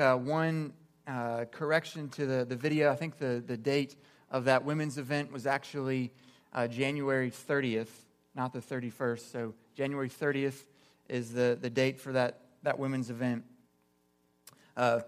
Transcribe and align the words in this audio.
Uh, 0.00 0.14
one 0.14 0.72
uh, 1.08 1.44
correction 1.50 2.08
to 2.08 2.24
the, 2.24 2.44
the 2.44 2.54
video. 2.54 2.92
I 2.92 2.94
think 2.94 3.18
the, 3.18 3.42
the 3.44 3.56
date 3.56 3.96
of 4.30 4.44
that 4.44 4.64
women's 4.64 4.96
event 4.96 5.32
was 5.32 5.44
actually 5.44 6.12
uh, 6.54 6.68
January 6.68 7.32
30th, 7.32 7.88
not 8.32 8.52
the 8.52 8.60
31st. 8.60 9.32
So 9.32 9.54
January 9.74 10.08
30th 10.08 10.62
is 11.08 11.32
the, 11.32 11.58
the 11.60 11.68
date 11.68 11.98
for 11.98 12.12
that, 12.12 12.42
that 12.62 12.78
women's 12.78 13.10
event. 13.10 13.42
Uh, 14.76 15.00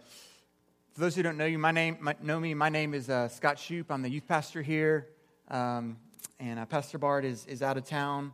for 0.95 1.00
those 1.02 1.14
who 1.14 1.22
don't 1.22 1.36
know 1.36 1.46
you, 1.46 1.57
my 1.57 1.70
name 1.70 1.96
my, 2.00 2.16
know 2.20 2.41
me. 2.41 2.54
My 2.54 2.68
name 2.68 2.93
is 2.93 3.09
uh, 3.09 3.29
Scott 3.29 3.59
Shoup. 3.59 3.84
I'm 3.91 4.02
the 4.02 4.11
youth 4.11 4.27
pastor 4.27 4.61
here, 4.61 5.07
um, 5.52 5.98
and 6.41 6.59
uh, 6.59 6.66
Pastor 6.66 6.98
Bart 6.98 7.25
is 7.25 7.46
is 7.46 7.62
out 7.62 7.77
of 7.77 7.84
town. 7.84 8.32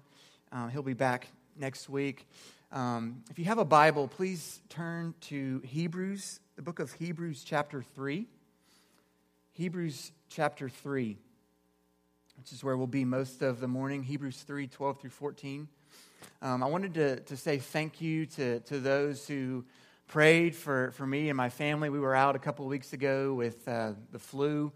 he'll 0.73 0.81
be 0.81 0.95
back 0.95 1.29
next 1.59 1.91
week. 1.91 2.27
Um, 2.73 3.25
if 3.31 3.39
you 3.39 3.45
have 3.45 3.59
a 3.59 3.65
Bible, 3.67 4.09
please 4.09 4.63
turn 4.71 5.13
to 5.29 5.61
Hebrews 5.67 6.41
the 6.57 6.63
book 6.63 6.81
of 6.81 6.91
Hebrews, 6.95 7.45
chapter 7.45 7.83
3. 7.83 8.27
Hebrews, 9.53 10.11
chapter 10.31 10.71
3, 10.71 11.19
which 12.39 12.51
is 12.51 12.65
where 12.65 12.79
we'll 12.79 12.87
be 12.87 13.05
most 13.05 13.43
of 13.43 13.61
the 13.61 13.69
morning. 13.69 14.03
Hebrews 14.03 14.39
3 14.39 14.67
12 14.67 15.01
through 15.03 15.11
14. 15.11 15.69
Um, 16.41 16.63
I 16.63 16.67
wanted 16.67 16.95
to, 16.95 17.21
to 17.21 17.37
say 17.37 17.59
thank 17.59 18.01
you 18.01 18.25
to, 18.25 18.61
to 18.61 18.81
those 18.81 19.29
who 19.29 19.67
prayed 20.09 20.57
for, 20.57 20.93
for 20.93 21.07
me 21.07 21.29
and 21.29 21.37
my 21.37 21.51
family. 21.51 21.91
We 21.91 22.01
were 22.01 22.15
out 22.15 22.37
a 22.37 22.39
couple 22.39 22.65
of 22.65 22.71
weeks 22.71 22.95
ago 22.95 23.35
with 23.35 23.69
uh, 23.69 23.93
the 24.11 24.19
flu. 24.19 24.73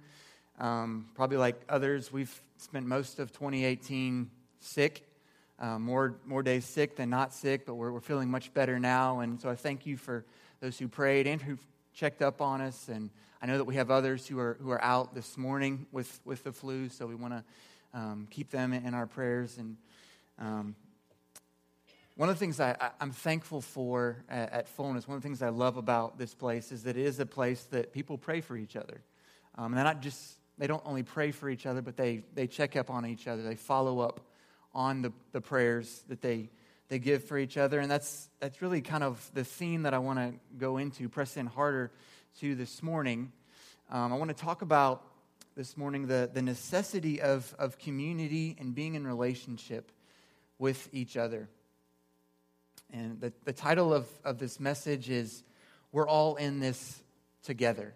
Um, 0.59 1.07
probably 1.15 1.39
like 1.39 1.63
others, 1.67 2.13
we've 2.13 2.43
spent 2.59 2.85
most 2.85 3.19
of 3.19 3.33
2018 3.33 4.31
sick. 4.61 5.07
Uh, 5.59 5.79
more, 5.79 6.17
more 6.27 6.43
days 6.43 6.67
sick 6.67 6.97
than 6.97 7.09
not 7.09 7.33
sick, 7.33 7.65
but 7.65 7.75
we're, 7.75 7.91
we're 7.91 8.01
feeling 8.01 8.31
much 8.31 8.53
better 8.53 8.79
now. 8.79 9.21
And 9.21 9.41
so 9.41 9.49
I 9.49 9.55
thank 9.55 9.87
you 9.87 9.97
for 9.97 10.27
those 10.61 10.79
who 10.79 10.89
prayed 10.89 11.27
and 11.27 11.41
who 11.41 11.59
checked 11.95 12.23
up 12.23 12.41
on 12.41 12.61
us. 12.61 12.89
And 12.89 13.11
I 13.43 13.47
know 13.47 13.59
that 13.59 13.65
we 13.65 13.75
have 13.77 13.91
others 13.91 14.27
who 14.27 14.39
are, 14.39 14.57
who 14.61 14.71
are 14.71 14.83
out 14.83 15.15
this 15.15 15.37
morning 15.37 15.87
with, 15.91 16.21
with 16.25 16.45
the 16.45 16.53
flu, 16.53 16.89
so 16.89 17.07
we 17.07 17.15
want 17.15 17.35
to 17.35 17.45
um, 17.99 18.29
keep 18.31 18.51
them 18.51 18.73
in 18.73 18.95
our 18.95 19.07
prayers. 19.07 19.59
And 19.59 19.77
um, 20.39 20.75
one 22.17 22.29
of 22.29 22.35
the 22.35 22.39
things 22.39 22.61
I, 22.61 22.77
am 23.01 23.13
thankful 23.13 23.63
for 23.63 24.23
at, 24.29 24.53
at 24.53 24.69
Fullness, 24.69 25.09
one 25.09 25.17
of 25.17 25.23
the 25.23 25.27
things 25.27 25.43
I 25.43 25.49
love 25.49 25.79
about 25.79 26.19
this 26.19 26.35
place 26.35 26.71
is 26.71 26.83
that 26.83 26.97
it 26.97 27.05
is 27.05 27.19
a 27.19 27.27
place 27.27 27.65
that 27.71 27.93
people 27.93 28.19
pray 28.19 28.43
for 28.43 28.57
each 28.57 28.77
other. 28.77 29.01
Um, 29.57 29.67
and 29.67 29.77
they're 29.77 29.85
not 29.85 30.03
just, 30.03 30.37
they 30.59 30.67
don't 30.67 30.83
only 30.85 31.03
pray 31.03 31.31
for 31.31 31.49
each 31.49 31.65
other, 31.65 31.81
but 31.81 31.97
they, 31.97 32.23
they 32.35 32.47
check 32.47 32.77
up 32.77 32.91
on 32.91 33.07
each 33.07 33.27
other. 33.27 33.43
They 33.43 33.57
follow 33.57 34.01
up 34.01 34.21
on 34.75 35.01
the, 35.03 35.13
the 35.33 35.41
prayers 35.41 36.03
that 36.09 36.21
they 36.21 36.51
they 36.91 36.99
give 36.99 37.25
for 37.25 37.39
each 37.39 37.57
other. 37.57 37.81
And 37.81 37.91
that's, 37.91 38.29
that's 38.41 38.61
really 38.61 38.83
kind 38.83 39.03
of 39.03 39.31
the 39.33 39.45
theme 39.45 39.85
that 39.85 39.95
I 39.95 39.99
want 40.01 40.19
to 40.19 40.35
go 40.59 40.77
into, 40.77 41.09
press 41.09 41.37
in 41.37 41.47
harder 41.47 41.93
to 42.41 42.55
this 42.57 42.83
morning. 42.83 43.33
Um, 43.89 44.13
I 44.13 44.17
want 44.17 44.29
to 44.29 44.35
talk 44.37 44.61
about 44.61 45.07
this 45.57 45.77
morning 45.77 46.09
the, 46.09 46.29
the 46.33 46.43
necessity 46.43 47.21
of, 47.21 47.55
of 47.61 47.79
community 47.79 48.57
and 48.59 48.75
being 48.75 48.97
in 48.97 49.07
relationship 49.07 49.93
with 50.59 50.89
each 50.93 51.17
other. 51.17 51.49
And 52.93 53.21
the, 53.21 53.33
the 53.45 53.53
title 53.53 53.95
of, 53.95 54.09
of 54.25 54.39
this 54.39 54.59
message 54.59 55.09
is 55.09 55.45
We're 55.93 56.09
All 56.09 56.35
in 56.35 56.59
This 56.59 57.01
Together. 57.45 57.95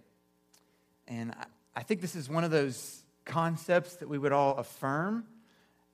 And 1.09 1.33
I, 1.33 1.47
I 1.75 1.83
think 1.83 2.01
this 2.01 2.15
is 2.15 2.29
one 2.29 2.45
of 2.45 2.53
those 2.53 3.03
concepts 3.25 3.97
that 3.97 4.09
we 4.09 4.19
would 4.19 4.33
all 4.33 4.57
affirm 4.57 5.25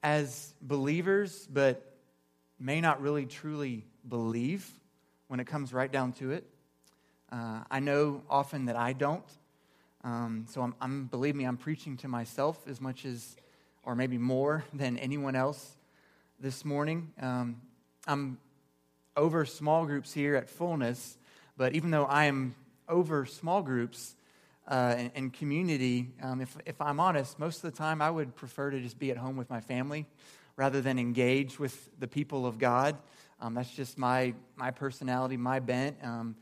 as 0.03 0.55
believers, 0.61 1.49
but 1.51 1.90
may 2.61 2.81
not 2.81 3.01
really 3.01 3.25
truly 3.25 3.85
believe 4.07 4.71
when 5.29 5.41
it 5.41 5.47
comes 5.47 5.73
right 5.73 5.91
down 5.91 6.13
to 6.13 6.31
it. 6.31 6.45
Uh, 7.33 7.61
I 7.71 7.81
know 7.81 8.23
often 8.29 8.67
that 8.67 8.77
I 8.77 8.93
don't. 8.93 9.25
Um, 10.05 10.47
so 10.49 10.61
I'm, 10.63 10.75
I'm, 10.81 11.05
believe 11.07 11.35
me, 11.35 11.45
I'm 11.45 11.57
preaching 11.57 11.97
to 11.99 12.09
myself 12.09 12.59
as 12.69 12.81
much 12.81 13.05
as, 13.05 13.37
or 13.83 13.95
maybe 13.95 14.19
more 14.19 14.65
than 14.75 14.99
anyone 14.99 15.37
else 15.37 15.77
this 16.39 16.65
morning. 16.65 17.13
Um, 17.21 17.61
I'm 18.07 18.39
over 19.17 19.45
small 19.45 19.87
groups 19.87 20.13
here 20.13 20.37
at 20.37 20.49
Fullness, 20.49 21.17
but 21.57 21.75
even 21.75 21.91
though 21.91 22.05
I 22.05 22.25
am 22.27 22.55
over 22.89 23.25
small 23.27 23.63
groups 23.63 24.17
uh, 24.69 24.95
and, 24.97 25.11
and, 25.15 25.33
community, 25.33 26.09
um, 26.23 26.41
if, 26.41 26.57
if 26.65 26.81
I'm 26.81 27.01
honest, 27.01 27.39
most 27.39 27.57
of 27.57 27.71
the 27.71 27.77
time 27.77 28.01
I 28.01 28.11
would 28.11 28.37
prefer 28.37 28.71
to 28.71 28.81
just 28.81 28.99
be 28.99 29.11
at 29.11 29.17
home 29.17 29.37
with 29.37 29.51
my 29.51 29.61
family 29.61 30.07
rather 30.61 30.83
than 30.83 30.99
engage 30.99 31.59
with 31.59 31.89
the 31.99 32.07
people 32.07 32.45
of 32.45 32.59
God. 32.59 32.95
Um, 33.41 33.55
that's 33.55 33.71
just 33.71 33.97
my, 33.97 34.35
my 34.57 34.71
personality, 34.71 35.39
my 35.39 35.59
bent. 35.59 35.97
Um, 36.03 36.37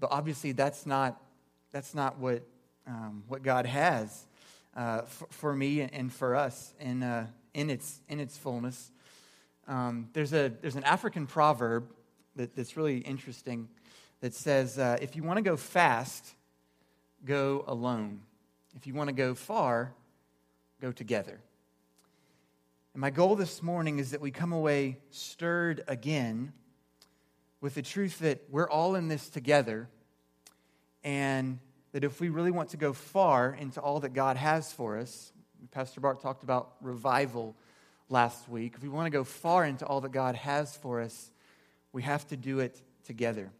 but 0.00 0.08
obviously, 0.10 0.50
that's 0.50 0.84
not, 0.84 1.22
that's 1.70 1.94
not 1.94 2.18
what, 2.18 2.42
um, 2.88 3.22
what 3.28 3.44
God 3.44 3.66
has 3.66 4.26
uh, 4.74 5.02
for, 5.02 5.28
for, 5.30 5.54
me 5.54 5.80
and 5.80 6.12
for 6.12 6.34
us 6.34 6.74
in, 6.80 7.04
uh, 7.04 7.28
in, 7.54 7.70
its, 7.70 8.00
in 8.08 8.18
its 8.18 8.36
fullness. 8.36 8.90
Um, 9.68 10.08
there's, 10.12 10.32
a, 10.32 10.52
there's 10.60 10.74
an 10.74 10.82
African 10.82 11.28
proverb 11.28 11.88
that, 12.34 12.56
that's 12.56 12.76
really 12.76 12.98
interesting 12.98 13.68
that 14.22 14.34
says 14.34 14.76
uh, 14.76 14.98
if 15.00 15.14
you 15.14 15.22
want 15.22 15.36
to 15.36 15.42
go 15.42 15.56
fast, 15.56 16.34
go 17.24 17.62
alone. 17.68 18.22
If 18.74 18.88
you 18.88 18.94
want 18.94 19.06
to 19.06 19.14
go 19.14 19.36
far, 19.36 19.92
go 20.80 20.90
together. 20.90 21.38
My 23.00 23.08
goal 23.08 23.34
this 23.34 23.62
morning 23.62 23.98
is 23.98 24.10
that 24.10 24.20
we 24.20 24.30
come 24.30 24.52
away 24.52 24.98
stirred 25.08 25.82
again 25.88 26.52
with 27.62 27.74
the 27.74 27.80
truth 27.80 28.18
that 28.18 28.42
we're 28.50 28.68
all 28.68 28.94
in 28.94 29.08
this 29.08 29.30
together 29.30 29.88
and 31.02 31.60
that 31.92 32.04
if 32.04 32.20
we 32.20 32.28
really 32.28 32.50
want 32.50 32.68
to 32.72 32.76
go 32.76 32.92
far 32.92 33.54
into 33.54 33.80
all 33.80 34.00
that 34.00 34.12
God 34.12 34.36
has 34.36 34.70
for 34.70 34.98
us, 34.98 35.32
Pastor 35.70 36.02
Bart 36.02 36.20
talked 36.20 36.42
about 36.42 36.72
revival 36.82 37.56
last 38.10 38.46
week. 38.50 38.74
If 38.76 38.82
we 38.82 38.90
want 38.90 39.06
to 39.06 39.10
go 39.10 39.24
far 39.24 39.64
into 39.64 39.86
all 39.86 40.02
that 40.02 40.12
God 40.12 40.34
has 40.34 40.76
for 40.76 41.00
us, 41.00 41.30
we 41.94 42.02
have 42.02 42.28
to 42.28 42.36
do 42.36 42.58
it 42.58 42.82
together. 43.06 43.50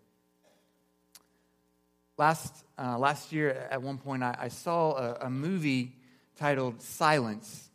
Last, 2.18 2.62
uh, 2.78 2.98
last 2.98 3.32
year, 3.32 3.66
at 3.70 3.80
one 3.80 3.96
point, 3.96 4.22
I, 4.22 4.36
I 4.38 4.48
saw 4.48 4.92
a, 4.96 5.14
a 5.22 5.30
movie 5.30 5.96
titled 6.36 6.82
Silence 6.82 7.69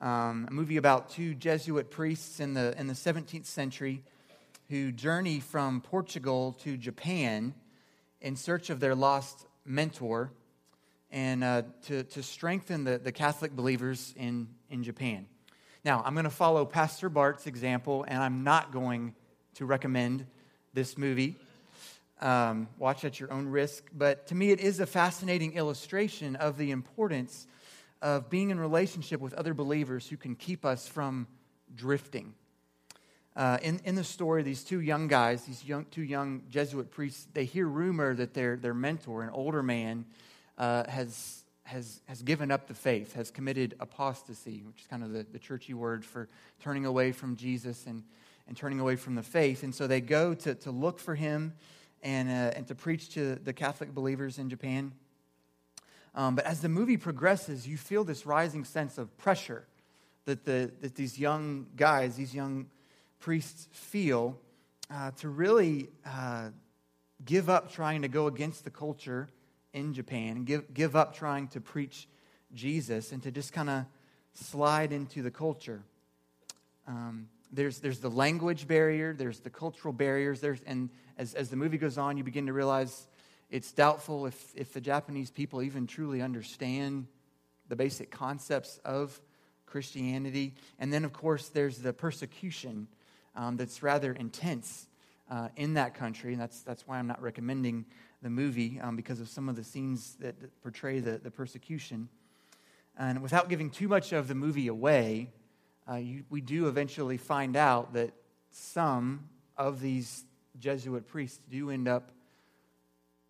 um, 0.00 0.46
a 0.48 0.52
movie 0.52 0.78
about 0.78 1.10
two 1.10 1.34
Jesuit 1.34 1.90
priests 1.90 2.40
in 2.40 2.54
the, 2.54 2.74
in 2.78 2.86
the 2.86 2.94
17th 2.94 3.46
century 3.46 4.02
who 4.70 4.92
journey 4.92 5.40
from 5.40 5.80
Portugal 5.80 6.56
to 6.62 6.76
Japan 6.76 7.54
in 8.20 8.36
search 8.36 8.70
of 8.70 8.80
their 8.80 8.94
lost 8.94 9.46
mentor 9.64 10.32
and 11.10 11.44
uh, 11.44 11.62
to, 11.86 12.04
to 12.04 12.22
strengthen 12.22 12.84
the, 12.84 12.98
the 12.98 13.12
Catholic 13.12 13.54
believers 13.54 14.14
in, 14.16 14.48
in 14.70 14.82
Japan. 14.82 15.26
Now, 15.84 16.02
I'm 16.04 16.14
going 16.14 16.24
to 16.24 16.30
follow 16.30 16.64
Pastor 16.64 17.08
Bart's 17.08 17.46
example, 17.46 18.04
and 18.06 18.22
I'm 18.22 18.44
not 18.44 18.72
going 18.72 19.14
to 19.54 19.66
recommend 19.66 20.26
this 20.72 20.96
movie. 20.96 21.36
Um, 22.20 22.68
watch 22.78 23.04
at 23.04 23.18
your 23.18 23.32
own 23.32 23.48
risk. 23.48 23.84
But 23.92 24.26
to 24.28 24.34
me, 24.34 24.50
it 24.50 24.60
is 24.60 24.78
a 24.78 24.86
fascinating 24.86 25.54
illustration 25.54 26.36
of 26.36 26.58
the 26.58 26.70
importance 26.70 27.46
of 28.02 28.30
being 28.30 28.50
in 28.50 28.58
relationship 28.58 29.20
with 29.20 29.34
other 29.34 29.54
believers 29.54 30.08
who 30.08 30.16
can 30.16 30.34
keep 30.34 30.64
us 30.64 30.88
from 30.88 31.26
drifting. 31.74 32.34
Uh, 33.36 33.58
in, 33.62 33.80
in 33.84 33.94
the 33.94 34.04
story, 34.04 34.42
these 34.42 34.64
two 34.64 34.80
young 34.80 35.06
guys, 35.06 35.44
these 35.44 35.64
young, 35.64 35.84
two 35.90 36.02
young 36.02 36.42
Jesuit 36.50 36.90
priests, 36.90 37.28
they 37.32 37.44
hear 37.44 37.66
rumor 37.66 38.14
that 38.14 38.34
their, 38.34 38.56
their 38.56 38.74
mentor, 38.74 39.22
an 39.22 39.30
older 39.30 39.62
man, 39.62 40.04
uh, 40.58 40.88
has, 40.90 41.44
has, 41.62 42.00
has 42.06 42.22
given 42.22 42.50
up 42.50 42.66
the 42.66 42.74
faith, 42.74 43.14
has 43.14 43.30
committed 43.30 43.76
apostasy, 43.78 44.62
which 44.66 44.80
is 44.80 44.86
kind 44.88 45.04
of 45.04 45.12
the, 45.12 45.24
the 45.32 45.38
churchy 45.38 45.74
word 45.74 46.04
for 46.04 46.28
turning 46.60 46.86
away 46.86 47.12
from 47.12 47.36
Jesus 47.36 47.86
and, 47.86 48.02
and 48.48 48.56
turning 48.56 48.80
away 48.80 48.96
from 48.96 49.14
the 49.14 49.22
faith. 49.22 49.62
And 49.62 49.74
so 49.74 49.86
they 49.86 50.00
go 50.00 50.34
to, 50.34 50.54
to 50.56 50.70
look 50.70 50.98
for 50.98 51.14
him 51.14 51.54
and, 52.02 52.28
uh, 52.28 52.56
and 52.56 52.66
to 52.66 52.74
preach 52.74 53.10
to 53.14 53.36
the 53.36 53.52
Catholic 53.52 53.94
believers 53.94 54.38
in 54.38 54.50
Japan. 54.50 54.92
Um, 56.14 56.34
but 56.34 56.44
as 56.44 56.60
the 56.60 56.68
movie 56.68 56.96
progresses, 56.96 57.66
you 57.66 57.76
feel 57.76 58.04
this 58.04 58.26
rising 58.26 58.64
sense 58.64 58.98
of 58.98 59.16
pressure 59.16 59.66
that, 60.24 60.44
the, 60.44 60.72
that 60.80 60.96
these 60.96 61.18
young 61.18 61.66
guys, 61.76 62.16
these 62.16 62.34
young 62.34 62.66
priests 63.20 63.68
feel 63.72 64.38
uh, 64.92 65.12
to 65.12 65.28
really 65.28 65.88
uh, 66.04 66.48
give 67.24 67.48
up 67.48 67.72
trying 67.72 68.02
to 68.02 68.08
go 68.08 68.26
against 68.26 68.64
the 68.64 68.70
culture 68.70 69.28
in 69.72 69.94
Japan 69.94 70.44
give, 70.44 70.72
give 70.74 70.96
up 70.96 71.14
trying 71.14 71.48
to 71.48 71.60
preach 71.60 72.08
Jesus 72.54 73.12
and 73.12 73.22
to 73.22 73.30
just 73.30 73.52
kind 73.52 73.70
of 73.70 73.84
slide 74.34 74.92
into 74.92 75.22
the 75.22 75.30
culture. 75.30 75.82
Um, 76.86 77.28
there's, 77.52 77.78
there's 77.78 77.98
the 77.98 78.10
language 78.10 78.66
barrier, 78.66 79.12
there's 79.12 79.40
the 79.40 79.50
cultural 79.50 79.92
barriers, 79.92 80.40
there's, 80.40 80.60
and 80.62 80.88
as, 81.18 81.34
as 81.34 81.50
the 81.50 81.56
movie 81.56 81.78
goes 81.78 81.98
on, 81.98 82.16
you 82.16 82.24
begin 82.24 82.46
to 82.46 82.52
realize 82.52 83.06
it's 83.50 83.72
doubtful 83.72 84.26
if, 84.26 84.52
if 84.54 84.72
the 84.72 84.80
Japanese 84.80 85.30
people 85.30 85.62
even 85.62 85.86
truly 85.86 86.22
understand 86.22 87.06
the 87.68 87.76
basic 87.76 88.10
concepts 88.10 88.78
of 88.84 89.20
Christianity. 89.66 90.54
And 90.78 90.92
then, 90.92 91.04
of 91.04 91.12
course, 91.12 91.48
there's 91.48 91.78
the 91.78 91.92
persecution 91.92 92.88
um, 93.34 93.56
that's 93.56 93.82
rather 93.82 94.12
intense 94.12 94.86
uh, 95.30 95.48
in 95.56 95.74
that 95.74 95.94
country. 95.94 96.32
And 96.32 96.40
that's, 96.40 96.62
that's 96.62 96.86
why 96.86 96.98
I'm 96.98 97.06
not 97.06 97.22
recommending 97.22 97.86
the 98.22 98.30
movie 98.30 98.80
um, 98.80 98.96
because 98.96 99.20
of 99.20 99.28
some 99.28 99.48
of 99.48 99.56
the 99.56 99.64
scenes 99.64 100.16
that, 100.20 100.34
portray 100.62 101.00
the, 101.00 101.18
the 101.18 101.30
persecution. 101.30 102.08
And 102.98 103.22
without 103.22 103.48
giving 103.48 103.70
too 103.70 103.88
much 103.88 104.12
of 104.12 104.28
the 104.28 104.34
movie 104.34 104.66
away, 104.66 105.30
uh, 105.90 105.96
you, 105.96 106.24
we 106.28 106.40
do 106.40 106.68
eventually 106.68 107.16
find 107.16 107.56
out 107.56 107.94
that 107.94 108.12
some 108.50 109.28
of 109.56 109.80
these 109.80 110.24
Jesuit 110.58 111.06
priests 111.06 111.40
do 111.50 111.70
end 111.70 111.88
up 111.88 112.10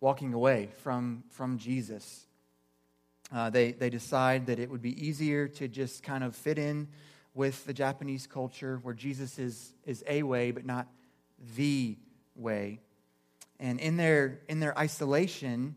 walking 0.00 0.32
away 0.32 0.70
from, 0.82 1.22
from 1.30 1.58
Jesus. 1.58 2.26
Uh, 3.32 3.50
they, 3.50 3.72
they 3.72 3.90
decide 3.90 4.46
that 4.46 4.58
it 4.58 4.70
would 4.70 4.82
be 4.82 5.06
easier 5.06 5.46
to 5.46 5.68
just 5.68 6.02
kind 6.02 6.24
of 6.24 6.34
fit 6.34 6.58
in 6.58 6.88
with 7.34 7.64
the 7.64 7.72
Japanese 7.72 8.26
culture 8.26 8.80
where 8.82 8.94
Jesus 8.94 9.38
is, 9.38 9.72
is 9.84 10.02
a 10.08 10.22
way, 10.22 10.50
but 10.50 10.64
not 10.66 10.88
the 11.56 11.96
way. 12.34 12.80
And 13.60 13.78
in 13.78 13.96
their, 13.96 14.40
in 14.48 14.58
their 14.58 14.76
isolation, 14.76 15.76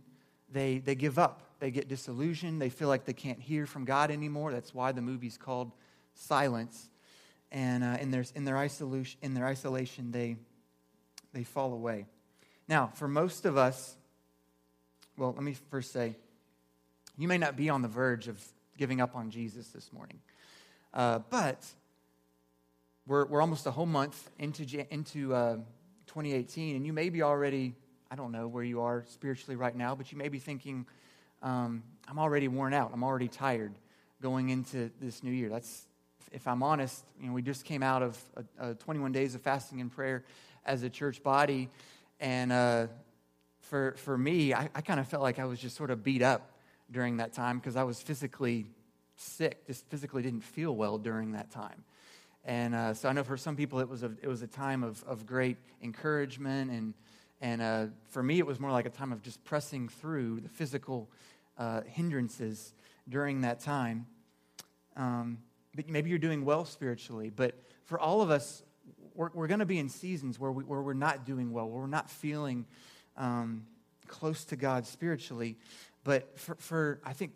they, 0.52 0.80
they 0.80 0.96
give 0.96 1.20
up. 1.20 1.42
They 1.60 1.70
get 1.70 1.88
disillusioned. 1.88 2.62
They 2.62 2.70
feel 2.70 2.88
like 2.88 3.06
they 3.06 3.14
can't 3.14 3.40
hear 3.40 3.66
from 3.66 3.86
God 3.86 4.10
anymore. 4.10 4.52
That's 4.52 4.74
why 4.74 4.92
the 4.92 5.02
movie's 5.02 5.38
called 5.38 5.72
Silence. 6.16 6.90
And 7.52 7.84
uh, 7.84 7.98
in, 8.00 8.10
their, 8.10 8.26
in, 8.36 8.46
their 8.46 8.58
isolation, 8.58 9.20
in 9.22 9.34
their 9.34 9.46
isolation, 9.46 10.12
they, 10.12 10.38
they 11.34 11.44
fall 11.44 11.74
away. 11.74 12.08
Now, 12.68 12.92
for 12.96 13.08
most 13.08 13.46
of 13.46 13.58
us, 13.58 13.96
well, 15.18 15.34
let 15.34 15.44
me 15.44 15.56
first 15.70 15.92
say, 15.92 16.16
you 17.18 17.28
may 17.28 17.38
not 17.38 17.56
be 17.56 17.70
on 17.70 17.82
the 17.82 17.88
verge 17.88 18.28
of 18.28 18.44
giving 18.78 19.00
up 19.00 19.16
on 19.16 19.30
Jesus 19.30 19.68
this 19.68 19.94
morning. 19.94 20.20
Uh, 20.94 21.20
but 21.30 21.64
we're, 23.06 23.26
we're 23.26 23.42
almost 23.42 23.68
a 23.68 23.72
whole 23.72 23.86
month 23.86 24.30
into, 24.40 24.64
into 24.92 25.34
uh, 25.34 25.56
2018, 26.08 26.76
and 26.76 26.86
you 26.86 26.94
may 26.94 27.10
be 27.10 27.22
already, 27.22 27.76
I 28.10 28.16
don't 28.16 28.32
know 28.32 28.48
where 28.48 28.64
you 28.64 28.82
are 28.82 29.04
spiritually 29.08 29.56
right 29.56 29.76
now, 29.76 29.94
but 29.94 30.12
you 30.12 30.18
may 30.18 30.30
be 30.30 30.40
thinking, 30.40 30.86
um, 31.42 31.84
I'm 32.08 32.18
already 32.18 32.48
worn 32.48 32.74
out. 32.74 32.92
I'm 32.94 33.04
already 33.04 33.28
tired 33.28 33.74
going 34.22 34.50
into 34.50 34.90
this 35.00 35.22
new 35.22 35.32
year. 35.32 35.50
That's, 35.50 35.86
if 36.32 36.48
I'm 36.48 36.64
honest, 36.64 37.04
you 37.20 37.28
know, 37.28 37.34
we 37.34 37.42
just 37.42 37.66
came 37.66 37.84
out 37.84 38.02
of 38.02 38.18
a, 38.60 38.72
a 38.72 38.76
21 38.76 39.12
days 39.12 39.36
of 39.36 39.42
fasting 39.42 39.82
and 39.82 39.92
prayer 39.92 40.24
as 40.66 40.82
a 40.82 40.90
church 40.90 41.22
body, 41.22 41.70
and 42.20 42.52
uh, 42.52 42.88
for, 43.74 43.96
for 43.98 44.16
me, 44.16 44.54
I, 44.54 44.70
I 44.76 44.82
kind 44.82 45.00
of 45.00 45.08
felt 45.08 45.24
like 45.24 45.40
I 45.40 45.46
was 45.46 45.58
just 45.58 45.76
sort 45.76 45.90
of 45.90 46.04
beat 46.04 46.22
up 46.22 46.52
during 46.92 47.18
that 47.18 47.34
time 47.34 47.58
because 47.58 47.76
I 47.76 47.82
was 47.82 48.00
physically 48.00 48.68
sick, 49.16 49.66
just 49.66 49.90
physically 49.90 50.22
didn't 50.22 50.44
feel 50.44 50.76
well 50.76 51.00
during 51.00 51.32
that 51.32 51.50
time. 51.50 51.84
And 52.46 52.76
uh, 52.76 52.94
so 52.94 53.10
I 53.10 53.14
know 53.14 53.24
for 53.24 53.36
some 53.36 53.56
people 53.56 53.80
it 53.80 53.90
was 53.90 54.04
a, 54.04 54.12
it 54.22 54.28
was 54.28 54.44
a 54.44 54.48
time 54.48 54.84
of, 54.84 55.04
of 55.06 55.26
great 55.26 55.58
encouragement. 55.82 56.70
And, 56.70 56.94
and 57.42 57.62
uh, 57.64 57.86
for 58.12 58.22
me, 58.22 58.38
it 58.38 58.46
was 58.46 58.60
more 58.60 58.70
like 58.70 58.86
a 58.86 58.92
time 58.92 59.12
of 59.12 59.24
just 59.24 59.44
pressing 59.44 59.90
through 59.90 60.42
the 60.42 60.50
physical 60.50 61.10
uh, 61.58 61.82
hindrances 61.88 62.76
during 63.10 63.42
that 63.42 63.60
time. 63.60 64.06
Um, 64.96 65.40
but 65.74 65.90
maybe 65.90 66.12
you're 66.12 66.20
doing 66.20 66.46
well 66.46 66.64
spiritually. 66.66 67.32
But 67.36 67.56
for 67.86 68.00
all 68.00 68.22
of 68.22 68.30
us, 68.30 68.62
we're, 69.16 69.32
we're 69.34 69.48
going 69.48 69.62
to 69.62 69.66
be 69.66 69.80
in 69.80 69.90
seasons 69.90 70.40
where, 70.40 70.52
we, 70.52 70.64
where 70.64 70.84
we're 70.84 70.94
not 70.94 71.26
doing 71.26 71.52
well, 71.52 71.68
where 71.68 71.82
we're 71.82 71.88
not 71.88 72.12
feeling 72.12 72.68
um, 73.18 73.66
close 74.08 74.46
to 74.46 74.56
God 74.56 74.86
spiritually. 74.86 75.58
But 76.04 76.38
for, 76.40 76.56
for, 76.56 77.00
I 77.04 77.14
think, 77.14 77.32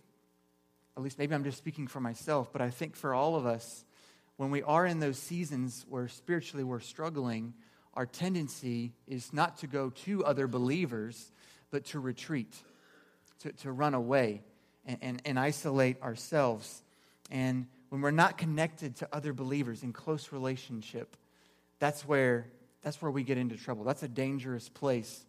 at 0.95 1.03
least 1.03 1.19
maybe 1.19 1.35
I'm 1.35 1.43
just 1.43 1.57
speaking 1.57 1.87
for 1.87 1.99
myself, 1.99 2.51
but 2.51 2.61
I 2.61 2.69
think 2.69 2.95
for 2.95 3.13
all 3.13 3.35
of 3.35 3.45
us, 3.45 3.85
when 4.37 4.51
we 4.51 4.63
are 4.63 4.85
in 4.85 4.99
those 4.99 5.17
seasons 5.17 5.85
where 5.89 6.07
spiritually 6.07 6.63
we're 6.63 6.79
struggling, 6.79 7.53
our 7.93 8.05
tendency 8.05 8.93
is 9.07 9.33
not 9.33 9.57
to 9.59 9.67
go 9.67 9.89
to 9.89 10.23
other 10.25 10.47
believers, 10.47 11.31
but 11.71 11.85
to 11.85 11.99
retreat, 11.99 12.55
to, 13.39 13.51
to 13.51 13.71
run 13.71 13.93
away 13.93 14.41
and, 14.85 14.97
and, 15.01 15.21
and 15.25 15.39
isolate 15.39 16.01
ourselves. 16.01 16.83
And 17.31 17.67
when 17.89 18.01
we're 18.01 18.11
not 18.11 18.37
connected 18.37 18.95
to 18.97 19.07
other 19.11 19.33
believers 19.33 19.83
in 19.83 19.93
close 19.93 20.31
relationship, 20.31 21.15
that's 21.79 22.07
where, 22.07 22.47
that's 22.81 23.01
where 23.01 23.11
we 23.11 23.23
get 23.23 23.37
into 23.37 23.55
trouble. 23.55 23.83
That's 23.83 24.03
a 24.03 24.07
dangerous 24.07 24.69
place 24.69 25.25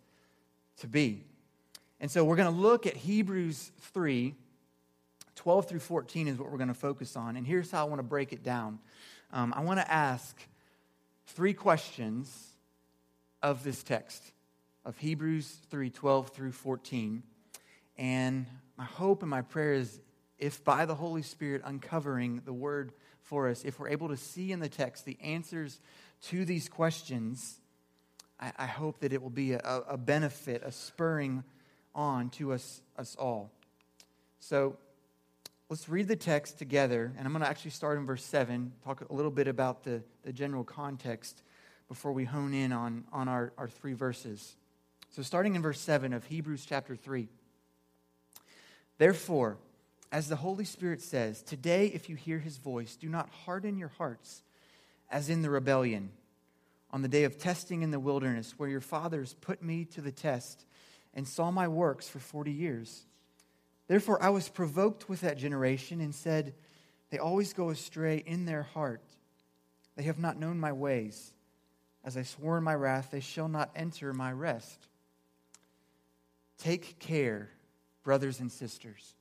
to 0.81 0.87
be. 0.87 1.25
And 2.01 2.11
so 2.11 2.25
we're 2.25 2.37
going 2.37 2.53
to 2.53 2.61
look 2.61 2.87
at 2.87 2.97
Hebrews 2.97 3.73
3 3.81 4.35
12 5.35 5.69
through 5.69 5.79
14 5.79 6.27
is 6.27 6.37
what 6.37 6.51
we're 6.51 6.59
going 6.59 6.67
to 6.67 6.75
focus 6.75 7.15
on. 7.15 7.37
And 7.37 7.47
here's 7.47 7.71
how 7.71 7.87
I 7.87 7.89
want 7.89 8.01
to 8.01 8.05
break 8.05 8.33
it 8.33 8.43
down. 8.43 8.81
Um, 9.33 9.55
I 9.57 9.61
want 9.61 9.79
to 9.79 9.89
ask 9.89 10.37
three 11.27 11.55
questions 11.55 12.49
of 13.41 13.63
this 13.63 13.85
text 13.85 14.33
of 14.85 14.99
Hebrews 14.99 15.59
3 15.71 15.91
12 15.91 16.31
through 16.31 16.53
14. 16.53 17.23
And 17.97 18.47
my 18.77 18.85
hope 18.85 19.23
and 19.23 19.31
my 19.31 19.43
prayer 19.43 19.75
is 19.75 20.01
if 20.39 20.65
by 20.65 20.87
the 20.87 20.95
Holy 20.95 21.23
Spirit 21.23 21.63
uncovering 21.65 22.43
the 22.45 22.53
word 22.53 22.93
for 23.23 23.49
us, 23.49 23.65
if 23.65 23.79
we're 23.79 23.91
able 23.91 24.09
to 24.09 24.17
see 24.17 24.51
in 24.51 24.61
the 24.61 24.69
text 24.69 25.05
the 25.05 25.19
answers 25.23 25.81
to 26.23 26.45
these 26.45 26.69
questions, 26.69 27.61
I, 28.41 28.53
I 28.59 28.67
hope 28.67 29.01
that 29.01 29.13
it 29.13 29.23
will 29.23 29.31
be 29.31 29.53
a, 29.53 29.83
a 29.89 29.97
benefit, 29.97 30.63
a 30.65 30.73
spurring 30.73 31.45
on 31.95 32.31
to 32.31 32.53
us, 32.53 32.83
us 32.97 33.17
all. 33.17 33.51
So, 34.41 34.77
let's 35.69 35.89
read 35.89 36.09
the 36.09 36.17
text 36.17 36.59
together. 36.59 37.13
And 37.17 37.27
I'm 37.27 37.33
going 37.33 37.43
to 37.43 37.49
actually 37.49 37.73
start 37.73 37.99
in 37.99 38.07
verse 38.07 38.25
7, 38.25 38.73
talk 38.85 39.03
a 39.09 39.13
little 39.13 39.31
bit 39.31 39.49
about 39.49 39.85
the, 39.85 40.03
the 40.23 40.33
general 40.33 40.65
context 40.65 41.43
before 41.89 42.13
we 42.13 42.25
hone 42.25 42.55
in 42.55 42.73
on, 42.73 43.05
on 43.13 43.29
our, 43.29 43.53
our 43.59 43.69
three 43.69 43.95
verses. 43.95 44.57
So, 45.11 45.23
starting 45.23 45.55
in 45.55 45.63
verse 45.63 45.81
7 45.81 46.13
of 46.13 46.25
Hebrews 46.25 46.65
chapter 46.67 46.95
3. 46.95 47.29
Therefore, 48.99 49.59
as 50.11 50.29
the 50.29 50.37
Holy 50.37 50.65
Spirit 50.65 51.03
says, 51.03 51.43
today, 51.43 51.87
if 51.87 52.09
you 52.09 52.17
hear 52.17 52.39
his 52.39 52.57
voice, 52.57 52.97
do 52.97 53.09
not 53.09 53.29
harden 53.45 53.79
your 53.79 53.93
hearts 53.99 54.43
as 55.11 55.29
in 55.29 55.43
the 55.43 55.51
rebellion 55.51 56.11
on 56.91 57.03
the 57.03 57.09
day 57.09 57.25
of 57.25 57.39
testing 57.39 57.83
in 57.83 57.91
the 57.91 58.01
wilderness, 58.01 58.55
where 58.57 58.69
your 58.69 58.81
fathers 58.81 59.35
put 59.41 59.63
me 59.63 59.85
to 59.85 60.01
the 60.01 60.13
test 60.13 60.65
and 61.15 61.27
saw 61.27 61.51
my 61.51 61.69
works 61.69 62.09
for 62.09 62.19
40 62.19 62.51
years. 62.51 63.05
Therefore, 63.89 64.23
I 64.23 64.31
was 64.31 64.49
provoked 64.49 65.09
with 65.09 65.23
that 65.23 65.39
generation 65.39 66.01
and 66.01 66.15
said, 66.15 66.55
They 67.11 67.19
always 67.19 67.53
go 67.53 67.71
astray 67.71 68.23
in 68.25 68.45
their 68.45 68.63
heart. 68.63 69.03
They 69.97 70.05
have 70.05 70.19
not 70.19 70.39
known 70.39 70.61
my 70.61 70.73
ways. 70.73 71.33
As 72.05 72.17
I 72.17 72.23
swore 72.23 72.59
in 72.59 72.65
my 72.65 72.75
wrath, 72.75 73.09
they 73.11 73.21
shall 73.21 73.49
not 73.49 73.71
enter 73.75 74.13
my 74.13 74.33
rest. 74.33 74.89
Take 76.59 76.99
care, 76.99 77.51
brothers 78.03 78.41
and 78.41 78.51
sisters, 78.51 79.15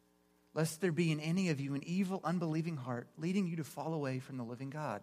lest 0.54 0.82
there 0.82 0.92
be 0.92 1.12
in 1.12 1.20
any 1.20 1.50
of 1.50 1.60
you 1.60 1.76
an 1.76 1.84
evil, 1.86 2.22
unbelieving 2.24 2.78
heart, 2.78 3.08
leading 3.18 3.48
you 3.48 3.58
to 3.58 3.64
fall 3.64 3.94
away 3.94 4.20
from 4.20 4.38
the 4.38 4.44
living 4.44 4.70
God. 4.70 5.02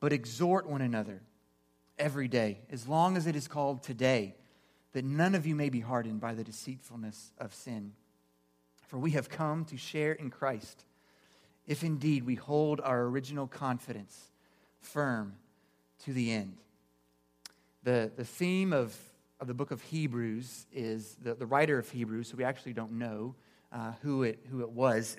But 0.00 0.12
exhort 0.12 0.68
one 0.68 0.82
another 0.82 1.22
every 1.98 2.28
day, 2.28 2.60
as 2.70 2.88
long 2.88 3.16
as 3.16 3.26
it 3.26 3.36
is 3.36 3.48
called 3.48 3.82
today, 3.82 4.34
that 4.92 5.04
none 5.04 5.34
of 5.34 5.46
you 5.46 5.54
may 5.54 5.68
be 5.68 5.80
hardened 5.80 6.20
by 6.20 6.34
the 6.34 6.44
deceitfulness 6.44 7.32
of 7.38 7.54
sin. 7.54 7.92
For 8.88 8.98
we 8.98 9.12
have 9.12 9.28
come 9.28 9.64
to 9.66 9.76
share 9.76 10.12
in 10.12 10.30
Christ, 10.30 10.84
if 11.66 11.82
indeed 11.82 12.24
we 12.24 12.34
hold 12.34 12.80
our 12.80 13.02
original 13.04 13.46
confidence 13.46 14.30
firm 14.80 15.34
to 16.04 16.12
the 16.12 16.32
end. 16.32 16.58
The, 17.84 18.10
the 18.14 18.24
theme 18.24 18.72
of, 18.72 18.96
of 19.40 19.46
the 19.46 19.54
book 19.54 19.70
of 19.70 19.80
Hebrews 19.82 20.66
is 20.72 21.16
the, 21.22 21.34
the 21.34 21.46
writer 21.46 21.78
of 21.78 21.88
Hebrews, 21.88 22.28
so 22.28 22.36
we 22.36 22.44
actually 22.44 22.74
don't 22.74 22.92
know 22.92 23.34
uh, 23.72 23.92
who, 24.02 24.24
it, 24.24 24.40
who 24.50 24.60
it 24.60 24.70
was. 24.70 25.16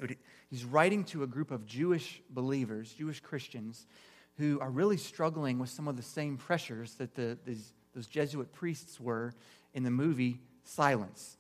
He's 0.50 0.66
writing 0.66 1.04
to 1.06 1.24
a 1.24 1.28
group 1.28 1.50
of 1.50 1.66
Jewish 1.66 2.22
believers, 2.30 2.94
Jewish 2.94 3.20
Christians, 3.20 3.88
who 4.38 4.60
are 4.60 4.70
really 4.70 4.98
struggling 4.98 5.60
with 5.60 5.70
some 5.70 5.88
of 5.88 5.96
the 5.96 6.04
same 6.04 6.38
pressures 6.38 6.96
that 6.96 7.16
the, 7.16 7.38
these, 7.46 7.74
those 7.94 8.08
Jesuit 8.08 8.52
priests 8.54 9.00
were 9.00 9.34
in 9.74 9.84
the 9.84 9.92
movie 9.92 10.40
Silence. 10.64 11.38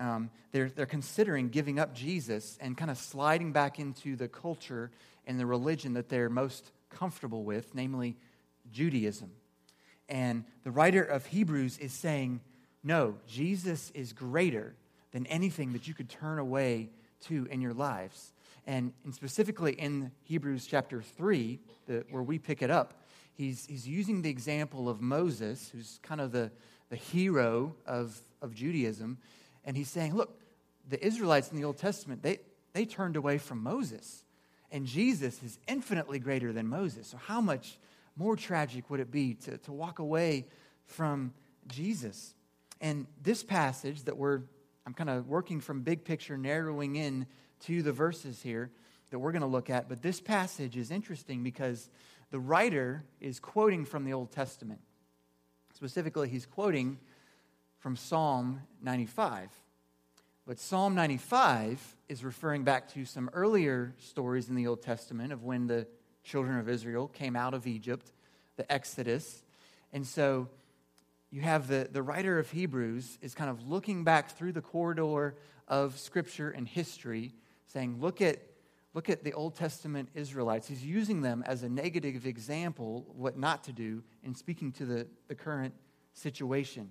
Um, 0.00 0.30
they're, 0.52 0.70
they're 0.70 0.86
considering 0.86 1.50
giving 1.50 1.78
up 1.78 1.94
Jesus 1.94 2.56
and 2.60 2.76
kind 2.76 2.90
of 2.90 2.96
sliding 2.96 3.52
back 3.52 3.78
into 3.78 4.16
the 4.16 4.28
culture 4.28 4.90
and 5.26 5.38
the 5.38 5.46
religion 5.46 5.94
that 5.94 6.08
they're 6.08 6.30
most 6.30 6.72
comfortable 6.90 7.44
with, 7.44 7.74
namely 7.74 8.16
Judaism. 8.72 9.30
And 10.08 10.44
the 10.64 10.70
writer 10.70 11.02
of 11.02 11.26
Hebrews 11.26 11.78
is 11.78 11.92
saying, 11.92 12.40
no, 12.82 13.16
Jesus 13.26 13.90
is 13.94 14.12
greater 14.12 14.74
than 15.12 15.26
anything 15.26 15.72
that 15.74 15.86
you 15.86 15.94
could 15.94 16.08
turn 16.08 16.38
away 16.38 16.88
to 17.26 17.46
in 17.50 17.60
your 17.60 17.74
lives. 17.74 18.32
And, 18.66 18.92
and 19.04 19.14
specifically 19.14 19.72
in 19.72 20.12
Hebrews 20.24 20.66
chapter 20.66 21.02
3, 21.02 21.58
the, 21.86 22.04
where 22.10 22.22
we 22.22 22.38
pick 22.38 22.62
it 22.62 22.70
up, 22.70 23.02
he's, 23.34 23.66
he's 23.66 23.86
using 23.88 24.22
the 24.22 24.30
example 24.30 24.88
of 24.88 25.00
Moses, 25.00 25.70
who's 25.70 25.98
kind 26.02 26.20
of 26.20 26.32
the, 26.32 26.50
the 26.88 26.96
hero 26.96 27.74
of, 27.86 28.20
of 28.40 28.54
Judaism. 28.54 29.18
And 29.64 29.76
he's 29.76 29.88
saying, 29.88 30.14
look, 30.14 30.40
the 30.88 31.04
Israelites 31.04 31.50
in 31.50 31.56
the 31.56 31.64
Old 31.64 31.78
Testament, 31.78 32.22
they, 32.22 32.38
they 32.72 32.84
turned 32.84 33.16
away 33.16 33.38
from 33.38 33.62
Moses. 33.62 34.24
And 34.70 34.86
Jesus 34.86 35.42
is 35.42 35.58
infinitely 35.68 36.18
greater 36.18 36.52
than 36.52 36.66
Moses. 36.66 37.08
So, 37.08 37.18
how 37.18 37.40
much 37.40 37.78
more 38.16 38.36
tragic 38.36 38.88
would 38.90 39.00
it 39.00 39.10
be 39.10 39.34
to, 39.34 39.58
to 39.58 39.72
walk 39.72 39.98
away 39.98 40.46
from 40.86 41.34
Jesus? 41.68 42.34
And 42.80 43.06
this 43.22 43.42
passage 43.42 44.04
that 44.04 44.16
we're, 44.16 44.40
I'm 44.86 44.94
kind 44.94 45.10
of 45.10 45.28
working 45.28 45.60
from 45.60 45.82
big 45.82 46.04
picture, 46.04 46.38
narrowing 46.38 46.96
in 46.96 47.26
to 47.62 47.82
the 47.82 47.92
verses 47.92 48.42
here 48.42 48.70
that 49.10 49.18
we're 49.18 49.32
going 49.32 49.42
to 49.42 49.48
look 49.48 49.70
at. 49.70 49.88
But 49.88 50.02
this 50.02 50.20
passage 50.20 50.76
is 50.76 50.90
interesting 50.90 51.42
because 51.42 51.90
the 52.30 52.40
writer 52.40 53.04
is 53.20 53.38
quoting 53.40 53.84
from 53.84 54.04
the 54.04 54.12
Old 54.12 54.32
Testament. 54.32 54.80
Specifically, 55.74 56.28
he's 56.28 56.46
quoting 56.46 56.98
from 57.78 57.96
Psalm 57.96 58.62
95. 58.82 59.50
But 60.46 60.58
Psalm 60.58 60.94
95 60.94 61.96
is 62.08 62.24
referring 62.24 62.64
back 62.64 62.88
to 62.94 63.04
some 63.04 63.30
earlier 63.32 63.94
stories 63.98 64.48
in 64.48 64.54
the 64.54 64.66
Old 64.66 64.82
Testament 64.82 65.32
of 65.32 65.44
when 65.44 65.66
the 65.66 65.86
children 66.24 66.58
of 66.58 66.68
Israel 66.68 67.08
came 67.08 67.36
out 67.36 67.54
of 67.54 67.66
Egypt, 67.66 68.12
the 68.56 68.70
Exodus. 68.70 69.42
And 69.92 70.06
so 70.06 70.48
you 71.30 71.42
have 71.42 71.68
the, 71.68 71.88
the 71.90 72.02
writer 72.02 72.38
of 72.38 72.50
Hebrews 72.50 73.18
is 73.22 73.34
kind 73.34 73.50
of 73.50 73.68
looking 73.68 74.04
back 74.04 74.36
through 74.36 74.52
the 74.52 74.60
corridor 74.60 75.34
of 75.68 75.98
Scripture 75.98 76.50
and 76.50 76.66
history, 76.68 77.32
saying, 77.72 77.98
look 78.00 78.20
at, 78.20 78.38
look 78.94 79.08
at 79.08 79.24
the 79.24 79.32
Old 79.32 79.54
Testament 79.54 80.08
Israelites. 80.14 80.68
He's 80.68 80.84
using 80.84 81.22
them 81.22 81.42
as 81.46 81.62
a 81.62 81.68
negative 81.68 82.26
example 82.26 83.06
what 83.16 83.38
not 83.38 83.64
to 83.64 83.72
do 83.72 84.02
in 84.22 84.34
speaking 84.34 84.72
to 84.72 84.84
the, 84.84 85.06
the 85.28 85.34
current 85.34 85.74
situation. 86.12 86.90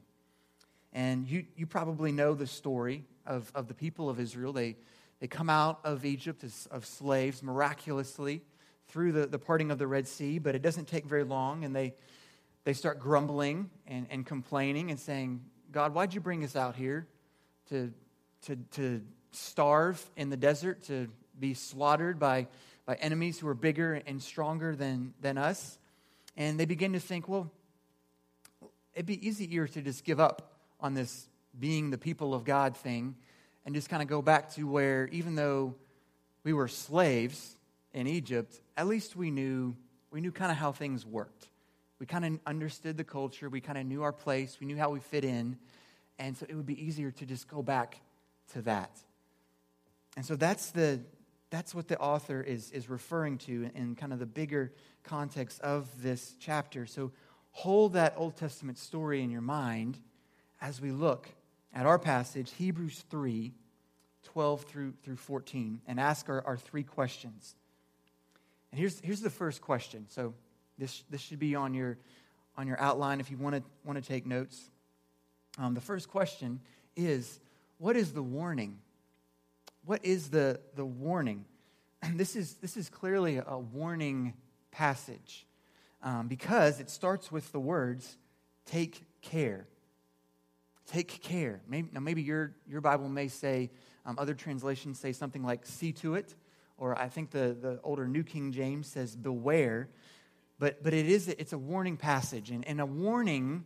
And 0.94 1.28
you, 1.28 1.46
you 1.56 1.66
probably 1.66 2.12
know 2.12 2.34
the 2.34 2.48
story 2.48 3.06
of, 3.26 3.52
of 3.56 3.68
the 3.68 3.74
people 3.74 4.10
of 4.10 4.20
Israel. 4.20 4.54
They, 4.54 4.76
they 5.20 5.28
come 5.28 5.50
out 5.50 5.80
of 5.84 6.06
Egypt 6.06 6.44
as, 6.44 6.68
of 6.72 6.86
slaves 6.86 7.44
miraculously 7.44 8.42
through 8.88 9.12
the, 9.14 9.28
the 9.28 9.40
parting 9.40 9.72
of 9.72 9.78
the 9.78 9.88
Red 9.88 10.08
Sea, 10.08 10.40
but 10.40 10.56
it 10.56 10.62
doesn't 10.62 10.88
take 10.88 11.06
very 11.06 11.24
long, 11.24 11.64
and 11.64 11.76
they 11.76 11.94
they 12.64 12.74
start 12.74 13.00
grumbling 13.00 13.70
and, 13.88 14.08
and 14.10 14.26
complaining 14.26 14.92
and 14.92 15.00
saying, 15.00 15.42
God, 15.72 15.94
why'd 15.94 16.14
you 16.14 16.22
bring 16.22 16.44
us 16.44 16.56
out 16.56 16.76
here 16.76 17.08
to, 17.70 17.92
to, 18.44 18.56
to 18.72 19.02
starve 19.32 20.04
in 20.16 20.30
the 20.30 20.38
desert, 20.38 20.84
to 20.84 21.08
be 21.40 21.54
slaughtered 21.54 22.20
by, 22.20 22.48
by 22.86 22.96
enemies 22.96 23.40
who 23.40 23.48
are 23.48 23.54
bigger 23.54 24.02
and 24.06 24.22
stronger 24.22 24.76
than, 24.76 25.14
than 25.22 25.38
us? 25.38 25.78
And 26.38 26.60
they 26.60 26.66
begin 26.66 26.94
to 26.94 27.00
think, 27.00 27.28
well, 27.28 27.52
it'd 28.94 29.06
be 29.06 29.26
easier 29.26 29.68
to 29.68 29.82
just 29.82 30.04
give 30.04 30.20
up 30.20 30.54
on 30.80 30.94
this 30.94 31.28
being 31.60 31.90
the 31.90 31.98
people 31.98 32.34
of 32.34 32.44
God 32.44 32.78
thing 32.78 33.16
and 33.66 33.76
just 33.76 33.90
kind 33.90 34.02
of 34.02 34.08
go 34.08 34.22
back 34.22 34.54
to 34.56 34.68
where, 34.68 35.08
even 35.08 35.36
though 35.36 35.76
we 36.44 36.54
were 36.54 36.68
slaves 36.68 37.56
in 37.94 38.08
Egypt, 38.08 38.60
at 38.78 38.88
least 38.88 39.16
we 39.16 39.32
knew, 39.32 39.76
we 40.12 40.22
knew 40.22 40.32
kind 40.32 40.52
of 40.52 40.58
how 40.58 40.72
things 40.72 41.06
worked. 41.06 41.48
We 42.00 42.06
kind 42.06 42.26
of 42.26 42.40
understood 42.48 42.98
the 42.98 43.04
culture. 43.04 43.50
We 43.50 43.62
kind 43.62 43.78
of 43.78 43.86
knew 43.86 44.02
our 44.02 44.14
place. 44.14 44.58
We 44.60 44.66
knew 44.66 44.78
how 44.78 44.90
we 44.90 45.00
fit 45.00 45.24
in. 45.24 45.58
And 46.18 46.36
so 46.36 46.48
it 46.50 46.56
would 46.56 46.66
be 46.66 46.84
easier 46.84 47.12
to 47.12 47.26
just 47.26 47.48
go 47.48 47.62
back 47.62 48.02
to 48.54 48.62
that. 48.64 48.92
And 50.16 50.26
so 50.26 50.36
that's, 50.36 50.72
the, 50.72 51.02
that's 51.50 51.74
what 51.74 51.88
the 51.88 51.98
author 52.00 52.42
is, 52.42 52.72
is 52.72 52.90
referring 52.90 53.38
to 53.40 53.70
in 53.76 53.96
kind 53.96 54.14
of 54.14 54.20
the 54.20 54.26
bigger 54.26 54.74
context 55.04 55.62
of 55.62 55.88
this 56.02 56.36
chapter. 56.40 56.86
So 56.86 57.12
hold 57.52 57.94
that 57.94 58.14
Old 58.18 58.36
Testament 58.36 58.78
story 58.78 59.22
in 59.22 59.30
your 59.30 59.42
mind 59.42 60.00
as 60.62 60.82
we 60.82 60.92
look 60.92 61.30
at 61.74 61.86
our 61.86 62.00
passage, 62.00 62.52
Hebrews 62.54 63.04
3 63.10 63.54
12 64.24 64.64
through, 64.64 64.94
through 65.04 65.16
14, 65.16 65.82
and 65.88 66.00
ask 66.00 66.30
our, 66.30 66.46
our 66.46 66.58
three 66.58 66.84
questions. 66.84 67.56
And 68.72 68.80
here's, 68.80 69.00
here's 69.02 69.22
the 69.22 69.30
first 69.30 69.62
question. 69.62 70.06
So 70.10 70.34
this, 70.78 71.04
this 71.10 71.22
should 71.22 71.40
be 71.40 71.56
on 71.56 71.74
your, 71.74 71.98
on 72.58 72.68
your 72.68 72.80
outline 72.80 73.20
if 73.20 73.32
you 73.32 73.38
want 73.38 73.56
to, 73.56 73.64
want 73.84 74.02
to 74.02 74.08
take 74.08 74.26
notes. 74.26 74.70
Um, 75.58 75.74
the 75.74 75.82
first 75.82 76.10
question 76.10 76.60
is 76.96 77.40
What 77.78 77.96
is 77.96 78.14
the 78.14 78.24
warning? 78.24 78.80
What 79.86 80.06
is 80.06 80.30
the, 80.30 80.60
the 80.76 80.86
warning? 80.86 81.46
And 82.04 82.20
this 82.20 82.36
is, 82.36 82.56
this 82.56 82.78
is 82.78 82.90
clearly 82.90 83.40
a 83.46 83.60
warning 83.60 84.34
passage 84.72 85.46
um, 86.02 86.28
because 86.28 86.80
it 86.80 86.90
starts 86.90 87.32
with 87.32 87.52
the 87.52 87.60
words, 87.60 88.18
Take 88.66 89.06
care. 89.22 89.68
Take 90.88 91.22
care. 91.22 91.62
Maybe, 91.68 91.90
now, 91.92 92.00
maybe 92.00 92.22
your, 92.22 92.56
your 92.68 92.82
Bible 92.82 93.08
may 93.08 93.28
say, 93.28 93.70
um, 94.06 94.18
other 94.18 94.34
translations 94.34 95.00
say 95.00 95.14
something 95.14 95.44
like, 95.44 95.66
See 95.66 95.92
to 95.94 96.16
it. 96.16 96.34
Or 96.78 96.98
I 96.98 97.08
think 97.08 97.30
the, 97.30 97.56
the 97.60 97.80
older 97.84 98.08
New 98.08 98.24
King 98.24 98.52
James 98.52 98.88
says, 98.88 99.16
Beware. 99.16 99.90
But, 100.58 100.84
but 100.84 100.94
it 100.94 101.08
is, 101.08 101.28
it's 101.28 101.54
a 101.54 101.58
warning 101.58 101.98
passage. 101.98 102.50
And, 102.50 102.68
and 102.68 102.82
a 102.82 102.86
warning 102.86 103.66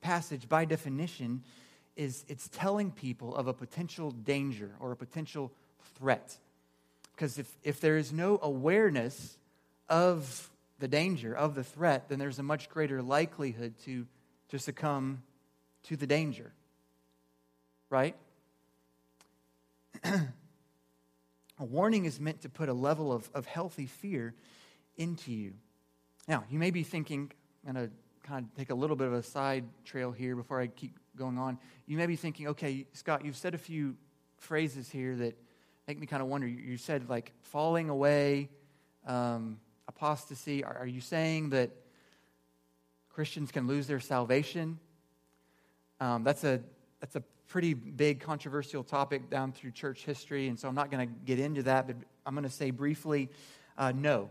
passage, 0.00 0.48
by 0.48 0.64
definition, 0.64 1.42
is 1.96 2.24
it's 2.28 2.48
telling 2.48 2.90
people 2.90 3.34
of 3.34 3.46
a 3.46 3.52
potential 3.52 4.10
danger 4.10 4.70
or 4.80 4.92
a 4.92 4.96
potential 4.96 5.52
threat. 5.96 6.36
Because 7.14 7.38
if, 7.38 7.50
if 7.62 7.80
there 7.80 7.96
is 7.96 8.12
no 8.12 8.38
awareness 8.42 9.38
of 9.88 10.50
the 10.80 10.88
danger, 10.88 11.34
of 11.34 11.54
the 11.54 11.62
threat, 11.62 12.08
then 12.08 12.18
there's 12.18 12.38
a 12.38 12.42
much 12.42 12.68
greater 12.68 13.00
likelihood 13.02 13.74
to, 13.84 14.06
to 14.48 14.58
succumb 14.58 15.22
to 15.84 15.96
the 15.96 16.06
danger. 16.06 16.52
Right? 17.90 18.16
a 20.04 20.28
warning 21.58 22.04
is 22.04 22.18
meant 22.18 22.42
to 22.42 22.48
put 22.48 22.68
a 22.68 22.74
level 22.74 23.12
of, 23.12 23.30
of 23.34 23.46
healthy 23.46 23.86
fear 23.86 24.34
into 24.96 25.32
you. 25.32 25.52
Now, 26.26 26.44
you 26.50 26.58
may 26.58 26.70
be 26.70 26.82
thinking, 26.82 27.30
I'm 27.66 27.74
going 27.74 27.86
to 27.86 27.92
kind 28.26 28.46
of 28.46 28.56
take 28.56 28.70
a 28.70 28.74
little 28.74 28.96
bit 28.96 29.06
of 29.06 29.12
a 29.12 29.22
side 29.22 29.64
trail 29.84 30.10
here 30.10 30.34
before 30.34 30.60
I 30.60 30.66
keep 30.66 30.98
going 31.16 31.38
on. 31.38 31.58
You 31.86 31.96
may 31.96 32.06
be 32.06 32.16
thinking, 32.16 32.48
okay, 32.48 32.86
Scott, 32.92 33.24
you've 33.24 33.36
said 33.36 33.54
a 33.54 33.58
few 33.58 33.96
phrases 34.36 34.90
here 34.90 35.16
that 35.16 35.38
make 35.86 35.98
me 35.98 36.06
kind 36.06 36.22
of 36.22 36.28
wonder. 36.28 36.46
You 36.46 36.76
said 36.76 37.08
like 37.08 37.32
falling 37.42 37.88
away, 37.88 38.48
um, 39.06 39.58
apostasy. 39.88 40.64
Are, 40.64 40.78
are 40.78 40.86
you 40.86 41.00
saying 41.00 41.50
that 41.50 41.70
Christians 43.10 43.50
can 43.50 43.66
lose 43.66 43.86
their 43.86 44.00
salvation? 44.00 44.78
Um, 46.00 46.24
that's 46.24 46.44
a 46.44 46.60
that's 47.00 47.16
a 47.16 47.22
pretty 47.48 47.74
big 47.74 48.20
controversial 48.20 48.82
topic 48.82 49.30
down 49.30 49.52
through 49.52 49.70
church 49.70 50.04
history, 50.04 50.48
and 50.48 50.58
so 50.58 50.68
I'm 50.68 50.74
not 50.74 50.90
going 50.90 51.06
to 51.06 51.14
get 51.24 51.38
into 51.38 51.62
that. 51.64 51.86
But 51.86 51.96
I'm 52.26 52.34
going 52.34 52.44
to 52.44 52.50
say 52.50 52.70
briefly, 52.70 53.30
uh, 53.76 53.92
no. 53.94 54.30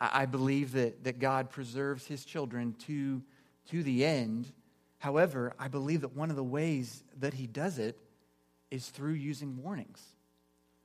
I 0.00 0.26
believe 0.26 0.72
that, 0.72 1.02
that 1.04 1.18
God 1.18 1.50
preserves 1.50 2.06
his 2.06 2.24
children 2.24 2.74
to, 2.86 3.20
to 3.70 3.82
the 3.82 4.04
end. 4.04 4.52
However, 4.98 5.54
I 5.58 5.68
believe 5.68 6.00
that 6.00 6.14
one 6.16 6.30
of 6.30 6.36
the 6.36 6.44
ways 6.44 7.02
that 7.20 7.34
he 7.34 7.46
does 7.46 7.78
it 7.78 7.98
is 8.70 8.88
through 8.88 9.12
using 9.12 9.62
warnings, 9.62 10.02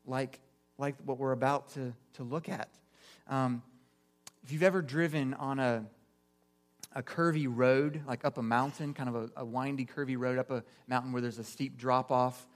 like, 0.06 0.40
like 0.78 0.96
what 1.04 1.18
we're 1.18 1.32
about 1.32 1.74
to, 1.74 1.94
to 2.14 2.24
look 2.24 2.48
at. 2.48 2.70
Um, 3.28 3.64
if 4.44 4.52
you've 4.52 4.64
ever 4.64 4.82
driven 4.82 5.34
on 5.34 5.60
a, 5.60 5.86
a 6.94 7.02
curvy 7.02 7.48
road, 7.50 8.02
like 8.08 8.24
up 8.24 8.38
a 8.38 8.44
mountain, 8.44 8.94
kind 8.94 9.10
of 9.10 9.16
a, 9.16 9.30
a 9.38 9.46
windy, 9.46 9.86
curvy 9.86 10.18
road 10.18 10.38
up 10.38 10.52
a 10.52 10.64
mountain 10.88 11.12
where 11.12 11.22
there's 11.22 11.40
a 11.40 11.44
steep 11.44 11.78
drop 11.78 12.12
off, 12.12 12.48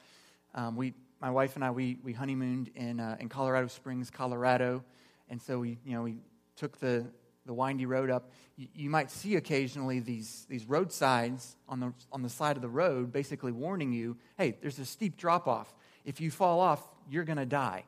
um, 0.53 0.75
we, 0.75 0.93
my 1.19 1.29
wife 1.29 1.55
and 1.55 1.65
I, 1.65 1.71
we, 1.71 1.97
we 2.03 2.13
honeymooned 2.13 2.69
in, 2.75 2.99
uh, 2.99 3.17
in 3.19 3.29
Colorado 3.29 3.67
Springs, 3.67 4.09
Colorado. 4.11 4.83
And 5.29 5.41
so 5.41 5.59
we, 5.59 5.77
you 5.85 5.93
know, 5.93 6.03
we 6.03 6.17
took 6.55 6.79
the, 6.79 7.05
the 7.47 7.53
windy 7.53 7.85
road 7.85 8.11
up, 8.11 8.31
you, 8.55 8.67
you, 8.75 8.89
might 8.89 9.09
see 9.09 9.35
occasionally 9.35 9.99
these, 9.99 10.45
these 10.49 10.65
road 10.65 10.91
signs 10.91 11.55
on 11.67 11.79
the, 11.79 11.93
on 12.11 12.21
the 12.21 12.29
side 12.29 12.55
of 12.55 12.61
the 12.61 12.69
road 12.69 13.11
basically 13.11 13.51
warning 13.51 13.91
you 13.91 14.17
hey, 14.37 14.57
there's 14.61 14.77
a 14.79 14.85
steep 14.85 15.17
drop 15.17 15.47
off. 15.47 15.73
If 16.05 16.21
you 16.21 16.29
fall 16.29 16.59
off, 16.59 16.87
you're 17.09 17.23
going 17.23 17.37
to 17.37 17.45
die. 17.45 17.85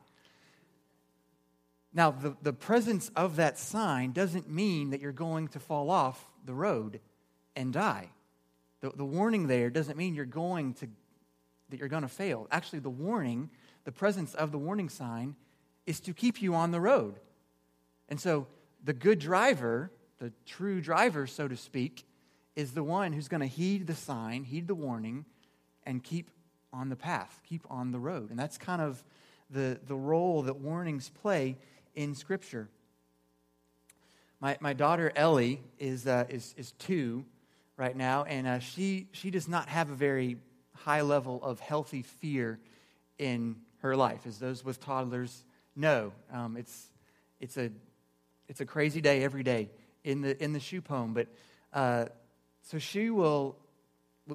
Now, 1.93 2.11
the, 2.11 2.35
the 2.41 2.53
presence 2.53 3.09
of 3.15 3.37
that 3.37 3.57
sign 3.57 4.11
doesn't 4.11 4.49
mean 4.49 4.91
that 4.91 5.01
you're 5.01 5.11
going 5.11 5.47
to 5.49 5.59
fall 5.59 5.89
off 5.89 6.23
the 6.45 6.53
road 6.53 6.99
and 7.55 7.73
die. 7.73 8.09
The, 8.81 8.91
the 8.91 9.05
warning 9.05 9.47
there 9.47 9.69
doesn't 9.69 9.97
mean 9.97 10.15
you're 10.15 10.25
going 10.25 10.73
to 10.75 10.87
that 11.69 11.79
you're 11.79 11.89
going 11.89 12.03
to 12.03 12.07
fail. 12.07 12.47
Actually, 12.51 12.79
the 12.79 12.89
warning, 12.89 13.49
the 13.83 13.91
presence 13.91 14.33
of 14.33 14.51
the 14.51 14.57
warning 14.57 14.89
sign, 14.89 15.35
is 15.85 15.99
to 16.01 16.13
keep 16.13 16.41
you 16.41 16.55
on 16.55 16.71
the 16.71 16.81
road. 16.81 17.19
And 18.09 18.19
so 18.19 18.47
the 18.83 18.93
good 18.93 19.19
driver, 19.19 19.91
the 20.19 20.31
true 20.45 20.81
driver, 20.81 21.27
so 21.27 21.47
to 21.47 21.57
speak, 21.57 22.05
is 22.55 22.71
the 22.71 22.83
one 22.83 23.13
who's 23.13 23.27
going 23.27 23.41
to 23.41 23.47
heed 23.47 23.87
the 23.87 23.95
sign, 23.95 24.43
heed 24.43 24.67
the 24.67 24.75
warning, 24.75 25.25
and 25.85 26.03
keep 26.03 26.29
on 26.71 26.89
the 26.89 26.95
path, 26.95 27.41
keep 27.47 27.65
on 27.69 27.91
the 27.91 27.99
road. 27.99 28.29
And 28.29 28.39
that's 28.39 28.57
kind 28.57 28.81
of 28.81 29.03
the, 29.49 29.79
the 29.87 29.95
role 29.95 30.43
that 30.43 30.57
warnings 30.57 31.09
play 31.21 31.57
in 31.95 32.15
Scripture. 32.15 32.69
My, 34.39 34.57
my 34.59 34.73
daughter 34.73 35.11
Ellie 35.15 35.61
is, 35.79 36.07
uh, 36.07 36.25
is, 36.29 36.53
is 36.57 36.71
two 36.73 37.25
right 37.75 37.95
now, 37.95 38.23
and 38.23 38.47
uh, 38.47 38.59
she, 38.59 39.07
she 39.11 39.31
does 39.31 39.47
not 39.47 39.67
have 39.69 39.89
a 39.89 39.95
very 39.95 40.37
high 40.75 41.01
level 41.01 41.43
of 41.43 41.59
healthy 41.59 42.03
fear 42.03 42.59
in 43.17 43.55
her 43.79 43.95
life, 43.95 44.25
as 44.25 44.39
those 44.39 44.63
with 44.63 44.79
toddlers 44.79 45.43
know. 45.75 46.11
Um, 46.31 46.55
it's, 46.57 46.89
it's 47.39 47.57
a 47.57 47.71
it's 48.49 48.59
a 48.59 48.65
crazy 48.65 48.99
day 48.99 49.23
every 49.23 49.43
day 49.43 49.69
in 50.03 50.21
the 50.21 50.43
in 50.43 50.51
the 50.51 50.59
Shoup 50.59 50.87
home. 50.87 51.13
But 51.13 51.27
uh, 51.71 52.05
so 52.63 52.79
she 52.79 53.09
will 53.09 53.55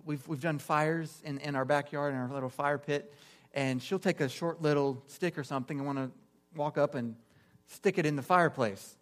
we've, 0.05 0.27
we've 0.27 0.41
done 0.41 0.59
fires 0.59 1.23
in, 1.25 1.39
in 1.39 1.55
our 1.55 1.65
backyard, 1.65 2.15
in 2.15 2.21
our 2.21 2.33
little 2.33 2.49
fire 2.49 2.79
pit, 2.79 3.13
and 3.53 3.83
she'll 3.83 3.99
take 3.99 4.21
a 4.21 4.29
short 4.29 4.63
little 4.63 5.03
stick 5.07 5.37
or 5.37 5.45
something 5.45 5.79
and 5.79 5.87
want 5.87 5.99
to 5.99 6.11
walk 6.57 6.79
up 6.79 6.95
and 6.95 7.17
stick 7.67 7.99
it 7.99 8.07
in 8.07 8.17
the 8.17 8.23
fireplace. 8.23 8.97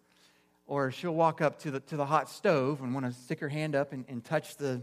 Or 0.65 0.91
she'll 0.91 1.15
walk 1.15 1.41
up 1.41 1.59
to 1.59 1.71
the, 1.71 1.79
to 1.81 1.97
the 1.97 2.05
hot 2.05 2.29
stove 2.29 2.81
and 2.81 2.93
want 2.93 3.05
to 3.05 3.11
stick 3.11 3.39
her 3.41 3.49
hand 3.49 3.75
up 3.75 3.91
and, 3.91 4.05
and 4.07 4.23
touch 4.23 4.57
the, 4.57 4.81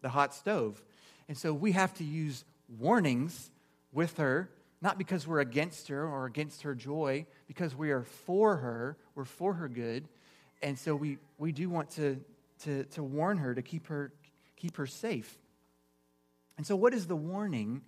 the 0.00 0.08
hot 0.08 0.34
stove. 0.34 0.82
And 1.28 1.36
so 1.36 1.52
we 1.52 1.72
have 1.72 1.92
to 1.94 2.04
use 2.04 2.44
warnings 2.78 3.50
with 3.92 4.16
her, 4.18 4.48
not 4.80 4.98
because 4.98 5.26
we're 5.26 5.40
against 5.40 5.88
her 5.88 6.06
or 6.06 6.26
against 6.26 6.62
her 6.62 6.74
joy, 6.74 7.26
because 7.46 7.74
we 7.74 7.90
are 7.90 8.04
for 8.04 8.56
her, 8.56 8.96
we're 9.14 9.24
for 9.24 9.54
her 9.54 9.68
good. 9.68 10.08
And 10.62 10.78
so 10.78 10.94
we, 10.94 11.18
we 11.36 11.52
do 11.52 11.68
want 11.68 11.90
to, 11.92 12.20
to, 12.62 12.84
to 12.84 13.02
warn 13.02 13.38
her, 13.38 13.54
to 13.54 13.62
keep 13.62 13.88
her, 13.88 14.12
keep 14.56 14.76
her 14.76 14.86
safe. 14.86 15.38
And 16.56 16.66
so, 16.66 16.74
what 16.74 16.92
is 16.92 17.06
the 17.06 17.16
warning 17.16 17.82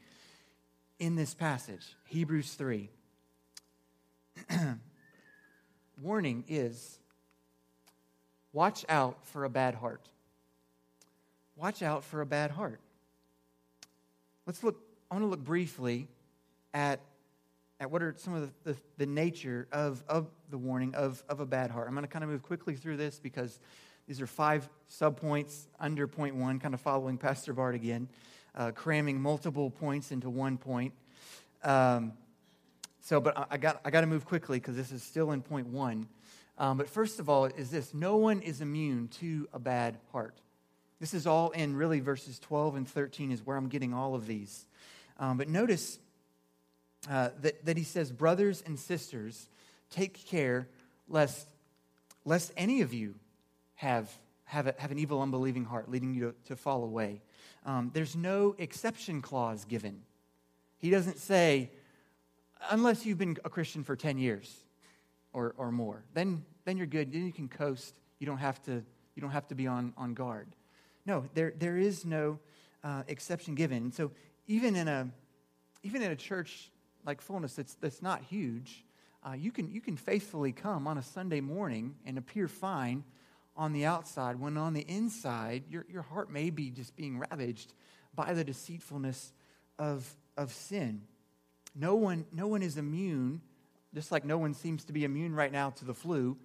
in 0.99 1.17
this 1.17 1.35
passage? 1.35 1.97
Hebrews 2.07 2.55
3. 2.55 2.89
warning 6.01 6.45
is 6.49 6.99
watch 8.53 8.85
out 8.89 9.27
for 9.27 9.45
a 9.45 9.51
bad 9.51 9.75
heart. 9.75 10.09
Watch 11.57 11.83
out 11.83 12.05
for 12.05 12.21
a 12.21 12.27
bad 12.27 12.53
heart. 12.53 12.81
Let's 14.47 14.63
look, 14.63 14.81
I 15.11 15.15
want 15.15 15.25
to 15.25 15.29
look 15.29 15.45
briefly 15.45 16.09
at, 16.75 17.01
at 17.79 17.91
what 17.91 18.03
are 18.03 18.15
some 18.17 18.35
of 18.35 18.43
the, 18.65 18.73
the, 18.73 18.79
the 18.99 19.07
nature 19.07 19.69
of, 19.73 20.03
of 20.09 20.29
the 20.51 20.59
warning 20.59 20.95
of, 20.95 21.23
of 21.29 21.41
a 21.41 21.47
bad 21.47 21.71
heart. 21.71 21.89
I'm 21.89 21.95
going 21.95 22.05
to 22.05 22.09
kind 22.09 22.25
of 22.25 22.31
move 22.31 22.43
quickly 22.43 22.75
through 22.75 22.97
this 22.97 23.19
because 23.19 23.59
these 24.07 24.21
are 24.21 24.27
five 24.27 24.69
subpoints 24.91 25.67
under 25.79 26.07
point 26.07 26.35
one, 26.35 26.59
kind 26.59 26.75
of 26.75 26.81
following 26.81 27.19
Pastor 27.19 27.53
Bart 27.53 27.75
again, 27.75 28.09
uh, 28.55 28.73
cramming 28.73 29.21
multiple 29.21 29.71
points 29.71 30.11
into 30.13 30.29
one 30.29 30.59
point. 30.59 30.93
Um, 31.63 32.13
so, 33.03 33.21
but 33.21 33.49
I 33.51 33.57
got, 33.57 33.81
I 33.85 33.91
got 33.91 34.03
to 34.03 34.07
move 34.07 34.25
quickly 34.25 34.59
because 34.59 34.77
this 34.77 34.93
is 34.93 35.03
still 35.03 35.33
in 35.33 35.43
point 35.43 35.69
one. 35.69 36.07
Um, 36.59 36.77
but 36.77 36.89
first 36.89 37.21
of 37.21 37.29
all, 37.31 37.47
is 37.47 37.71
this 37.71 37.95
no 37.95 38.17
one 38.17 38.43
is 38.43 38.61
immune 38.61 39.09
to 39.21 39.49
a 39.53 39.59
bad 39.59 39.97
heart. 40.13 40.37
This 41.01 41.15
is 41.15 41.27
all 41.27 41.51
in 41.51 41.75
really 41.75 42.01
verses 42.01 42.39
12 42.39 42.77
and 42.77 42.87
13 42.89 43.33
is 43.33 43.45
where 43.45 43.57
I'm 43.57 43.69
getting 43.69 43.95
all 43.95 44.15
of 44.15 44.27
these. 44.27 44.67
Um, 45.19 45.39
but 45.39 45.49
notice 45.49 45.99
uh, 47.09 47.31
that, 47.41 47.65
that 47.65 47.77
he 47.77 47.85
says, 47.85 48.13
Brothers 48.13 48.63
and 48.65 48.79
sisters, 48.79 49.49
take 49.91 50.27
care 50.27 50.69
lest, 51.09 51.49
lest 52.25 52.53
any 52.57 52.81
of 52.83 52.93
you 52.93 53.15
have, 53.77 54.11
have, 54.45 54.67
a, 54.67 54.75
have 54.79 54.91
an 54.91 54.99
evil, 54.99 55.23
unbelieving 55.23 55.65
heart 55.65 55.91
leading 55.91 56.15
you 56.15 56.21
to, 56.45 56.49
to 56.49 56.57
fall 56.57 56.85
away. 56.85 57.23
Um, 57.65 57.91
there's 57.93 58.17
no 58.17 58.55
exception 58.59 59.23
clause 59.23 59.65
given. 59.65 60.03
He 60.79 60.91
doesn't 60.91 61.19
say, 61.19 61.71
unless 62.71 63.05
you've 63.05 63.19
been 63.19 63.37
a 63.45 63.51
Christian 63.51 63.85
for 63.85 63.97
10 63.97 64.19
years 64.19 64.55
or, 65.33 65.55
or 65.57 65.71
more, 65.71 66.05
then, 66.15 66.45
then 66.65 66.77
you're 66.77 66.87
good. 66.87 67.13
Then 67.13 67.27
you 67.27 67.33
can 67.33 67.49
coast. 67.49 67.95
You 68.19 68.27
don't 68.27 68.39
have 68.39 68.63
to, 68.65 68.83
you 69.15 69.23
don't 69.23 69.31
have 69.31 69.49
to 69.49 69.55
be 69.55 69.67
on, 69.67 69.93
on 69.97 70.15
guard. 70.15 70.49
No, 71.07 71.25
there, 71.35 71.55
there 71.59 71.77
is 71.77 72.05
no 72.05 72.39
uh, 72.85 73.03
exception 73.09 73.55
given. 73.55 73.93
so 73.93 74.11
even 74.47 74.77
in 74.77 74.89
a, 74.89 75.09
even 75.83 76.03
in 76.03 76.11
a 76.11 76.17
church 76.17 76.71
like 77.05 77.21
Fullness 77.21 77.55
that's, 77.55 77.75
that's 77.75 78.03
not 78.03 78.23
huge, 78.23 78.85
uh, 79.27 79.33
you, 79.33 79.53
can, 79.53 79.71
you 79.71 79.81
can 79.81 79.97
faithfully 79.97 80.53
come 80.53 80.87
on 80.87 80.97
a 80.97 81.03
Sunday 81.03 81.41
morning 81.41 81.95
and 82.07 82.17
appear 82.17 82.49
fine 82.49 83.05
on 83.57 83.73
the 83.73 83.85
outside 83.85 84.41
when 84.41 84.57
on 84.57 84.73
the 84.73 84.85
inside 84.89 85.65
your, 85.69 85.85
your 85.91 86.03
heart 86.03 86.31
may 86.31 86.49
be 86.51 86.71
just 86.71 86.97
being 86.97 87.19
ravaged 87.19 87.75
by 88.15 88.33
the 88.33 88.43
deceitfulness 88.43 89.33
of, 89.79 90.09
of 90.37 90.53
sin. 90.53 91.03
No 91.75 91.95
one, 91.95 92.25
no 92.33 92.47
one 92.47 92.63
is 92.63 92.77
immune, 92.77 93.43
just 93.95 94.11
like 94.11 94.25
no 94.25 94.39
one 94.39 94.55
seems 94.55 94.85
to 94.85 94.93
be 94.93 95.05
immune 95.05 95.35
right 95.35 95.53
now 95.53 95.71
to 95.71 95.85
the 95.85 95.95
flu. 95.95 96.37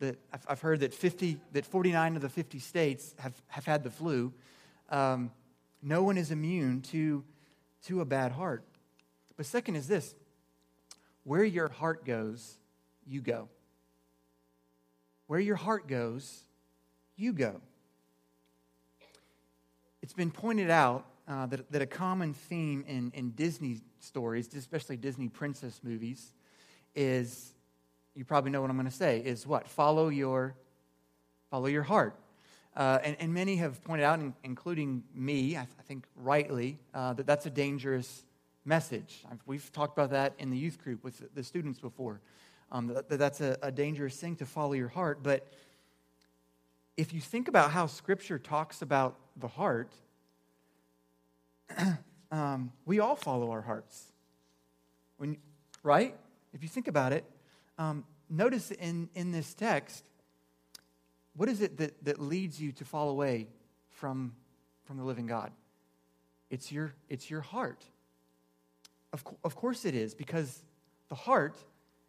That 0.00 0.18
I've, 0.32 0.46
I've 0.48 0.60
heard 0.60 0.80
that 0.80 0.92
50, 0.92 1.38
that 1.52 1.64
49 1.64 2.16
of 2.16 2.22
the 2.22 2.28
50 2.28 2.58
states 2.58 3.14
have, 3.18 3.40
have 3.46 3.64
had 3.64 3.84
the 3.84 3.90
flu. 3.90 4.32
Um, 4.90 5.30
no 5.82 6.02
one 6.02 6.18
is 6.18 6.30
immune 6.30 6.82
to, 6.82 7.22
to 7.86 8.00
a 8.00 8.04
bad 8.04 8.32
heart. 8.32 8.64
But 9.36 9.46
second 9.46 9.76
is 9.76 9.88
this 9.88 10.14
where 11.24 11.44
your 11.44 11.68
heart 11.68 12.04
goes, 12.04 12.58
you 13.06 13.20
go. 13.20 13.48
Where 15.26 15.40
your 15.40 15.56
heart 15.56 15.88
goes, 15.88 16.42
you 17.16 17.32
go. 17.32 17.60
It's 20.02 20.12
been 20.12 20.30
pointed 20.30 20.68
out 20.68 21.06
uh, 21.26 21.46
that, 21.46 21.72
that 21.72 21.80
a 21.80 21.86
common 21.86 22.34
theme 22.34 22.84
in, 22.86 23.10
in 23.14 23.30
Disney 23.30 23.80
stories, 24.00 24.54
especially 24.54 24.98
Disney 24.98 25.28
princess 25.28 25.80
movies, 25.82 26.32
is 26.94 27.54
you 28.14 28.24
probably 28.24 28.50
know 28.50 28.60
what 28.60 28.70
I'm 28.70 28.76
going 28.76 28.88
to 28.88 28.94
say 28.94 29.20
is 29.20 29.46
what 29.46 29.66
follow 29.66 30.08
your 30.08 30.54
follow 31.50 31.66
your 31.66 31.82
heart. 31.82 32.16
Uh, 32.76 32.98
and, 33.04 33.16
and, 33.20 33.32
many 33.32 33.54
have 33.56 33.82
pointed 33.84 34.02
out, 34.02 34.20
including 34.42 35.04
me, 35.14 35.56
I, 35.56 35.60
th- 35.60 35.68
I 35.78 35.82
think 35.82 36.06
rightly, 36.16 36.76
uh, 36.92 37.12
that 37.12 37.24
that's 37.24 37.46
a 37.46 37.50
dangerous 37.50 38.24
message. 38.64 39.24
We've 39.46 39.70
talked 39.72 39.96
about 39.96 40.10
that 40.10 40.34
in 40.38 40.50
the 40.50 40.56
youth 40.56 40.82
group 40.82 41.04
with 41.04 41.22
the 41.34 41.42
students 41.42 41.78
before. 41.78 42.20
Um, 42.72 42.88
that, 42.88 43.08
that's 43.08 43.40
a, 43.40 43.56
a 43.62 43.70
dangerous 43.70 44.16
thing 44.16 44.36
to 44.36 44.46
follow 44.46 44.72
your 44.72 44.88
heart. 44.88 45.22
But 45.22 45.46
if 46.96 47.12
you 47.12 47.20
think 47.20 47.48
about 47.48 47.70
how 47.70 47.86
Scripture 47.86 48.38
talks 48.38 48.82
about 48.82 49.16
the 49.36 49.48
heart, 49.48 49.92
um, 52.30 52.72
we 52.86 53.00
all 53.00 53.16
follow 53.16 53.50
our 53.50 53.62
hearts. 53.62 54.12
When, 55.18 55.36
right? 55.82 56.14
If 56.52 56.62
you 56.62 56.68
think 56.68 56.88
about 56.88 57.12
it, 57.12 57.24
um, 57.78 58.04
notice 58.30 58.70
in, 58.70 59.08
in 59.14 59.32
this 59.32 59.54
text, 59.54 60.04
what 61.36 61.48
is 61.48 61.60
it 61.60 61.78
that, 61.78 62.04
that 62.04 62.20
leads 62.20 62.60
you 62.60 62.72
to 62.72 62.84
fall 62.84 63.10
away 63.10 63.48
from, 63.90 64.34
from 64.84 64.96
the 64.96 65.04
living 65.04 65.26
God? 65.26 65.50
It's 66.50 66.70
your, 66.70 66.94
it's 67.08 67.28
your 67.28 67.40
heart. 67.40 67.84
Of, 69.14 69.22
co- 69.22 69.38
of 69.44 69.54
course 69.54 69.84
it 69.84 69.94
is, 69.94 70.12
because 70.12 70.64
the 71.08 71.14
heart 71.14 71.56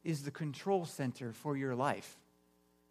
is 0.03 0.23
the 0.23 0.31
control 0.31 0.85
center 0.85 1.33
for 1.33 1.55
your 1.55 1.75
life. 1.75 2.17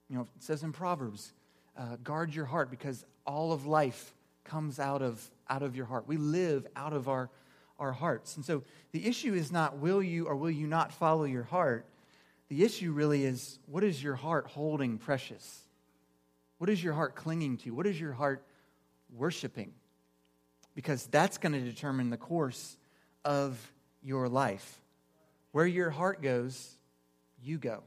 You 0.09 0.15
know, 0.15 0.29
it 0.37 0.43
says 0.45 0.63
in 0.63 0.71
Proverbs, 0.71 1.33
uh, 1.77 1.97
guard 1.97 2.33
your 2.33 2.45
heart 2.45 2.71
because 2.71 3.05
all 3.27 3.51
of 3.51 3.67
life 3.67 4.15
comes 4.45 4.79
out 4.79 5.03
of, 5.03 5.21
out 5.51 5.65
of 5.65 5.75
your 5.75 5.87
heart. 5.87 6.07
We 6.07 6.17
live 6.17 6.65
out 6.77 6.93
of 6.93 7.09
our, 7.09 7.29
our 7.81 7.91
hearts. 7.91 8.37
And 8.37 8.45
so 8.45 8.63
the 8.93 9.05
issue 9.05 9.35
is 9.35 9.51
not 9.51 9.79
will 9.79 10.01
you 10.01 10.27
or 10.27 10.37
will 10.37 10.49
you 10.49 10.69
not 10.69 10.93
follow 10.93 11.25
your 11.25 11.43
heart. 11.43 11.85
The 12.51 12.63
issue 12.63 12.93
really 12.93 13.25
is 13.25 13.59
what 13.67 13.83
is 13.83 14.01
your 14.01 14.15
heart 14.15 14.47
holding 14.47 14.97
precious? 14.97 15.63
What 16.59 16.71
is 16.71 16.85
your 16.85 16.93
heart 16.93 17.17
clinging 17.17 17.57
to? 17.59 17.73
What 17.73 17.89
is 17.89 18.01
your 18.01 18.13
heart 18.13 18.45
worshiping? 19.13 19.73
Because 20.77 21.07
that's 21.09 21.37
going 21.37 21.55
to 21.55 21.61
determine 21.61 22.11
the 22.11 22.17
course 22.17 22.77
of 23.25 23.59
your 24.05 24.29
life. 24.29 24.81
Where 25.53 25.67
your 25.67 25.91
heart 25.91 26.23
goes, 26.23 26.77
you 27.43 27.59
go. 27.59 27.83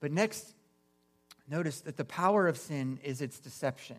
But 0.00 0.10
next, 0.10 0.52
notice 1.48 1.80
that 1.82 1.96
the 1.96 2.04
power 2.04 2.48
of 2.48 2.56
sin 2.56 2.98
is 3.04 3.20
its 3.20 3.38
deception. 3.38 3.98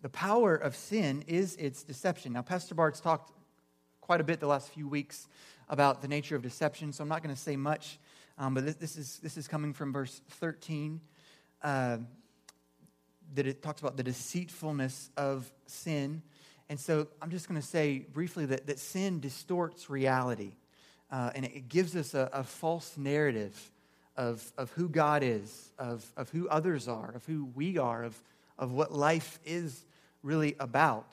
The 0.00 0.08
power 0.08 0.56
of 0.56 0.74
sin 0.74 1.22
is 1.28 1.54
its 1.56 1.84
deception. 1.84 2.32
Now, 2.32 2.42
Pastor 2.42 2.74
Bart's 2.74 3.00
talked 3.00 3.32
quite 4.00 4.20
a 4.20 4.24
bit 4.24 4.40
the 4.40 4.48
last 4.48 4.70
few 4.70 4.88
weeks 4.88 5.28
about 5.68 6.02
the 6.02 6.08
nature 6.08 6.34
of 6.34 6.42
deception, 6.42 6.92
so 6.92 7.02
I'm 7.02 7.08
not 7.08 7.22
going 7.22 7.34
to 7.34 7.40
say 7.40 7.56
much, 7.56 7.98
um, 8.38 8.54
but 8.54 8.66
this, 8.66 8.74
this, 8.76 8.96
is, 8.96 9.20
this 9.22 9.36
is 9.36 9.46
coming 9.46 9.72
from 9.72 9.92
verse 9.92 10.20
13. 10.28 11.00
Uh, 11.62 11.98
that 13.34 13.46
it 13.46 13.62
talks 13.62 13.80
about 13.80 13.96
the 13.96 14.02
deceitfulness 14.02 15.10
of 15.16 15.50
sin. 15.66 16.22
And 16.72 16.80
so 16.80 17.06
I'm 17.20 17.30
just 17.30 17.50
going 17.50 17.60
to 17.60 17.66
say 17.66 17.98
briefly 18.14 18.46
that, 18.46 18.66
that 18.66 18.78
sin 18.78 19.20
distorts 19.20 19.90
reality. 19.90 20.52
Uh, 21.10 21.30
and 21.34 21.44
it 21.44 21.68
gives 21.68 21.94
us 21.94 22.14
a, 22.14 22.30
a 22.32 22.42
false 22.42 22.96
narrative 22.96 23.70
of, 24.16 24.50
of 24.56 24.70
who 24.70 24.88
God 24.88 25.22
is, 25.22 25.70
of, 25.78 26.10
of 26.16 26.30
who 26.30 26.48
others 26.48 26.88
are, 26.88 27.12
of 27.14 27.26
who 27.26 27.50
we 27.54 27.76
are, 27.76 28.04
of, 28.04 28.18
of 28.58 28.72
what 28.72 28.90
life 28.90 29.38
is 29.44 29.84
really 30.22 30.56
about. 30.58 31.12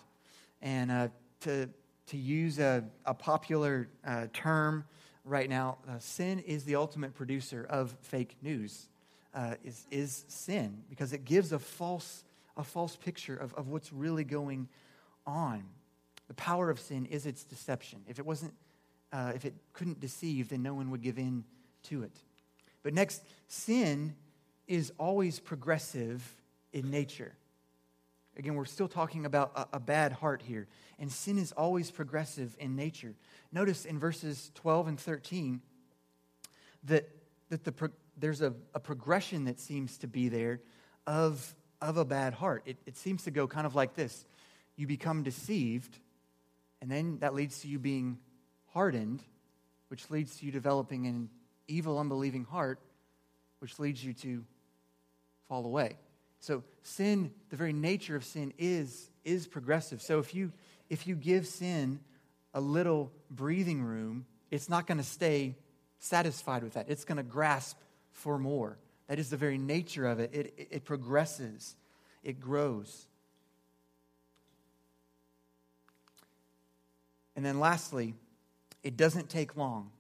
And 0.62 0.90
uh, 0.90 1.08
to, 1.42 1.68
to 2.08 2.16
use 2.16 2.58
a, 2.60 2.86
a 3.06 3.14
popular 3.14 3.90
uh, 4.08 4.28
term 4.32 4.86
right 5.26 5.50
now, 5.50 5.80
uh, 5.90 6.00
sin 6.00 6.40
is 6.40 6.64
the 6.64 6.78
ultimate 6.78 7.16
producer 7.16 7.68
of 7.70 7.94
fake 8.00 8.38
news, 8.42 8.88
uh, 9.36 9.56
is, 9.66 9.86
is 9.92 10.24
sin, 10.30 10.84
because 10.90 11.12
it 11.12 11.26
gives 11.26 11.52
a 11.52 11.60
false, 11.60 12.24
a 12.56 12.64
false 12.64 12.96
picture 12.96 13.36
of, 13.36 13.54
of 13.56 13.68
what's 13.68 13.92
really 13.92 14.24
going 14.24 14.60
on. 14.60 14.68
The 16.28 16.34
power 16.36 16.70
of 16.70 16.80
sin 16.80 17.06
is 17.06 17.26
its 17.26 17.44
deception. 17.44 18.02
If 18.08 18.20
it 18.20 18.26
wasn't, 18.26 18.54
uh, 19.12 19.32
if 19.36 19.46
it 19.46 19.56
couldn't 19.74 20.00
deceive, 20.00 20.50
then 20.50 20.62
no 20.62 20.74
one 20.74 20.92
would 20.92 21.02
give 21.02 21.18
in 21.18 21.44
to 21.84 22.04
it. 22.04 22.16
But 22.84 22.94
next, 22.94 23.24
sin 23.48 24.16
is 24.68 24.94
always 25.00 25.40
progressive 25.40 26.24
in 26.72 26.92
nature. 26.92 27.34
Again, 28.38 28.56
we're 28.56 28.66
still 28.66 28.88
talking 28.88 29.26
about 29.26 29.52
a, 29.56 29.78
a, 29.78 29.80
bad 29.80 30.14
heart 30.14 30.42
here. 30.42 30.68
And 30.98 31.12
sin 31.12 31.38
is 31.38 31.52
always 31.52 31.92
progressive 31.92 32.56
in 32.60 32.76
nature. 32.76 33.16
Notice 33.52 33.86
in 33.86 34.00
verses 34.00 34.52
12 34.56 34.88
and 34.88 35.00
13 35.00 35.62
that, 36.86 37.10
that 37.50 37.64
the, 37.66 37.92
there's 38.18 38.42
a, 38.42 38.54
a 38.74 38.80
progression 38.80 39.46
that 39.46 39.60
seems 39.60 39.98
to 39.98 40.08
be 40.08 40.30
there 40.30 40.62
of, 41.08 41.54
of 41.82 41.98
a 41.98 42.06
bad 42.06 42.34
heart. 42.34 42.62
It, 42.66 42.78
it 42.86 42.96
seems 42.96 43.24
to 43.24 43.32
go 43.32 43.48
kind 43.48 43.66
of 43.66 43.76
like 43.76 43.96
this 43.96 44.26
you 44.80 44.88
become 44.88 45.24
deceived, 45.24 46.00
and 46.82 46.90
then 46.90 47.18
that 47.20 47.34
leads 47.34 47.60
to 47.60 47.68
you 47.68 47.78
being 47.78 48.18
hardened, 48.68 49.22
which 49.90 50.10
leads 50.10 50.38
to 50.38 50.46
you 50.46 50.54
developing 50.54 51.06
an 51.06 51.30
evil, 51.68 52.00
unbelieving 52.00 52.46
heart, 52.46 52.80
which 53.60 53.78
leads 53.78 54.02
you 54.02 54.14
to 54.14 54.46
fall 55.50 55.66
away. 55.66 55.98
So 56.40 56.64
sin, 56.84 57.32
the 57.50 57.58
very 57.58 57.74
nature 57.74 58.16
of 58.16 58.24
sin 58.24 58.54
is, 58.58 59.10
is 59.26 59.48
progressive. 59.48 60.02
So 60.02 60.20
if 60.20 60.34
you, 60.34 60.54
if 60.90 61.08
you 61.08 61.16
give 61.16 61.46
sin 61.46 62.00
a 62.54 62.62
little 62.62 63.12
breathing 63.30 63.84
room, 63.84 64.26
it's 64.50 64.70
not 64.70 64.88
going 64.88 65.00
to 65.00 65.04
stay 65.04 65.58
satisfied 65.98 66.64
with 66.64 66.76
that. 66.76 66.90
It's 66.90 67.04
going 67.04 67.18
to 67.18 67.24
grasp 67.24 67.78
for 68.14 68.40
more. 68.40 68.78
That 69.10 69.20
is 69.20 69.30
the 69.30 69.36
very 69.36 69.58
nature 69.58 70.08
of 70.08 70.22
it. 70.22 70.30
It, 70.34 70.54
it, 70.58 70.68
it 70.72 70.86
progresses, 70.86 71.76
it 72.24 72.40
grows. 72.40 73.09
And 77.36 77.46
then 77.46 77.60
lastly, 77.60 78.16
it 78.84 78.98
doesn't 78.98 79.30
take 79.30 79.56
long 79.56 79.92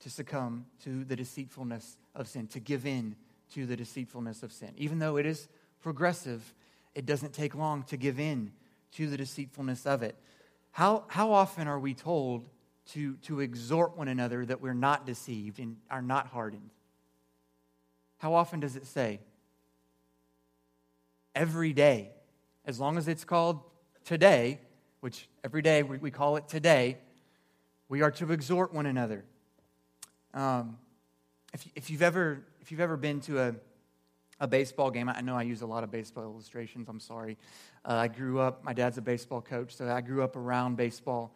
to 0.00 0.10
succumb 0.10 0.66
to 0.84 1.04
the 1.04 1.16
deceitfulness 1.16 1.96
of 2.14 2.28
sin, 2.28 2.46
to 2.48 2.60
give 2.60 2.86
in 2.86 3.16
to 3.54 3.66
the 3.66 3.76
deceitfulness 3.76 4.42
of 4.42 4.52
sin. 4.52 4.72
Even 4.76 4.98
though 4.98 5.16
it 5.16 5.26
is 5.26 5.48
progressive, 5.80 6.54
it 6.94 7.06
doesn't 7.06 7.32
take 7.32 7.54
long 7.54 7.82
to 7.84 7.96
give 7.96 8.18
in 8.18 8.52
to 8.92 9.08
the 9.08 9.16
deceitfulness 9.16 9.86
of 9.86 10.02
it. 10.02 10.16
How, 10.72 11.04
how 11.08 11.32
often 11.32 11.68
are 11.68 11.78
we 11.78 11.94
told 11.94 12.48
to, 12.92 13.16
to 13.22 13.40
exhort 13.40 13.96
one 13.96 14.08
another 14.08 14.44
that 14.46 14.60
we're 14.60 14.74
not 14.74 15.06
deceived 15.06 15.58
and 15.58 15.76
are 15.90 16.02
not 16.02 16.28
hardened? 16.28 16.70
How 18.18 18.34
often 18.34 18.60
does 18.60 18.76
it 18.76 18.86
say? 18.86 19.20
Every 21.34 21.72
day. 21.72 22.10
As 22.64 22.78
long 22.78 22.96
as 22.96 23.08
it's 23.08 23.24
called 23.24 23.60
today, 24.04 24.60
which 25.02 25.28
every 25.42 25.62
day 25.62 25.82
we, 25.82 25.98
we 25.98 26.12
call 26.12 26.36
it 26.36 26.46
today, 26.46 26.96
we 27.88 28.02
are 28.02 28.12
to 28.12 28.30
exhort 28.30 28.72
one 28.72 28.86
another. 28.86 29.24
Um, 30.32 30.78
if, 31.52 31.66
if, 31.74 31.90
you've 31.90 32.02
ever, 32.02 32.44
if 32.60 32.70
you've 32.70 32.78
ever 32.78 32.96
been 32.96 33.20
to 33.22 33.40
a, 33.40 33.54
a 34.38 34.46
baseball 34.46 34.92
game, 34.92 35.08
I 35.08 35.20
know 35.20 35.34
I 35.34 35.42
use 35.42 35.60
a 35.60 35.66
lot 35.66 35.82
of 35.82 35.90
baseball 35.90 36.22
illustrations, 36.22 36.88
I'm 36.88 37.00
sorry. 37.00 37.36
Uh, 37.84 37.94
I 37.94 38.06
grew 38.06 38.38
up, 38.38 38.62
my 38.62 38.72
dad's 38.72 38.96
a 38.96 39.02
baseball 39.02 39.40
coach, 39.40 39.74
so 39.74 39.90
I 39.90 40.02
grew 40.02 40.22
up 40.22 40.36
around 40.36 40.76
baseball. 40.76 41.34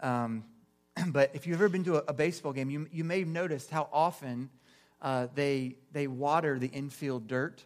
Um, 0.00 0.44
but 1.08 1.32
if 1.34 1.46
you've 1.46 1.58
ever 1.58 1.68
been 1.68 1.84
to 1.84 1.96
a, 1.96 2.04
a, 2.08 2.14
baseball 2.14 2.54
game, 2.54 2.70
you, 2.70 2.88
you 2.90 3.04
may 3.04 3.18
have 3.18 3.28
noticed 3.28 3.68
how 3.68 3.90
often 3.92 4.48
uh, 5.02 5.26
they, 5.34 5.76
they 5.92 6.06
water 6.06 6.58
the 6.58 6.68
infield 6.68 7.28
dirt, 7.28 7.62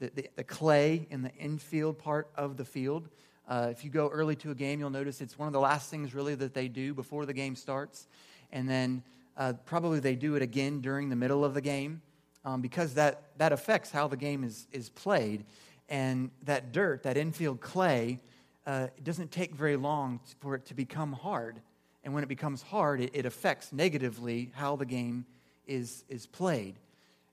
the, 0.00 0.10
the, 0.16 0.28
the, 0.34 0.44
clay 0.44 1.06
in 1.10 1.22
the 1.22 1.32
infield 1.36 1.96
part 1.96 2.28
of 2.34 2.56
the 2.56 2.64
field. 2.64 3.08
Uh, 3.50 3.66
if 3.68 3.84
you 3.84 3.90
go 3.90 4.08
early 4.08 4.36
to 4.36 4.52
a 4.52 4.54
game, 4.54 4.78
you'll 4.78 4.90
notice 4.90 5.20
it's 5.20 5.36
one 5.36 5.48
of 5.48 5.52
the 5.52 5.58
last 5.58 5.90
things 5.90 6.14
really 6.14 6.36
that 6.36 6.54
they 6.54 6.68
do 6.68 6.94
before 6.94 7.26
the 7.26 7.32
game 7.32 7.56
starts. 7.56 8.06
And 8.52 8.68
then 8.68 9.02
uh, 9.36 9.54
probably 9.66 9.98
they 9.98 10.14
do 10.14 10.36
it 10.36 10.42
again 10.42 10.80
during 10.80 11.08
the 11.08 11.16
middle 11.16 11.44
of 11.44 11.52
the 11.52 11.60
game 11.60 12.00
um, 12.44 12.60
because 12.60 12.94
that, 12.94 13.36
that 13.38 13.50
affects 13.52 13.90
how 13.90 14.06
the 14.06 14.16
game 14.16 14.44
is, 14.44 14.68
is 14.70 14.88
played. 14.88 15.44
And 15.88 16.30
that 16.44 16.70
dirt, 16.70 17.02
that 17.02 17.16
infield 17.16 17.60
clay, 17.60 18.20
uh, 18.68 18.86
it 18.96 19.02
doesn't 19.02 19.32
take 19.32 19.52
very 19.52 19.76
long 19.76 20.20
for 20.38 20.54
it 20.54 20.66
to 20.66 20.74
become 20.74 21.12
hard. 21.12 21.60
And 22.04 22.14
when 22.14 22.22
it 22.22 22.28
becomes 22.28 22.62
hard, 22.62 23.00
it, 23.00 23.10
it 23.14 23.26
affects 23.26 23.72
negatively 23.72 24.52
how 24.54 24.76
the 24.76 24.86
game 24.86 25.26
is, 25.66 26.04
is 26.08 26.24
played. 26.24 26.76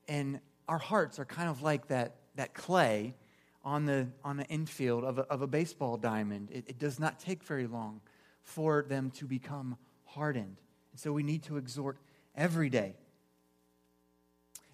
And 0.08 0.40
our 0.68 0.78
hearts 0.78 1.20
are 1.20 1.24
kind 1.24 1.48
of 1.48 1.62
like 1.62 1.86
that, 1.88 2.16
that 2.34 2.54
clay 2.54 3.14
on 3.64 3.84
the, 3.84 4.08
on 4.24 4.36
the 4.36 4.44
infield 4.46 5.04
of 5.04 5.18
a, 5.18 5.22
of 5.22 5.42
a 5.42 5.46
baseball 5.46 5.96
diamond. 5.96 6.48
It, 6.52 6.64
it 6.68 6.78
does 6.78 6.98
not 6.98 7.18
take 7.18 7.42
very 7.42 7.66
long 7.66 8.00
for 8.42 8.84
them 8.88 9.10
to 9.12 9.26
become 9.26 9.76
hardened. 10.04 10.56
And 10.92 11.00
so 11.00 11.12
we 11.12 11.22
need 11.22 11.42
to 11.44 11.56
exhort 11.56 11.98
every 12.36 12.70
day. 12.70 12.94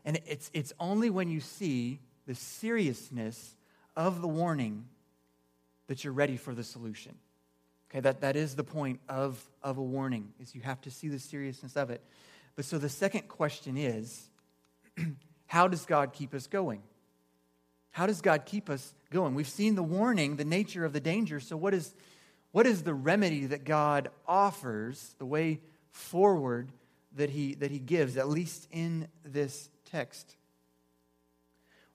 And 0.05 0.21
it's, 0.27 0.51
it's 0.53 0.73
only 0.79 1.11
when 1.11 1.29
you 1.29 1.41
see 1.41 1.99
the 2.27 2.35
seriousness 2.35 3.57
of 3.97 4.21
the 4.21 4.29
warning 4.29 4.87
that 5.87 6.05
you're 6.05 6.13
ready 6.13 6.37
for 6.37 6.55
the 6.55 6.65
solution. 6.65 7.15
Okay, 7.91 8.01
that, 8.01 8.21
that 8.21 8.37
is 8.37 8.57
the 8.57 8.65
point 8.65 9.01
of, 9.09 9.43
of 9.63 9.79
a 9.79 9.83
warning, 9.83 10.33
is 10.41 10.55
you 10.55 10.61
have 10.63 10.81
to 10.83 10.91
see 10.91 11.09
the 11.09 11.19
seriousness 11.19 11.77
of 11.77 11.91
it. 11.91 12.03
But 12.57 12.65
so 12.65 12.79
the 12.79 12.89
second 12.89 13.29
question 13.29 13.77
is, 13.77 14.29
how 15.47 15.69
does 15.69 15.85
God 15.85 16.13
keep 16.13 16.35
us 16.35 16.47
going? 16.47 16.83
How 17.95 18.09
does 18.09 18.21
God 18.21 18.45
keep 18.45 18.69
us 18.71 18.93
going? 19.11 19.37
We've 19.37 19.49
seen 19.49 19.77
the 19.77 19.83
warning, 19.85 20.35
the 20.35 20.45
nature 20.45 20.85
of 20.85 20.93
the 20.93 20.99
danger. 20.99 21.39
So 21.39 21.57
what 21.57 21.73
is, 21.73 21.95
what 22.51 22.67
is 22.67 22.83
the 22.83 22.93
remedy 22.93 23.47
that 23.47 23.63
God 23.63 24.09
offers, 24.27 25.15
the 25.19 25.25
way 25.25 25.61
forward 25.93 26.73
that 27.15 27.31
he, 27.31 27.55
that 27.55 27.71
he 27.71 27.79
gives, 27.79 28.17
at 28.17 28.29
least 28.29 28.67
in 28.73 29.07
this 29.25 29.71
text? 29.85 30.35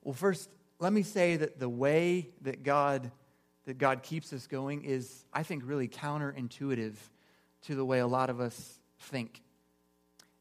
Well, 0.01 0.13
first, 0.13 0.49
let 0.79 0.93
me 0.93 1.03
say 1.03 1.35
that 1.35 1.59
the 1.59 1.67
way 1.67 2.29
that 2.43 2.63
God, 2.63 3.12
that 3.65 3.77
God 3.77 4.01
keeps 4.01 4.31
us 4.31 4.47
going 4.47 4.85
is, 4.85 5.25
I 5.33 5.43
think, 5.43 5.63
really 5.65 5.89
counterintuitive 5.89 6.95
to 7.63 7.75
the 7.75 7.83
way 7.83 7.99
a 7.99 8.07
lot 8.07 8.29
of 8.29 8.39
us 8.39 8.79
think. 9.01 9.41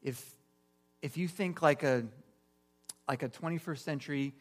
If, 0.04 0.36
if 1.02 1.16
you 1.16 1.26
think 1.26 1.62
like 1.62 1.82
a, 1.82 2.04
like 3.08 3.24
a 3.24 3.28
21st 3.28 3.78
century 3.78 4.34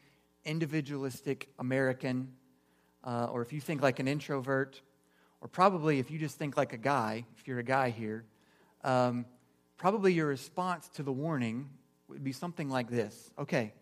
individualistic 0.47 1.49
American, 1.60 2.29
uh, 3.03 3.27
or 3.31 3.41
if 3.41 3.53
you 3.53 3.62
think 3.62 3.81
like 3.81 3.99
an 3.99 4.07
introvert, 4.07 4.81
or 5.41 5.47
probably 5.47 5.99
if 5.99 6.10
you 6.10 6.17
just 6.17 6.38
think 6.38 6.57
like 6.57 6.73
a 6.73 6.77
guy, 6.77 7.25
if 7.38 7.47
you're 7.47 7.60
a 7.60 7.63
guy 7.63 7.89
here, 7.91 8.25
um, 8.83 9.25
probably 9.77 10.13
your 10.13 10.27
response 10.27 10.89
to 10.89 11.03
the 11.03 11.12
warning 11.12 11.69
would 12.07 12.23
be 12.23 12.31
something 12.31 12.69
like 12.69 12.89
this 12.89 13.29
Okay, 13.38 13.73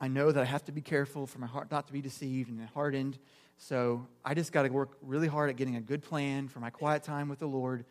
I 0.00 0.08
know 0.08 0.30
that 0.30 0.42
I 0.42 0.44
have 0.44 0.64
to 0.66 0.72
be 0.72 0.82
careful 0.82 1.26
for 1.26 1.38
my 1.38 1.46
heart 1.46 1.70
not 1.70 1.86
to 1.86 1.92
be 1.92 2.02
deceived 2.02 2.50
and 2.50 2.60
hardened. 2.74 3.18
So 3.58 4.06
I 4.22 4.34
just 4.34 4.52
got 4.52 4.64
to 4.64 4.68
work 4.68 4.98
really 5.00 5.28
hard 5.28 5.48
at 5.48 5.56
getting 5.56 5.76
a 5.76 5.80
good 5.80 6.02
plan 6.02 6.48
for 6.48 6.60
my 6.60 6.68
quiet 6.68 7.02
time 7.02 7.30
with 7.30 7.38
the 7.38 7.46
Lord. 7.46 7.86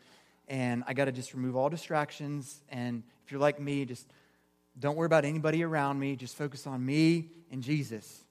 And 0.46 0.84
I 0.86 0.94
got 0.94 1.06
to 1.06 1.12
just 1.12 1.34
remove 1.34 1.56
all 1.56 1.68
distractions. 1.68 2.60
And 2.68 3.02
if 3.24 3.32
you're 3.32 3.40
like 3.40 3.60
me, 3.60 3.84
just 3.84 4.06
don't 4.78 4.96
worry 4.96 5.06
about 5.06 5.24
anybody 5.24 5.62
around 5.62 5.98
me. 5.98 6.16
Just 6.16 6.36
focus 6.36 6.66
on 6.66 6.84
me 6.84 7.30
and 7.50 7.62
Jesus. 7.62 8.24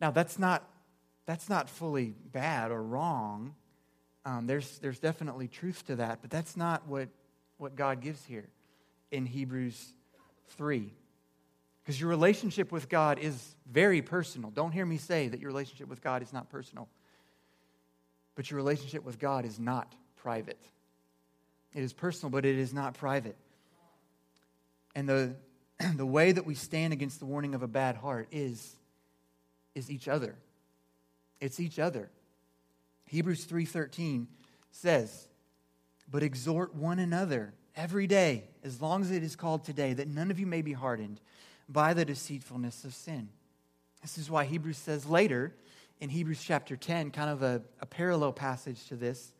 Now, 0.00 0.10
that's 0.10 0.38
not, 0.38 0.68
that's 1.26 1.48
not 1.48 1.68
fully 1.68 2.14
bad 2.32 2.70
or 2.70 2.82
wrong. 2.82 3.54
Um, 4.24 4.46
there's, 4.46 4.78
there's 4.78 5.00
definitely 5.00 5.48
truth 5.48 5.86
to 5.86 5.96
that, 5.96 6.20
but 6.20 6.30
that's 6.30 6.56
not 6.56 6.86
what, 6.86 7.08
what 7.56 7.74
God 7.74 8.00
gives 8.00 8.24
here 8.24 8.48
in 9.10 9.26
Hebrews 9.26 9.92
3. 10.50 10.92
Because 11.82 12.00
your 12.00 12.10
relationship 12.10 12.70
with 12.70 12.88
God 12.88 13.18
is 13.18 13.56
very 13.70 14.02
personal. 14.02 14.50
Don't 14.50 14.72
hear 14.72 14.86
me 14.86 14.98
say 14.98 15.28
that 15.28 15.40
your 15.40 15.50
relationship 15.50 15.88
with 15.88 16.02
God 16.02 16.22
is 16.22 16.32
not 16.32 16.50
personal. 16.50 16.86
But 18.34 18.50
your 18.50 18.58
relationship 18.58 19.04
with 19.04 19.18
God 19.18 19.44
is 19.44 19.58
not 19.58 19.92
private. 20.16 20.60
It 21.74 21.82
is 21.82 21.92
personal, 21.92 22.30
but 22.30 22.44
it 22.44 22.56
is 22.56 22.72
not 22.72 22.94
private. 22.94 23.36
And 24.98 25.08
the, 25.08 25.36
the 25.94 26.04
way 26.04 26.32
that 26.32 26.44
we 26.44 26.56
stand 26.56 26.92
against 26.92 27.20
the 27.20 27.24
warning 27.24 27.54
of 27.54 27.62
a 27.62 27.68
bad 27.68 27.94
heart 27.94 28.26
is, 28.32 28.74
is 29.76 29.92
each 29.92 30.08
other. 30.08 30.34
It's 31.40 31.60
each 31.60 31.78
other. 31.78 32.10
Hebrews 33.06 33.46
3:13 33.46 34.26
says, 34.72 35.28
"But 36.10 36.24
exhort 36.24 36.74
one 36.74 36.98
another 36.98 37.54
every 37.76 38.08
day, 38.08 38.48
as 38.64 38.82
long 38.82 39.02
as 39.02 39.12
it 39.12 39.22
is 39.22 39.36
called 39.36 39.64
today, 39.64 39.92
that 39.92 40.08
none 40.08 40.32
of 40.32 40.40
you 40.40 40.48
may 40.48 40.62
be 40.62 40.72
hardened 40.72 41.20
by 41.68 41.94
the 41.94 42.04
deceitfulness 42.04 42.84
of 42.84 42.92
sin." 42.92 43.28
This 44.02 44.18
is 44.18 44.28
why 44.28 44.46
Hebrews 44.46 44.78
says 44.78 45.06
later 45.06 45.54
in 46.00 46.10
Hebrews 46.10 46.42
chapter 46.42 46.76
10, 46.76 47.12
kind 47.12 47.30
of 47.30 47.44
a, 47.44 47.62
a 47.80 47.86
parallel 47.86 48.32
passage 48.32 48.84
to 48.88 48.96
this, 48.96 49.32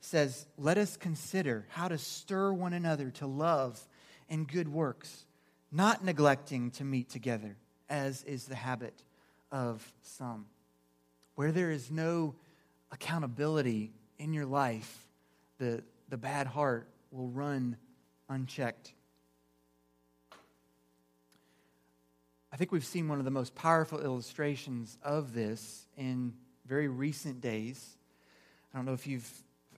says, 0.00 0.46
Let 0.56 0.78
us 0.78 0.96
consider 0.96 1.66
how 1.68 1.88
to 1.88 1.98
stir 1.98 2.54
one 2.54 2.72
another 2.72 3.10
to 3.10 3.26
love 3.26 3.86
and 4.28 4.48
good 4.48 4.68
works, 4.68 5.26
not 5.70 6.04
neglecting 6.04 6.70
to 6.72 6.84
meet 6.84 7.08
together, 7.08 7.56
as 7.88 8.22
is 8.24 8.46
the 8.46 8.54
habit 8.54 9.02
of 9.50 9.92
some. 10.02 10.46
Where 11.34 11.52
there 11.52 11.70
is 11.70 11.90
no 11.90 12.34
accountability 12.92 13.92
in 14.18 14.32
your 14.32 14.46
life, 14.46 15.06
the, 15.58 15.82
the 16.08 16.16
bad 16.16 16.46
heart 16.46 16.88
will 17.10 17.28
run 17.28 17.76
unchecked. 18.28 18.92
I 22.52 22.56
think 22.56 22.70
we've 22.70 22.84
seen 22.84 23.08
one 23.08 23.18
of 23.18 23.24
the 23.24 23.32
most 23.32 23.54
powerful 23.54 24.00
illustrations 24.00 24.96
of 25.02 25.34
this 25.34 25.88
in 25.96 26.34
very 26.66 26.86
recent 26.86 27.40
days. 27.40 27.96
I 28.72 28.76
don't 28.78 28.86
know 28.86 28.92
if 28.92 29.06
you've 29.06 29.28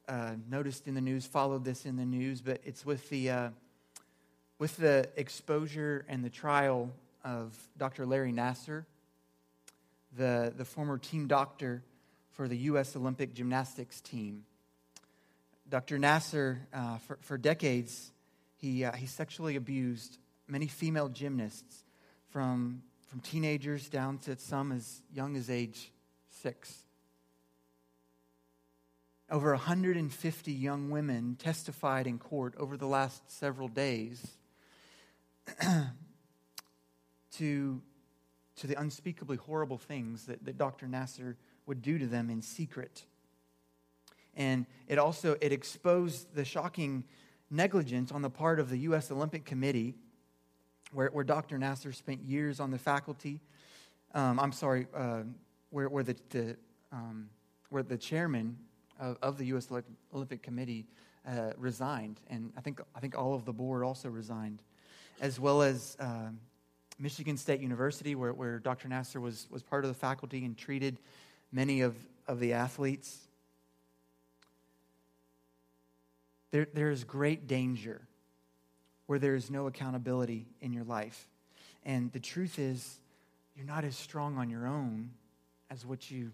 uh, 0.09 0.33
noticed 0.49 0.87
in 0.87 0.95
the 0.95 1.01
news, 1.01 1.27
followed 1.27 1.65
this 1.65 1.87
in 1.87 1.97
the 1.97 2.05
news, 2.05 2.43
but 2.43 2.61
it's 2.65 2.85
with 2.85 3.09
the, 3.09 3.31
uh, 3.31 3.49
with 4.59 4.77
the 4.77 5.09
exposure 5.16 6.05
and 6.09 6.25
the 6.25 6.31
trial 6.31 6.90
of 7.25 7.57
Dr. 7.77 8.07
Larry 8.07 8.33
Nassar, 8.33 8.85
the, 10.16 10.53
the 10.57 10.64
former 10.64 10.99
team 10.99 11.27
doctor 11.27 11.83
for 12.33 12.49
the 12.49 12.57
U.S. 12.59 12.97
Olympic 12.97 13.35
gymnastics 13.35 14.01
team. 14.01 14.45
Dr. 15.69 15.99
Nassar, 15.99 16.59
uh, 16.73 16.99
for, 16.99 17.19
for 17.21 17.37
decades, 17.37 18.12
he, 18.57 18.85
uh, 18.85 18.92
he 18.92 19.07
sexually 19.07 19.57
abused 19.57 20.19
many 20.49 20.66
female 20.66 21.09
gymnasts 21.09 21.85
from, 22.31 22.83
from 23.09 23.21
teenagers 23.21 23.88
down 23.88 24.19
to 24.19 24.38
some 24.38 24.73
as 24.73 25.03
young 25.12 25.37
as 25.37 25.51
age 25.51 25.92
six. 26.31 26.75
Over 29.29 29.51
150 29.51 30.53
young 30.53 30.90
women 30.90 31.37
testified 31.38 32.07
in 32.07 32.19
court 32.19 32.55
over 32.59 32.77
the 32.77 32.87
last 32.87 33.29
several 33.31 33.66
days 33.66 34.25
to, 37.33 37.83
to 38.57 38.67
the 38.67 38.81
unspeakably 38.81 39.37
horrible 39.37 39.79
things 39.79 40.27
that, 40.27 40.45
that 40.45 40.59
Dr. 40.59 40.87
Nassar 40.87 41.37
would 41.67 41.83
do 41.83 41.99
to 41.99 42.07
them 42.07 42.31
in 42.31 42.43
secret. 42.43 43.05
And 44.37 44.67
it 44.87 44.99
also 44.99 45.37
it 45.41 45.53
exposed 45.53 46.35
the 46.35 46.45
shocking 46.45 47.05
negligence 47.51 48.13
on 48.13 48.23
the 48.23 48.31
part 48.31 48.61
of 48.61 48.71
the 48.71 48.79
U.S. 48.79 49.11
Olympic 49.11 49.45
Committee, 49.45 49.95
where, 50.93 51.09
where 51.09 51.25
Dr. 51.25 51.59
Nassar 51.59 51.95
spent 51.95 52.23
years 52.23 52.61
on 52.61 52.71
the 52.71 52.79
faculty. 52.79 53.41
Um, 54.15 54.39
I'm 54.39 54.53
sorry, 54.53 54.87
uh, 54.95 55.23
where, 55.71 55.89
where, 55.89 56.03
the, 56.03 56.17
the 56.31 56.57
um, 56.93 57.29
where 57.71 57.83
the 57.83 57.99
chairman 57.99 58.57
of, 59.01 59.19
of, 59.23 59.39
the 59.39 59.47
U.S. 59.47 59.69
Olympic 60.15 60.43
Committee 60.43 60.87
uh, 61.27 61.53
resigned, 61.57 62.21
and 62.31 62.53
I 62.57 62.61
think 62.61 62.81
I 62.95 63.01
think 63.01 63.19
all 63.19 63.35
of 63.35 63.45
the 63.45 63.53
board 63.53 63.83
also 63.83 64.09
resigned, 64.09 64.63
as 65.21 65.41
well 65.41 65.63
as 65.63 65.97
uh, 65.99 66.29
Michigan 66.99 67.37
State 67.37 67.61
University, 67.61 68.15
where, 68.15 68.33
where 68.33 68.59
Dr. 68.59 68.89
Nassar 68.89 69.21
was 69.21 69.47
was 69.51 69.63
part 69.63 69.85
of 69.85 69.89
the 69.89 69.95
faculty 69.95 70.45
and 70.45 70.57
treated 70.57 70.99
many 71.53 71.81
of, 71.81 71.97
of 72.27 72.41
the 72.41 72.53
athletes. 72.53 73.19
There, 76.51 76.67
there 76.73 76.91
is 76.91 77.05
great 77.05 77.47
danger 77.47 78.03
where 79.07 79.19
there 79.19 79.35
is 79.35 79.51
no 79.51 79.67
accountability 79.67 80.47
in 80.61 80.73
your 80.73 80.85
life. 80.85 81.29
And 81.85 82.13
the 82.13 82.21
truth 82.21 82.59
is, 82.59 82.99
you're 83.55 83.67
not 83.67 83.85
as 83.85 83.97
strong 83.97 84.37
on 84.39 84.51
your 84.51 84.67
own 84.67 85.11
as 85.71 85.87
what 85.87 86.11
you 86.11 86.33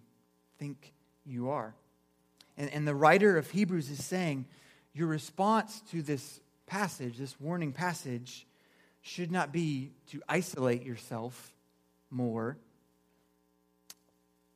think 0.58 0.92
you 1.24 1.50
are. 1.50 1.74
And, 2.56 2.70
and 2.70 2.86
the 2.86 2.94
writer 2.94 3.36
of 3.36 3.50
Hebrews 3.50 3.90
is 3.90 4.04
saying 4.04 4.46
your 4.94 5.06
response 5.06 5.82
to 5.90 6.02
this 6.02 6.40
passage, 6.66 7.18
this 7.18 7.38
warning 7.40 7.72
passage, 7.72 8.46
should 9.02 9.32
not 9.32 9.52
be 9.52 9.90
to 10.10 10.22
isolate 10.28 10.84
yourself 10.84 11.52
more, 12.08 12.56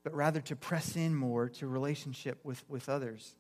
but 0.05 0.15
rather 0.15 0.41
to 0.41 0.55
press 0.55 0.95
in 0.95 1.15
more 1.15 1.49
to 1.49 1.67
relationship 1.67 2.39
with, 2.45 2.63
with 2.69 2.89
others. 2.89 3.35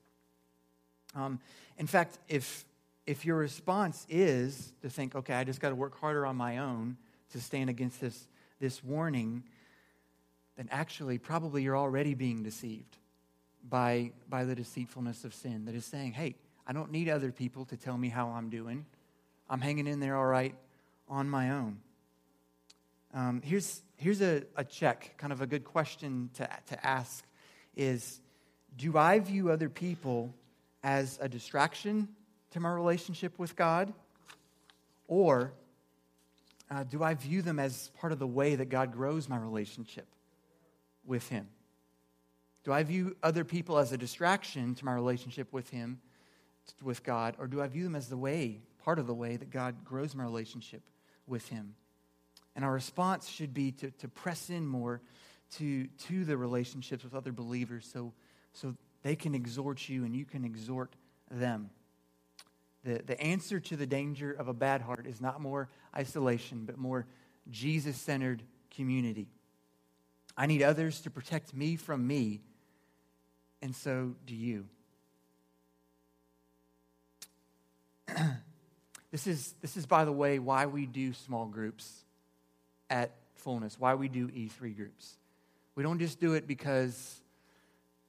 Um, 1.14 1.38
in 1.78 1.86
fact, 1.86 2.18
if, 2.28 2.64
if 3.06 3.24
your 3.24 3.36
response 3.36 4.04
is 4.08 4.72
to 4.82 4.90
think, 4.90 5.14
okay, 5.14 5.34
I 5.34 5.44
just 5.44 5.60
got 5.60 5.68
to 5.68 5.76
work 5.76 5.98
harder 6.00 6.26
on 6.26 6.36
my 6.36 6.58
own 6.58 6.96
to 7.30 7.40
stand 7.40 7.70
against 7.70 8.00
this, 8.00 8.26
this 8.60 8.82
warning, 8.82 9.44
then 10.56 10.68
actually, 10.72 11.18
probably 11.18 11.62
you're 11.62 11.76
already 11.76 12.14
being 12.14 12.42
deceived 12.42 12.96
by, 13.68 14.10
by 14.28 14.44
the 14.44 14.56
deceitfulness 14.56 15.24
of 15.24 15.34
sin 15.34 15.66
that 15.66 15.74
is 15.76 15.84
saying, 15.84 16.12
hey, 16.12 16.34
I 16.66 16.72
don't 16.72 16.90
need 16.90 17.08
other 17.08 17.30
people 17.30 17.64
to 17.66 17.76
tell 17.76 17.96
me 17.96 18.08
how 18.08 18.30
I'm 18.30 18.50
doing. 18.50 18.86
I'm 19.48 19.60
hanging 19.60 19.86
in 19.86 20.00
there 20.00 20.16
all 20.16 20.26
right 20.26 20.56
on 21.08 21.28
my 21.28 21.50
own. 21.50 21.78
Um, 23.14 23.40
here's 23.42 23.82
here's 23.96 24.20
a, 24.20 24.42
a 24.56 24.64
check, 24.64 25.14
kind 25.16 25.32
of 25.32 25.40
a 25.40 25.46
good 25.46 25.64
question 25.64 26.30
to, 26.34 26.48
to 26.68 26.86
ask 26.86 27.24
is 27.74 28.20
Do 28.76 28.96
I 28.96 29.18
view 29.18 29.50
other 29.50 29.68
people 29.68 30.34
as 30.82 31.18
a 31.20 31.28
distraction 31.28 32.08
to 32.50 32.60
my 32.60 32.70
relationship 32.70 33.38
with 33.38 33.56
God? 33.56 33.92
Or 35.08 35.52
uh, 36.70 36.84
do 36.84 37.02
I 37.02 37.14
view 37.14 37.42
them 37.42 37.58
as 37.58 37.90
part 38.00 38.12
of 38.12 38.18
the 38.18 38.26
way 38.26 38.56
that 38.56 38.68
God 38.68 38.92
grows 38.92 39.28
my 39.28 39.38
relationship 39.38 40.06
with 41.04 41.28
Him? 41.28 41.48
Do 42.64 42.72
I 42.72 42.82
view 42.82 43.16
other 43.22 43.44
people 43.44 43.78
as 43.78 43.92
a 43.92 43.96
distraction 43.96 44.74
to 44.74 44.84
my 44.84 44.92
relationship 44.92 45.52
with 45.52 45.70
Him, 45.70 46.00
with 46.82 47.04
God, 47.04 47.36
or 47.38 47.46
do 47.46 47.62
I 47.62 47.68
view 47.68 47.84
them 47.84 47.94
as 47.94 48.08
the 48.08 48.16
way, 48.16 48.62
part 48.82 48.98
of 48.98 49.06
the 49.06 49.14
way 49.14 49.36
that 49.36 49.50
God 49.50 49.84
grows 49.84 50.14
my 50.16 50.24
relationship 50.24 50.82
with 51.26 51.48
Him? 51.48 51.74
And 52.54 52.64
our 52.64 52.72
response 52.72 53.28
should 53.28 53.52
be 53.52 53.72
to, 53.72 53.90
to 53.90 54.08
press 54.08 54.50
in 54.50 54.66
more 54.66 55.02
to, 55.56 55.86
to 55.86 56.24
the 56.24 56.36
relationships 56.36 57.04
with 57.04 57.14
other 57.14 57.32
believers 57.32 57.88
so, 57.92 58.12
so 58.52 58.74
they 59.02 59.14
can 59.14 59.34
exhort 59.34 59.88
you 59.88 60.04
and 60.04 60.16
you 60.16 60.24
can 60.24 60.44
exhort 60.44 60.94
them. 61.30 61.70
The, 62.84 63.02
the 63.04 63.20
answer 63.20 63.60
to 63.60 63.76
the 63.76 63.86
danger 63.86 64.32
of 64.32 64.48
a 64.48 64.54
bad 64.54 64.80
heart 64.80 65.06
is 65.06 65.20
not 65.20 65.40
more 65.40 65.68
isolation, 65.96 66.64
but 66.64 66.78
more 66.78 67.06
Jesus 67.50 67.96
centered 67.96 68.42
community. 68.74 69.28
I 70.36 70.46
need 70.46 70.62
others 70.62 71.00
to 71.02 71.10
protect 71.10 71.54
me 71.54 71.76
from 71.76 72.06
me, 72.06 72.42
and 73.62 73.74
so 73.74 74.14
do 74.26 74.34
you. 74.34 74.66
this, 79.16 79.26
is, 79.26 79.54
this 79.62 79.78
is, 79.78 79.86
by 79.86 80.04
the 80.04 80.12
way, 80.12 80.38
why 80.38 80.66
we 80.66 80.84
do 80.84 81.14
small 81.14 81.46
groups 81.46 82.04
at 82.90 83.12
Fullness, 83.36 83.80
why 83.80 83.94
we 83.94 84.08
do 84.08 84.28
E3 84.28 84.76
groups. 84.76 85.16
We 85.74 85.82
don't 85.82 85.98
just 85.98 86.20
do 86.20 86.34
it 86.34 86.46
because 86.46 87.22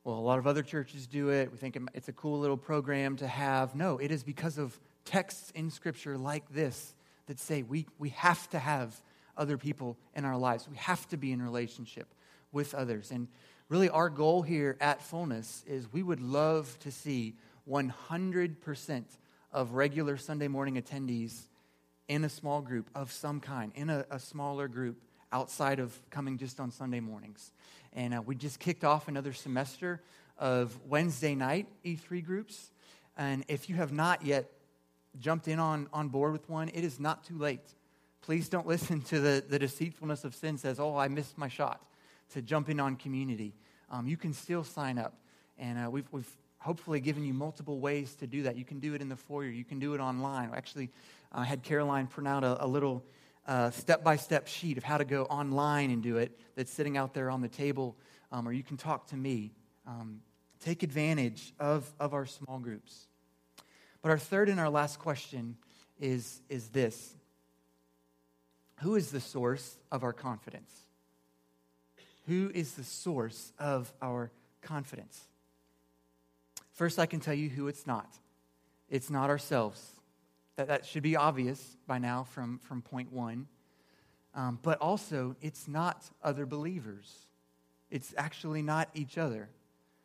well, 0.03 0.15
a 0.15 0.19
lot 0.19 0.37
of 0.37 0.47
other 0.47 0.63
churches 0.63 1.07
do 1.07 1.29
it. 1.29 1.49
We 1.49 1.57
think 1.57 1.77
it's 1.93 2.09
a 2.09 2.11
cool 2.11 2.39
little 2.39 2.57
program 2.57 3.15
to 3.17 3.27
have. 3.27 3.73
No, 3.73 3.99
it 3.99 4.11
is 4.11 4.21
because 4.21 4.57
of 4.57 4.77
texts 5.05 5.49
in 5.51 5.71
Scripture 5.71 6.17
like 6.17 6.49
this 6.49 6.93
that 7.27 7.39
say 7.39 7.63
we, 7.63 7.85
we 7.97 8.09
have 8.09 8.49
to 8.49 8.59
have 8.59 9.01
other 9.37 9.57
people 9.57 9.95
in 10.13 10.25
our 10.25 10.37
lives. 10.37 10.67
We 10.69 10.75
have 10.75 11.07
to 11.07 11.15
be 11.15 11.31
in 11.31 11.41
relationship 11.41 12.13
with 12.51 12.73
others. 12.73 13.11
And 13.11 13.29
really, 13.69 13.87
our 13.87 14.09
goal 14.09 14.41
here 14.41 14.75
at 14.81 15.01
Fullness 15.01 15.63
is 15.67 15.87
we 15.93 16.03
would 16.03 16.19
love 16.19 16.77
to 16.79 16.91
see 16.91 17.35
100% 17.69 19.03
of 19.51 19.73
regular 19.73 20.17
Sunday 20.17 20.47
morning 20.47 20.81
attendees 20.81 21.43
in 22.07 22.23
a 22.23 22.29
small 22.29 22.61
group 22.61 22.89
of 22.95 23.11
some 23.11 23.39
kind, 23.39 23.71
in 23.75 23.89
a, 23.89 24.05
a 24.09 24.19
smaller 24.19 24.67
group 24.67 25.01
outside 25.31 25.79
of 25.79 25.97
coming 26.09 26.37
just 26.37 26.59
on 26.59 26.71
Sunday 26.71 26.99
mornings. 26.99 27.51
And 27.93 28.13
uh, 28.13 28.21
we 28.25 28.35
just 28.35 28.59
kicked 28.59 28.83
off 28.83 29.07
another 29.07 29.33
semester 29.33 30.01
of 30.37 30.77
Wednesday 30.85 31.35
night 31.35 31.67
E3 31.85 32.23
groups. 32.23 32.71
And 33.17 33.43
if 33.47 33.69
you 33.69 33.75
have 33.75 33.91
not 33.91 34.25
yet 34.25 34.49
jumped 35.19 35.47
in 35.47 35.59
on, 35.59 35.87
on 35.91 36.09
board 36.09 36.31
with 36.31 36.49
one, 36.49 36.69
it 36.69 36.83
is 36.83 36.99
not 36.99 37.23
too 37.23 37.37
late. 37.37 37.73
Please 38.21 38.49
don't 38.49 38.67
listen 38.75 39.01
to 39.03 39.19
the, 39.19 39.43
the 39.47 39.59
deceitfulness 39.59 40.23
of 40.23 40.35
sin 40.35 40.57
says, 40.57 40.79
oh, 40.79 40.95
I 40.95 41.07
missed 41.07 41.37
my 41.37 41.47
shot 41.47 41.81
to 42.33 42.41
jump 42.41 42.69
in 42.69 42.79
on 42.79 42.95
community. 42.95 43.53
Um, 43.89 44.07
you 44.07 44.17
can 44.17 44.33
still 44.33 44.63
sign 44.63 44.97
up. 44.97 45.13
And 45.57 45.79
uh, 45.79 45.89
we've, 45.89 46.07
we've 46.11 46.29
hopefully 46.59 46.99
given 46.99 47.23
you 47.23 47.33
multiple 47.33 47.79
ways 47.79 48.15
to 48.15 48.27
do 48.27 48.43
that. 48.43 48.57
You 48.57 48.65
can 48.65 48.79
do 48.79 48.93
it 48.93 49.01
in 49.01 49.09
the 49.09 49.15
foyer, 49.15 49.49
you 49.49 49.65
can 49.65 49.79
do 49.79 49.93
it 49.93 49.99
online. 49.99 50.51
Actually, 50.55 50.89
I 51.31 51.45
had 51.45 51.63
Caroline 51.63 52.07
print 52.07 52.27
out 52.27 52.43
a, 52.43 52.63
a 52.63 52.67
little 52.67 53.03
step 53.71 54.03
by 54.03 54.15
step 54.15 54.47
sheet 54.47 54.77
of 54.77 54.83
how 54.83 54.97
to 54.97 55.05
go 55.05 55.23
online 55.25 55.91
and 55.91 56.03
do 56.03 56.17
it 56.17 56.37
that's 56.55 56.71
sitting 56.71 56.97
out 56.97 57.13
there 57.13 57.29
on 57.29 57.41
the 57.41 57.47
table, 57.47 57.95
um, 58.31 58.47
or 58.47 58.51
you 58.51 58.63
can 58.63 58.77
talk 58.77 59.07
to 59.07 59.15
me. 59.15 59.53
Um, 59.85 60.21
take 60.59 60.83
advantage 60.83 61.53
of, 61.59 61.91
of 61.99 62.13
our 62.13 62.25
small 62.25 62.59
groups. 62.59 63.07
But 64.01 64.11
our 64.11 64.17
third 64.17 64.49
and 64.49 64.59
our 64.59 64.69
last 64.69 64.99
question 64.99 65.57
is, 65.99 66.41
is 66.49 66.69
this 66.69 67.15
Who 68.81 68.95
is 68.95 69.11
the 69.11 69.19
source 69.19 69.77
of 69.91 70.03
our 70.03 70.13
confidence? 70.13 70.73
Who 72.27 72.51
is 72.53 72.73
the 72.73 72.83
source 72.83 73.53
of 73.57 73.93
our 74.01 74.31
confidence? 74.61 75.21
First, 76.77 76.99
I 76.99 77.07
can 77.07 77.19
tell 77.19 77.33
you 77.33 77.49
who 77.49 77.67
it's 77.67 77.87
not. 77.87 78.19
It's 78.87 79.09
not 79.09 79.31
ourselves. 79.31 79.83
That, 80.57 80.67
that 80.67 80.85
should 80.85 81.01
be 81.01 81.15
obvious 81.15 81.75
by 81.87 81.97
now 81.97 82.23
from, 82.23 82.59
from 82.59 82.83
point 82.83 83.11
one. 83.11 83.47
Um, 84.35 84.59
but 84.61 84.77
also, 84.77 85.35
it's 85.41 85.67
not 85.67 86.07
other 86.23 86.45
believers. 86.45 87.11
It's 87.89 88.13
actually 88.15 88.61
not 88.61 88.89
each 88.93 89.17
other. 89.17 89.49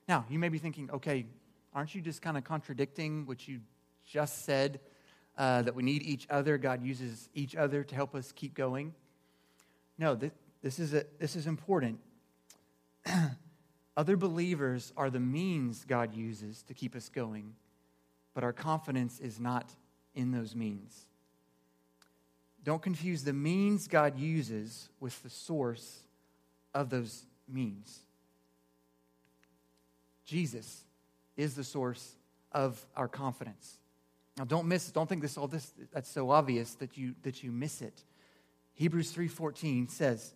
Now, 0.08 0.24
you 0.30 0.38
may 0.38 0.48
be 0.48 0.56
thinking, 0.56 0.90
okay, 0.90 1.26
aren't 1.74 1.94
you 1.94 2.00
just 2.00 2.22
kind 2.22 2.38
of 2.38 2.44
contradicting 2.44 3.26
what 3.26 3.46
you 3.46 3.60
just 4.08 4.46
said 4.46 4.80
uh, 5.36 5.60
that 5.60 5.74
we 5.74 5.82
need 5.82 6.02
each 6.02 6.26
other? 6.30 6.56
God 6.56 6.82
uses 6.82 7.28
each 7.34 7.54
other 7.54 7.84
to 7.84 7.94
help 7.94 8.14
us 8.14 8.32
keep 8.32 8.54
going. 8.54 8.94
No, 9.98 10.14
this, 10.14 10.32
this, 10.62 10.78
is, 10.78 10.94
a, 10.94 11.04
this 11.18 11.36
is 11.36 11.46
important. 11.46 12.00
Other 13.96 14.16
believers 14.16 14.92
are 14.96 15.10
the 15.10 15.20
means 15.20 15.84
God 15.84 16.14
uses 16.14 16.62
to 16.62 16.74
keep 16.74 16.96
us 16.96 17.08
going, 17.08 17.54
but 18.34 18.42
our 18.42 18.52
confidence 18.52 19.20
is 19.20 19.38
not 19.38 19.70
in 20.14 20.30
those 20.32 20.54
means. 20.54 21.06
Don't 22.64 22.80
confuse 22.80 23.24
the 23.24 23.32
means 23.32 23.88
God 23.88 24.18
uses 24.18 24.88
with 25.00 25.22
the 25.22 25.30
source 25.30 26.00
of 26.74 26.90
those 26.90 27.26
means. 27.48 28.00
Jesus 30.24 30.84
is 31.36 31.54
the 31.54 31.64
source 31.64 32.14
of 32.52 32.84
our 32.96 33.08
confidence. 33.08 33.78
Now 34.38 34.44
don't 34.44 34.66
miss 34.66 34.90
Don't 34.90 35.08
think 35.08 35.20
this 35.20 35.36
all 35.36 35.48
this 35.48 35.72
that's 35.92 36.10
so 36.10 36.30
obvious 36.30 36.74
that 36.76 36.96
you 36.96 37.14
that 37.22 37.42
you 37.42 37.50
miss 37.50 37.82
it. 37.82 38.04
Hebrews 38.74 39.12
3:14 39.12 39.90
says, 39.90 40.32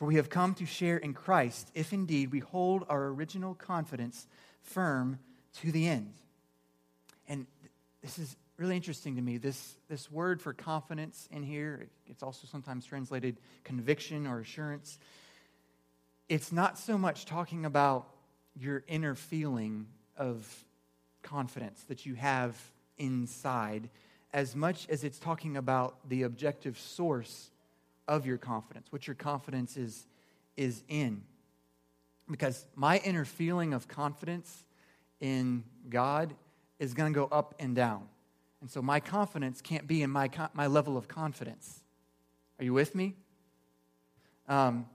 "For 0.00 0.06
we 0.06 0.14
have 0.14 0.30
come 0.30 0.54
to 0.54 0.64
share 0.64 0.96
in 0.96 1.12
Christ 1.12 1.70
if 1.74 1.92
indeed 1.92 2.32
we 2.32 2.38
hold 2.38 2.86
our 2.88 3.08
original 3.08 3.54
confidence 3.54 4.26
firm 4.62 5.18
to 5.56 5.70
the 5.70 5.86
end." 5.86 6.14
And 7.28 7.46
this 8.00 8.18
is 8.18 8.34
really 8.56 8.76
interesting 8.76 9.16
to 9.16 9.20
me. 9.20 9.36
This, 9.36 9.76
this 9.88 10.10
word 10.10 10.40
for 10.40 10.54
confidence 10.54 11.28
in 11.30 11.42
here, 11.42 11.90
it's 12.06 12.22
also 12.22 12.46
sometimes 12.46 12.86
translated 12.86 13.36
conviction 13.62 14.26
or 14.26 14.40
assurance. 14.40 14.98
It's 16.30 16.50
not 16.50 16.78
so 16.78 16.96
much 16.96 17.26
talking 17.26 17.66
about 17.66 18.08
your 18.56 18.84
inner 18.88 19.14
feeling 19.14 19.86
of 20.16 20.64
confidence 21.20 21.84
that 21.88 22.06
you 22.06 22.14
have 22.14 22.58
inside 22.96 23.90
as 24.32 24.56
much 24.56 24.88
as 24.88 25.04
it's 25.04 25.18
talking 25.18 25.58
about 25.58 26.08
the 26.08 26.22
objective 26.22 26.78
source 26.78 27.50
of 28.10 28.26
your 28.26 28.38
confidence, 28.38 28.88
what 28.90 29.06
your 29.06 29.14
confidence 29.14 29.76
is, 29.76 30.04
is 30.56 30.82
in. 30.88 31.22
Because 32.28 32.66
my 32.74 32.98
inner 32.98 33.24
feeling 33.24 33.72
of 33.72 33.86
confidence 33.86 34.64
in 35.20 35.62
God 35.88 36.34
is 36.80 36.92
going 36.92 37.12
to 37.12 37.16
go 37.16 37.28
up 37.30 37.54
and 37.60 37.74
down. 37.76 38.08
And 38.60 38.68
so 38.68 38.82
my 38.82 38.98
confidence 38.98 39.60
can't 39.62 39.86
be 39.86 40.02
in 40.02 40.10
my, 40.10 40.28
my 40.54 40.66
level 40.66 40.96
of 40.96 41.06
confidence. 41.06 41.82
Are 42.58 42.64
you 42.64 42.74
with 42.74 42.96
me? 42.96 43.14
Um, 44.48 44.86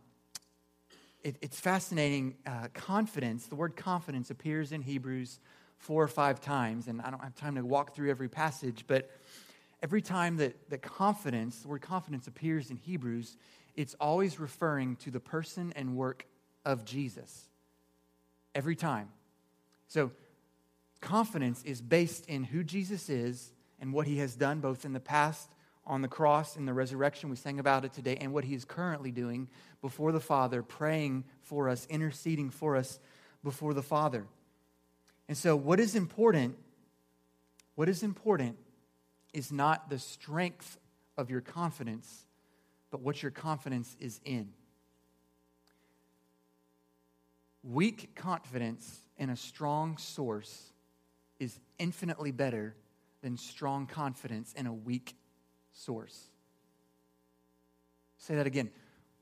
it, 1.24 1.38
it's 1.42 1.60
fascinating. 1.60 2.36
Uh, 2.46 2.68
confidence, 2.74 3.48
the 3.48 3.56
word 3.56 3.78
confidence 3.78 4.30
appears 4.30 4.74
in 4.74 4.82
Hebrews 4.82 5.40
four 5.78 6.04
or 6.04 6.10
five 6.10 6.42
times, 6.42 6.88
and 6.88 7.02
I 7.02 7.12
don't 7.12 7.24
have 7.24 7.36
time 7.36 7.56
to 7.56 7.62
walk 7.62 7.96
through 7.96 8.10
every 8.10 8.30
passage, 8.30 8.84
but 8.88 9.10
every 9.82 10.02
time 10.02 10.38
that, 10.38 10.70
that 10.70 10.82
confidence, 10.82 11.60
the 11.60 11.68
word 11.68 11.82
confidence 11.82 12.28
appears 12.28 12.72
in 12.72 12.78
Hebrews, 12.78 13.38
it's 13.76 13.96
always 14.00 14.40
referring 14.40 14.96
to 14.98 15.12
the 15.12 15.20
person 15.20 15.74
and 15.76 15.96
work 15.96 16.26
of 16.66 16.86
Jesus. 16.86 17.50
Every 18.54 18.76
time. 18.76 19.10
So, 19.88 20.12
confidence 21.02 21.62
is 21.64 21.82
based 21.82 22.26
in 22.28 22.44
who 22.44 22.64
Jesus 22.64 23.10
is 23.10 23.52
and 23.80 23.94
what 23.94 24.08
he 24.08 24.18
has 24.18 24.36
done 24.36 24.60
both 24.60 24.86
in 24.86 24.94
the 24.94 25.00
past 25.00 25.50
on 25.86 26.02
the 26.02 26.08
cross 26.08 26.56
in 26.56 26.66
the 26.66 26.74
resurrection 26.74 27.30
we 27.30 27.36
sang 27.36 27.60
about 27.60 27.86
it 27.86 27.94
today 27.94 28.18
and 28.20 28.34
what 28.34 28.44
he 28.44 28.56
is 28.56 28.66
currently 28.66 29.12
doing 29.12 29.48
before 29.82 30.12
the 30.12 30.20
father 30.20 30.64
praying 30.64 31.24
for 31.42 31.70
us 31.70 31.86
interceding 31.90 32.50
for 32.50 32.76
us 32.76 33.00
before 33.44 33.74
the 33.74 33.84
father 33.84 34.26
and 35.28 35.38
so 35.38 35.56
what 35.56 35.80
is 35.80 35.96
important 35.96 36.58
what 37.76 37.88
is 37.88 38.02
important 38.02 38.58
is 39.36 39.52
not 39.52 39.90
the 39.90 40.00
strength 40.00 40.80
of 41.18 41.30
your 41.30 41.42
confidence 41.42 42.26
but 42.90 43.02
what 43.02 43.22
your 43.22 43.32
confidence 43.32 43.96
is 44.00 44.20
in 44.26 44.50
weak 47.66 48.16
confidence 48.16 49.02
in 49.18 49.30
a 49.30 49.36
strong 49.36 49.98
source 49.98 50.72
is 51.40 51.60
infinitely 51.80 52.32
better 52.32 52.76
than 53.22 53.38
strong 53.38 53.88
confidence 53.88 54.54
in 54.54 54.68
a 54.68 54.74
weak 54.74 55.16
source. 55.74 56.30
Say 58.18 58.36
that 58.36 58.48
again. 58.48 58.70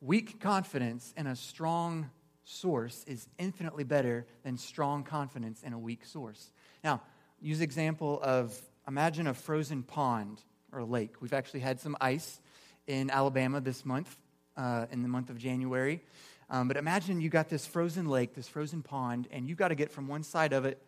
Weak 0.01 0.41
confidence 0.41 1.13
in 1.15 1.27
a 1.27 1.35
strong 1.35 2.09
source 2.43 3.05
is 3.07 3.27
infinitely 3.39 3.85
better 3.85 4.27
than 4.43 4.57
strong 4.57 5.03
confidence 5.03 5.63
in 5.63 5.71
a 5.71 5.79
weak 5.79 6.05
source. 6.05 6.51
Now, 6.83 7.01
use 7.39 7.61
example 7.61 8.19
of 8.21 8.59
imagine 8.87 9.27
a 9.27 9.33
frozen 9.33 9.83
pond 9.83 10.41
or 10.71 10.79
a 10.79 10.85
lake. 10.85 11.21
We've 11.21 11.33
actually 11.33 11.61
had 11.61 11.79
some 11.79 11.95
ice 12.01 12.39
in 12.87 13.09
Alabama 13.09 13.61
this 13.61 13.85
month, 13.85 14.15
uh, 14.57 14.87
in 14.91 15.01
the 15.01 15.09
month 15.09 15.29
of 15.29 15.37
January. 15.37 16.01
Um, 16.49 16.67
but 16.67 16.77
imagine 16.77 17.21
you 17.21 17.29
got 17.29 17.49
this 17.49 17.65
frozen 17.65 18.07
lake, 18.07 18.35
this 18.35 18.47
frozen 18.47 18.81
pond, 18.81 19.27
and 19.31 19.47
you 19.47 19.55
got 19.55 19.69
to 19.69 19.75
get 19.75 19.91
from 19.91 20.07
one 20.07 20.23
side 20.23 20.53
of 20.53 20.65
it 20.65 20.81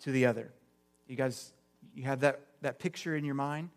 to 0.00 0.12
the 0.12 0.26
other. 0.26 0.52
You 1.06 1.16
guys, 1.16 1.52
you 1.94 2.04
have 2.04 2.20
that 2.20 2.40
that 2.64 2.78
picture 2.78 3.14
in 3.14 3.24
your 3.24 3.34
mind. 3.34 3.70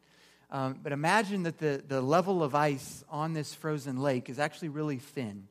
Um, 0.49 0.79
but 0.81 0.91
imagine 0.91 1.43
that 1.43 1.59
the, 1.59 1.83
the 1.87 2.01
level 2.01 2.41
of 2.41 2.55
ice 2.55 3.03
on 3.09 3.33
this 3.33 3.53
frozen 3.53 3.97
lake 3.97 4.29
is 4.29 4.39
actually 4.39 4.69
really 4.69 4.97
thin, 4.97 5.47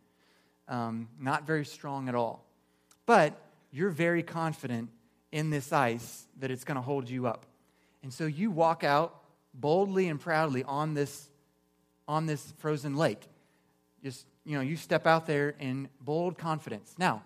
um, 0.68 1.08
not 1.20 1.46
very 1.46 1.64
strong 1.64 2.08
at 2.08 2.14
all. 2.14 2.44
But 3.04 3.38
you're 3.70 3.90
very 3.90 4.22
confident 4.22 4.88
in 5.32 5.50
this 5.50 5.70
ice 5.72 6.26
that 6.40 6.50
it's 6.50 6.64
going 6.64 6.76
to 6.76 6.82
hold 6.82 7.10
you 7.10 7.26
up. 7.26 7.44
And 8.06 8.14
so 8.14 8.26
you 8.26 8.52
walk 8.52 8.84
out 8.84 9.20
boldly 9.52 10.06
and 10.06 10.20
proudly 10.20 10.62
on 10.62 10.94
this, 10.94 11.28
on 12.06 12.26
this 12.26 12.52
frozen 12.58 12.94
lake. 12.94 13.20
Just, 14.00 14.26
you 14.44 14.54
know, 14.54 14.60
you 14.60 14.76
step 14.76 15.08
out 15.08 15.26
there 15.26 15.56
in 15.58 15.88
bold 16.00 16.38
confidence. 16.38 16.94
Now, 16.98 17.24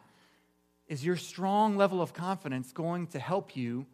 is 0.89 1.05
your 1.05 1.17
strong 1.17 1.77
level 1.77 2.01
of 2.01 2.15
confidence 2.15 2.73
going 2.73 3.09
to 3.09 3.19
help 3.19 3.55
you 3.59 3.85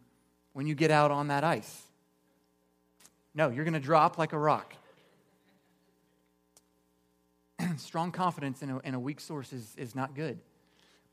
when 0.52 0.68
you 0.68 0.76
get 0.76 0.92
out 0.92 1.10
on 1.10 1.26
that 1.26 1.42
ice? 1.42 1.82
No, 3.34 3.48
you're 3.50 3.64
going 3.64 3.74
to 3.74 3.80
drop 3.80 4.16
like 4.16 4.32
a 4.32 4.38
rock. 4.38 4.72
Strong 7.78 8.12
confidence 8.12 8.62
in 8.62 8.70
a, 8.70 8.78
in 8.78 8.94
a 8.94 9.00
weak 9.00 9.18
source 9.18 9.52
is, 9.52 9.74
is 9.76 9.96
not 9.96 10.14
good. 10.14 10.38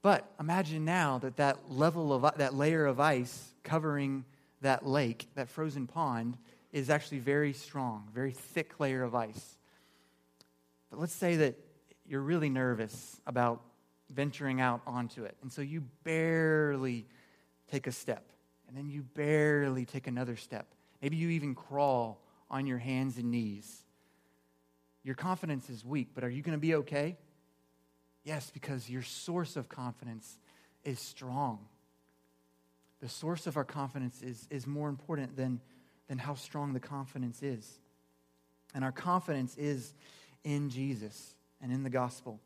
But 0.04 0.32
imagine 0.40 0.86
now 0.86 1.18
that 1.18 1.38
that 1.38 1.72
level 1.72 2.14
of 2.14 2.38
that 2.38 2.54
layer 2.54 2.86
of 2.86 3.00
ice 3.00 3.56
covering 3.64 4.24
that 4.64 4.86
lake, 4.86 5.30
that 5.36 5.48
frozen 5.48 5.88
pond, 5.88 6.38
is 6.72 6.90
actually 6.90 7.20
very 7.20 7.54
strong, 7.54 8.10
very 8.14 8.32
thick 8.32 8.80
layer 8.80 9.04
of 9.04 9.16
ice. 9.16 9.58
But 10.90 11.00
let's 11.00 11.14
say 11.14 11.38
that 11.38 11.56
you're 12.06 12.22
really 12.22 12.50
nervous 12.50 13.22
about 13.26 13.62
venturing 14.10 14.60
out 14.60 14.82
onto 14.86 15.24
it. 15.24 15.38
And 15.42 15.52
so 15.52 15.62
you 15.62 15.84
barely 16.04 17.06
take 17.72 17.88
a 17.88 17.92
step, 17.92 18.32
and 18.68 18.76
then 18.76 18.90
you 18.90 19.04
barely 19.04 19.86
take 19.86 20.08
another 20.08 20.36
step. 20.36 20.68
Maybe 21.02 21.18
you 21.18 21.30
even 21.30 21.56
crawl 21.56 22.22
on 22.50 22.68
your 22.68 22.78
hands 22.78 23.18
and 23.18 23.32
knees. 23.32 23.84
Your 25.04 25.16
confidence 25.16 25.70
is 25.70 25.84
weak, 25.84 26.10
but 26.14 26.24
are 26.24 26.30
you 26.30 26.42
going 26.42 26.58
to 26.58 26.62
be 26.62 26.76
okay? 26.76 27.18
Yes, 28.24 28.52
because 28.52 28.90
your 28.90 29.02
source 29.02 29.56
of 29.56 29.68
confidence 29.68 30.38
is 30.84 31.00
strong. 31.00 31.66
The 33.04 33.10
source 33.10 33.48
of 33.48 33.58
our 33.58 33.66
confidence 33.66 34.22
is, 34.22 34.48
is 34.50 34.66
more 34.66 34.88
important 34.88 35.36
than, 35.36 35.60
than 36.08 36.18
how 36.18 36.36
strong 36.36 36.72
the 36.72 36.80
confidence 36.80 37.44
is. 37.44 37.80
And 38.74 38.82
our 38.82 38.94
confidence 38.94 39.58
is 39.58 39.94
in 40.46 40.70
Jesus 40.70 41.36
and 41.62 41.70
in 41.70 41.84
the 41.84 41.90
gospel. 41.90 42.40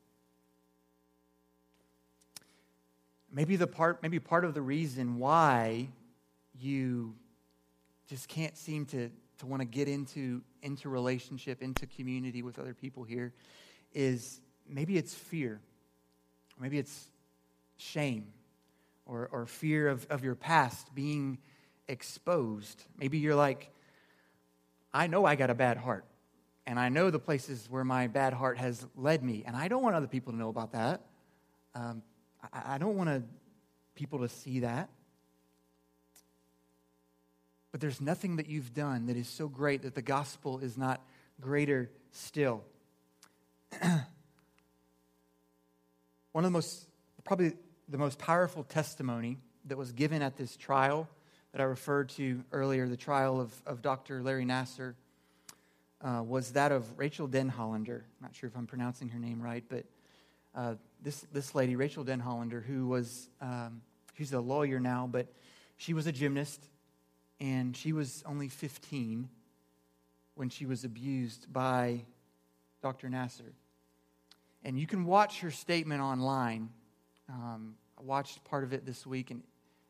Maybe 3.32 3.56
the 3.56 3.68
part, 3.68 4.02
maybe 4.02 4.18
part 4.18 4.46
of 4.46 4.56
the 4.56 4.62
reason 4.64 5.20
why 5.20 5.90
you 6.60 7.14
just 8.10 8.28
can't 8.28 8.58
seem 8.58 8.88
to, 8.88 9.12
to 9.38 9.46
want 9.46 9.62
to 9.62 9.68
get 9.68 9.88
into, 9.88 10.42
into 10.64 10.90
relationship, 10.90 11.62
into 11.62 11.86
community 11.86 12.42
with 12.42 12.58
other 12.58 12.74
people 12.74 13.04
here 13.04 13.32
is 13.94 14.42
maybe 14.68 14.98
it's 14.98 15.14
fear, 15.14 15.60
maybe 16.60 16.80
it's 16.80 17.10
shame, 17.78 18.34
or, 19.08 19.28
or 19.32 19.46
fear 19.46 19.88
of, 19.88 20.06
of 20.10 20.24
your 20.24 20.36
past 20.36 20.94
being 20.94 21.40
exposed. 21.88 22.84
Maybe 22.98 23.18
you're 23.18 23.36
like, 23.36 23.72
I 24.94 25.08
know 25.08 25.26
I 25.26 25.36
got 25.36 25.50
a 25.50 25.56
bad 25.56 25.78
heart, 25.78 26.06
and 26.66 26.80
I 26.80 26.90
know 26.90 27.10
the 27.10 27.20
places 27.20 27.68
where 27.70 27.84
my 27.84 28.08
bad 28.08 28.34
heart 28.34 28.58
has 28.58 28.86
led 28.96 29.24
me, 29.24 29.44
and 29.48 29.56
I 29.56 29.68
don't 29.68 29.82
want 29.82 29.96
other 29.96 30.08
people 30.08 30.34
to 30.34 30.38
know 30.38 30.50
about 30.50 30.74
that. 30.74 31.02
Um, 31.74 32.04
I, 32.54 32.76
I 32.76 32.78
don't 32.78 32.96
want 32.96 33.26
people 33.96 34.20
to 34.20 34.30
see 34.30 34.60
that. 34.62 34.90
But 37.72 37.82
there's 37.82 38.02
nothing 38.02 38.38
that 38.38 38.48
you've 38.48 38.74
done 38.74 39.08
that 39.08 39.18
is 39.18 39.28
so 39.28 39.48
great 39.48 39.84
that 39.84 39.94
the 39.94 40.02
gospel 40.02 40.60
is 40.60 40.78
not 40.78 41.02
greater 41.40 41.92
still. 42.12 42.64
One 43.82 44.04
of 46.36 46.44
the 46.44 46.50
most, 46.50 46.88
probably 47.24 47.54
the 47.90 47.98
most 47.98 48.20
powerful 48.20 48.64
testimony 48.64 49.38
that 49.66 49.78
was 49.78 49.92
given 49.92 50.22
at 50.22 50.38
this 50.38 50.58
trial 50.58 51.08
that 51.52 51.62
I 51.62 51.64
referred 51.64 52.10
to 52.10 52.44
earlier, 52.52 52.88
the 52.88 52.98
trial 52.98 53.40
of, 53.40 53.54
of 53.66 53.82
Dr. 53.82 54.22
Larry 54.22 54.46
Nassar, 54.46 54.96
uh, 56.02 56.22
was 56.26 56.52
that 56.52 56.72
of 56.72 56.98
Rachel 56.98 57.28
Denhollander. 57.28 58.02
Not 58.22 58.36
sure 58.36 58.48
if 58.48 58.56
I'm 58.56 58.68
pronouncing 58.68 59.10
her 59.10 59.20
name 59.20 59.42
right, 59.42 59.64
but 59.68 59.86
uh, 60.54 60.76
this, 61.02 61.26
this 61.32 61.56
lady, 61.56 61.76
Rachel 61.76 62.04
Denhollander, 62.04 62.64
who 62.64 62.88
was, 62.88 63.30
um, 63.42 63.82
she's 64.18 64.34
a 64.34 64.40
lawyer 64.40 64.80
now, 64.80 65.08
but 65.10 65.28
she 65.78 65.94
was 65.94 66.08
a 66.08 66.12
gymnast, 66.12 66.64
and 67.40 67.76
she 67.76 67.94
was 67.94 68.24
only 68.26 68.50
15 68.50 69.30
when 70.36 70.50
she 70.50 70.66
was 70.66 70.84
abused 70.84 71.52
by 71.52 72.02
Dr. 72.82 73.08
Nassar. 73.08 73.54
And 74.64 74.78
you 74.80 74.88
can 74.88 75.06
watch 75.06 75.40
her 75.40 75.52
statement 75.52 76.02
online. 76.02 76.70
Um, 77.30 77.76
I 78.00 78.04
watched 78.04 78.44
part 78.46 78.64
of 78.64 78.74
it 78.74 78.86
this 78.86 79.06
week, 79.06 79.32
and 79.32 79.44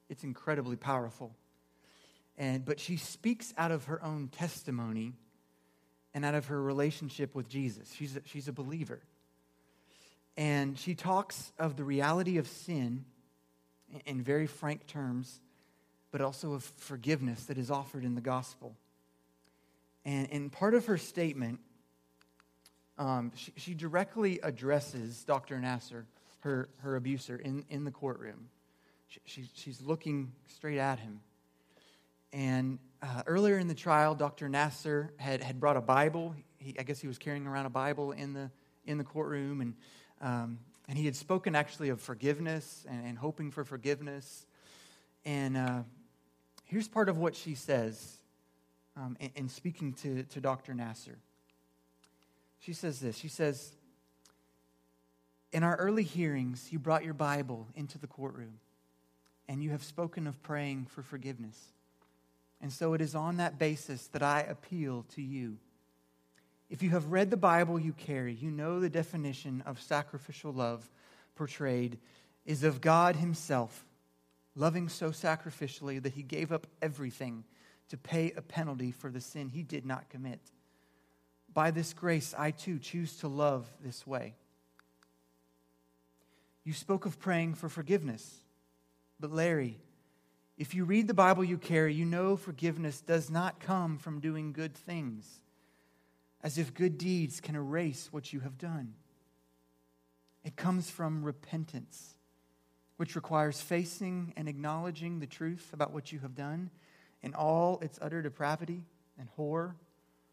it's 0.09 0.23
incredibly 0.23 0.75
powerful. 0.75 1.35
And, 2.37 2.63
but 2.63 2.79
she 2.79 2.97
speaks 2.97 3.53
out 3.57 3.71
of 3.71 3.85
her 3.85 4.03
own 4.03 4.27
testimony 4.27 5.13
and 6.13 6.23
out 6.23 6.35
of 6.35 6.47
her 6.47 6.61
relationship 6.61 7.35
with 7.35 7.49
Jesus. 7.49 7.93
She's 7.93 8.15
a, 8.15 8.21
she's 8.25 8.47
a 8.47 8.53
believer. 8.53 9.01
And 10.35 10.77
she 10.77 10.93
talks 10.93 11.51
of 11.57 11.77
the 11.77 11.83
reality 11.83 12.37
of 12.37 12.47
sin 12.47 13.05
in 14.05 14.21
very 14.21 14.47
frank 14.47 14.85
terms, 14.87 15.41
but 16.11 16.21
also 16.21 16.53
of 16.53 16.63
forgiveness 16.63 17.45
that 17.45 17.57
is 17.57 17.71
offered 17.71 18.03
in 18.03 18.15
the 18.15 18.21
gospel. 18.21 18.75
And 20.05 20.27
in 20.27 20.49
part 20.49 20.73
of 20.73 20.85
her 20.85 20.97
statement, 20.97 21.59
um, 22.97 23.31
she, 23.35 23.53
she, 23.57 23.73
directly 23.73 24.39
addresses 24.41 25.23
Dr. 25.23 25.57
Nassar, 25.57 26.05
her, 26.47 26.69
her 26.77 26.95
abuser, 26.95 27.35
in, 27.35 27.65
in 27.69 27.83
the 27.83 27.91
courtroom. 27.91 28.47
She, 29.07 29.19
she, 29.25 29.49
she's 29.53 29.81
looking 29.81 30.31
straight 30.47 30.79
at 30.79 30.97
him. 30.97 31.19
And 32.31 32.79
uh, 33.01 33.23
earlier 33.27 33.57
in 33.57 33.67
the 33.67 33.75
trial, 33.75 34.15
Dr. 34.15 34.47
Nassar 34.47 35.09
had, 35.17 35.43
had 35.43 35.59
brought 35.59 35.75
a 35.75 35.81
Bible. 35.81 36.35
He, 36.57 36.73
I 36.79 36.83
guess 36.83 36.99
he 36.99 37.07
was 37.07 37.17
carrying 37.17 37.47
around 37.47 37.65
a 37.65 37.69
Bible 37.69 38.13
in 38.13 38.33
the, 38.33 38.49
in 38.85 38.97
the 38.97 39.03
courtroom. 39.03 39.59
And, 39.61 39.73
um, 40.21 40.59
and 40.87 40.97
he 40.97 41.03
had 41.05 41.17
spoken 41.17 41.53
actually 41.53 41.89
of 41.89 42.01
forgiveness 42.01 42.85
and, 42.89 43.05
and 43.05 43.17
hoping 43.17 43.51
for 43.51 43.65
forgiveness. 43.65 44.45
And 45.25 45.57
uh, 45.57 45.83
here's 46.63 46.87
part 46.87 47.09
of 47.09 47.17
what 47.17 47.35
she 47.35 47.55
says 47.55 48.19
um, 48.95 49.17
in, 49.19 49.31
in 49.35 49.49
speaking 49.49 49.93
to, 49.95 50.23
to 50.23 50.39
Dr. 50.39 50.73
Nassar. 50.73 51.15
She 52.59 52.71
says 52.71 53.01
this 53.01 53.17
She 53.17 53.27
says, 53.27 53.73
In 55.53 55.63
our 55.63 55.75
early 55.77 56.03
hearings, 56.03 56.67
you 56.71 56.79
brought 56.79 57.05
your 57.05 57.13
Bible 57.13 57.67
into 57.75 57.97
the 57.97 58.07
courtroom, 58.07 58.59
and 59.47 59.63
you 59.63 59.69
have 59.69 59.83
spoken 59.83 60.27
of 60.27 60.41
praying 60.43 60.87
for 60.89 61.01
forgiveness. 61.01 61.57
And 62.59 62.71
so 62.71 62.93
it 62.93 63.01
is 63.01 63.15
on 63.15 63.37
that 63.37 63.57
basis 63.57 64.07
that 64.07 64.23
I 64.23 64.41
appeal 64.41 65.05
to 65.15 65.21
you. 65.21 65.57
If 66.69 66.83
you 66.83 66.89
have 66.89 67.11
read 67.11 67.29
the 67.29 67.37
Bible 67.37 67.79
you 67.79 67.93
carry, 67.93 68.33
you 68.33 68.51
know 68.51 68.79
the 68.79 68.89
definition 68.89 69.63
of 69.65 69.81
sacrificial 69.81 70.51
love 70.51 70.89
portrayed 71.35 71.97
is 72.45 72.63
of 72.63 72.81
God 72.81 73.15
Himself, 73.15 73.85
loving 74.55 74.89
so 74.89 75.11
sacrificially 75.11 76.01
that 76.01 76.13
He 76.13 76.23
gave 76.23 76.51
up 76.51 76.67
everything 76.81 77.45
to 77.89 77.97
pay 77.97 78.33
a 78.35 78.41
penalty 78.41 78.91
for 78.91 79.09
the 79.09 79.21
sin 79.21 79.47
He 79.47 79.63
did 79.63 79.85
not 79.85 80.09
commit. 80.09 80.41
By 81.53 81.71
this 81.71 81.93
grace, 81.93 82.35
I 82.37 82.51
too 82.51 82.79
choose 82.79 83.15
to 83.17 83.29
love 83.29 83.71
this 83.81 84.05
way. 84.05 84.35
You 86.67 86.73
spoke 86.73 87.05
of 87.05 87.17
praying 87.17 87.53
for 87.53 87.69
forgiveness, 87.69 88.41
but 89.21 89.31
Larry, 89.31 89.79
if 90.57 90.75
you 90.75 90.83
read 90.83 91.07
the 91.07 91.13
Bible 91.13 91.45
you 91.45 91.57
carry, 91.57 91.93
you 91.93 92.03
know 92.03 92.35
forgiveness 92.35 92.99
does 92.99 93.29
not 93.29 93.61
come 93.61 93.97
from 93.97 94.19
doing 94.19 94.51
good 94.51 94.75
things, 94.75 95.39
as 96.43 96.57
if 96.57 96.73
good 96.73 96.97
deeds 96.97 97.39
can 97.39 97.55
erase 97.55 98.09
what 98.11 98.33
you 98.33 98.41
have 98.41 98.57
done. 98.57 98.95
It 100.43 100.57
comes 100.57 100.89
from 100.89 101.23
repentance, 101.23 102.17
which 102.97 103.15
requires 103.15 103.61
facing 103.61 104.33
and 104.35 104.49
acknowledging 104.49 105.21
the 105.21 105.25
truth 105.25 105.69
about 105.71 105.93
what 105.93 106.11
you 106.11 106.19
have 106.19 106.35
done 106.35 106.69
in 107.21 107.33
all 107.33 107.79
its 107.79 107.97
utter 108.01 108.21
depravity 108.21 108.83
and 109.17 109.29
horror, 109.37 109.77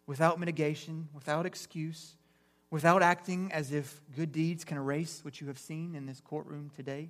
without 0.04 0.40
mitigation, 0.40 1.08
without 1.14 1.46
excuse, 1.46 2.16
without 2.74 3.04
acting 3.04 3.52
as 3.52 3.70
if 3.70 4.00
good 4.16 4.32
deeds 4.32 4.64
can 4.64 4.76
erase 4.76 5.24
what 5.24 5.40
you 5.40 5.46
have 5.46 5.60
seen 5.60 5.94
in 5.94 6.06
this 6.06 6.20
courtroom 6.20 6.68
today. 6.74 7.08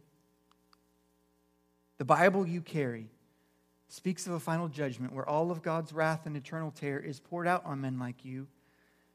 The 1.97 2.05
Bible 2.05 2.47
you 2.47 2.61
carry 2.61 3.09
speaks 3.89 4.27
of 4.27 4.35
a 4.35 4.41
final 4.41 4.69
judgment 4.69 5.15
where 5.15 5.27
all 5.27 5.51
of 5.51 5.63
God's 5.63 5.95
wrath 5.95 6.27
and 6.27 6.37
eternal 6.37 6.71
terror 6.71 6.99
is 6.99 7.19
poured 7.19 7.49
out 7.49 7.65
on 7.65 7.81
men 7.81 7.99
like 7.99 8.27
you. 8.27 8.47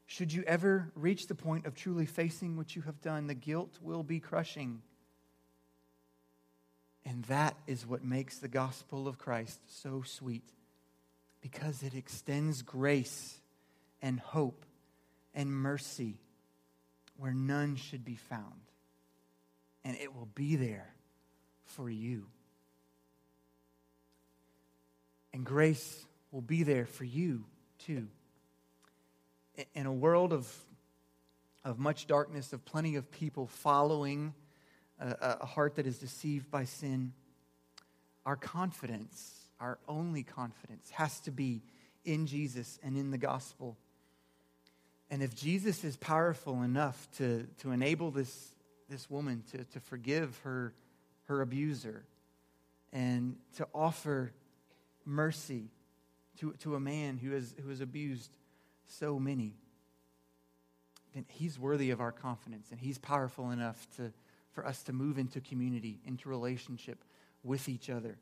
Should 0.06 0.32
you 0.32 0.42
ever 0.44 0.90
reach 0.96 1.28
the 1.28 1.36
point 1.36 1.66
of 1.66 1.76
truly 1.76 2.04
facing 2.04 2.56
what 2.56 2.74
you 2.74 2.82
have 2.82 3.00
done, 3.00 3.28
the 3.28 3.34
guilt 3.34 3.78
will 3.80 4.02
be 4.02 4.18
crushing. 4.18 4.82
And 7.04 7.22
that 7.26 7.54
is 7.68 7.86
what 7.86 8.02
makes 8.02 8.38
the 8.38 8.48
gospel 8.48 9.06
of 9.06 9.18
Christ 9.18 9.60
so 9.68 10.02
sweet 10.04 10.50
because 11.40 11.84
it 11.84 11.94
extends 11.94 12.62
grace 12.62 13.38
and 14.02 14.18
hope 14.18 14.66
and 15.32 15.52
mercy 15.52 16.18
where 17.20 17.34
none 17.34 17.76
should 17.76 18.02
be 18.04 18.16
found. 18.16 18.62
And 19.84 19.96
it 19.96 20.14
will 20.14 20.28
be 20.34 20.56
there 20.56 20.94
for 21.64 21.90
you. 21.90 22.26
And 25.32 25.44
grace 25.44 26.04
will 26.32 26.40
be 26.40 26.62
there 26.62 26.86
for 26.86 27.04
you 27.04 27.44
too. 27.78 28.08
In 29.74 29.84
a 29.84 29.92
world 29.92 30.32
of, 30.32 30.50
of 31.62 31.78
much 31.78 32.06
darkness, 32.06 32.54
of 32.54 32.64
plenty 32.64 32.96
of 32.96 33.10
people 33.10 33.46
following 33.46 34.32
a, 34.98 35.38
a 35.42 35.46
heart 35.46 35.76
that 35.76 35.86
is 35.86 35.98
deceived 35.98 36.50
by 36.50 36.64
sin, 36.64 37.12
our 38.24 38.36
confidence, 38.36 39.44
our 39.60 39.78
only 39.86 40.22
confidence, 40.22 40.88
has 40.90 41.20
to 41.20 41.30
be 41.30 41.62
in 42.04 42.26
Jesus 42.26 42.78
and 42.82 42.96
in 42.96 43.10
the 43.10 43.18
gospel. 43.18 43.76
And 45.10 45.22
if 45.22 45.34
Jesus 45.34 45.82
is 45.82 45.96
powerful 45.96 46.62
enough 46.62 47.08
to, 47.18 47.46
to 47.58 47.72
enable 47.72 48.10
this, 48.10 48.54
this 48.88 49.10
woman 49.10 49.42
to, 49.52 49.64
to 49.64 49.80
forgive 49.80 50.38
her, 50.44 50.72
her 51.24 51.40
abuser 51.40 52.04
and 52.92 53.36
to 53.56 53.66
offer 53.74 54.32
mercy 55.04 55.70
to, 56.38 56.52
to 56.60 56.76
a 56.76 56.80
man 56.80 57.18
who 57.18 57.32
has, 57.32 57.54
who 57.60 57.68
has 57.70 57.80
abused 57.80 58.30
so 58.86 59.18
many, 59.18 59.54
then 61.14 61.24
he's 61.28 61.58
worthy 61.58 61.90
of 61.90 62.00
our 62.00 62.12
confidence 62.12 62.68
and 62.70 62.78
he's 62.78 62.98
powerful 62.98 63.50
enough 63.50 63.86
to, 63.96 64.12
for 64.52 64.64
us 64.64 64.82
to 64.84 64.92
move 64.92 65.18
into 65.18 65.40
community, 65.40 65.98
into 66.06 66.28
relationship 66.28 67.02
with 67.42 67.68
each 67.68 67.90
other. 67.90 68.16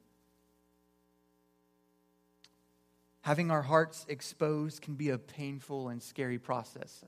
Having 3.22 3.50
our 3.50 3.62
hearts 3.62 4.06
exposed 4.08 4.82
can 4.82 4.94
be 4.94 5.10
a 5.10 5.18
painful 5.18 5.88
and 5.88 6.02
scary 6.02 6.38
process. 6.38 7.04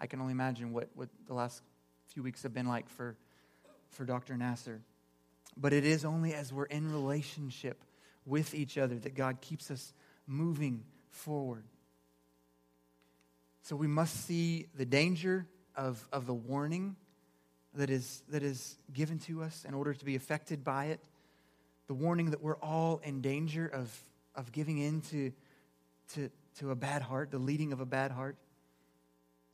I 0.00 0.06
can 0.06 0.20
only 0.20 0.32
imagine 0.32 0.72
what, 0.72 0.88
what 0.94 1.08
the 1.26 1.34
last 1.34 1.62
few 2.06 2.22
weeks 2.22 2.42
have 2.42 2.54
been 2.54 2.66
like 2.66 2.88
for, 2.88 3.16
for 3.90 4.04
Dr. 4.04 4.34
Nassar. 4.34 4.80
But 5.56 5.72
it 5.72 5.84
is 5.84 6.04
only 6.04 6.34
as 6.34 6.52
we're 6.52 6.64
in 6.64 6.92
relationship 6.92 7.82
with 8.24 8.54
each 8.54 8.78
other 8.78 8.98
that 8.98 9.14
God 9.14 9.40
keeps 9.40 9.70
us 9.70 9.92
moving 10.26 10.84
forward. 11.10 11.64
So 13.62 13.74
we 13.74 13.86
must 13.86 14.26
see 14.26 14.66
the 14.76 14.84
danger 14.84 15.46
of, 15.74 16.06
of 16.12 16.26
the 16.26 16.34
warning 16.34 16.96
that 17.74 17.90
is, 17.90 18.22
that 18.28 18.42
is 18.42 18.78
given 18.92 19.18
to 19.20 19.42
us 19.42 19.64
in 19.66 19.74
order 19.74 19.94
to 19.94 20.04
be 20.04 20.14
affected 20.16 20.64
by 20.64 20.86
it. 20.86 21.00
The 21.86 21.94
warning 21.94 22.30
that 22.30 22.42
we're 22.42 22.56
all 22.56 23.00
in 23.02 23.20
danger 23.20 23.66
of, 23.66 23.94
of 24.38 24.52
giving 24.52 24.78
in 24.78 25.02
to, 25.02 25.32
to, 26.14 26.30
to 26.60 26.70
a 26.70 26.76
bad 26.76 27.02
heart, 27.02 27.30
the 27.30 27.38
leading 27.38 27.72
of 27.72 27.80
a 27.80 27.84
bad 27.84 28.12
heart. 28.12 28.36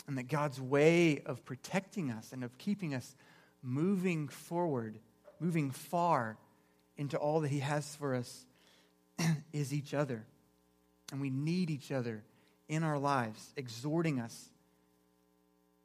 And 0.06 0.18
that 0.18 0.28
God's 0.28 0.60
way 0.60 1.22
of 1.24 1.44
protecting 1.46 2.10
us 2.10 2.32
and 2.32 2.44
of 2.44 2.56
keeping 2.58 2.94
us 2.94 3.16
moving 3.62 4.28
forward, 4.28 4.98
moving 5.40 5.70
far 5.70 6.36
into 6.98 7.16
all 7.16 7.40
that 7.40 7.50
He 7.50 7.60
has 7.60 7.96
for 7.96 8.14
us 8.14 8.44
is 9.52 9.72
each 9.72 9.94
other. 9.94 10.26
And 11.10 11.22
we 11.22 11.30
need 11.30 11.70
each 11.70 11.90
other 11.90 12.22
in 12.68 12.82
our 12.82 12.98
lives, 12.98 13.52
exhorting 13.56 14.20
us 14.20 14.50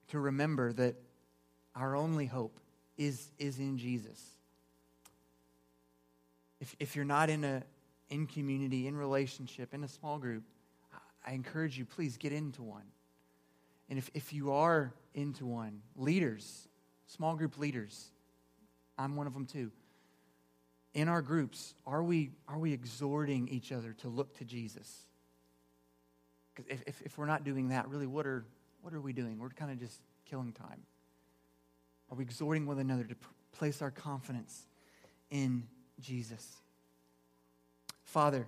to 0.09 0.19
remember 0.19 0.73
that 0.73 0.95
our 1.75 1.95
only 1.95 2.25
hope 2.25 2.59
is, 2.97 3.29
is 3.37 3.59
in 3.59 3.77
Jesus. 3.77 4.21
If, 6.59 6.75
if 6.79 6.95
you're 6.97 7.05
not 7.05 7.29
in 7.29 7.45
a 7.45 7.63
in 8.09 8.27
community, 8.27 8.87
in 8.87 8.95
relationship, 8.95 9.73
in 9.73 9.83
a 9.83 9.87
small 9.87 10.17
group, 10.17 10.43
I 11.25 11.33
encourage 11.33 11.77
you, 11.77 11.85
please 11.85 12.17
get 12.17 12.31
into 12.31 12.63
one. 12.63 12.85
And 13.89 13.97
if, 13.99 14.09
if 14.13 14.33
you 14.33 14.51
are 14.51 14.93
into 15.13 15.45
one, 15.45 15.81
leaders, 15.95 16.67
small 17.07 17.35
group 17.35 17.57
leaders, 17.57 18.11
I'm 18.97 19.15
one 19.15 19.27
of 19.27 19.33
them 19.33 19.45
too 19.45 19.71
in 20.93 21.07
our 21.07 21.21
groups, 21.21 21.75
are 21.85 22.03
we, 22.03 22.31
are 22.47 22.57
we 22.57 22.73
exhorting 22.73 23.47
each 23.47 23.71
other 23.71 23.93
to 23.93 24.07
look 24.07 24.37
to 24.37 24.45
Jesus? 24.45 25.05
Because 26.53 26.71
if, 26.71 26.83
if, 26.87 27.01
if 27.03 27.17
we're 27.17 27.25
not 27.27 27.43
doing 27.43 27.69
that, 27.69 27.87
really, 27.89 28.07
what 28.07 28.25
are, 28.25 28.45
what 28.81 28.93
are 28.93 29.01
we 29.01 29.13
doing? 29.13 29.39
We're 29.39 29.49
kind 29.49 29.71
of 29.71 29.79
just 29.79 30.01
killing 30.25 30.51
time. 30.51 30.81
Are 32.11 32.17
we 32.17 32.23
exhorting 32.23 32.65
one 32.65 32.79
another 32.79 33.03
to 33.03 33.15
place 33.51 33.81
our 33.81 33.91
confidence 33.91 34.67
in 35.29 35.63
Jesus? 35.99 36.57
Father, 38.09 38.47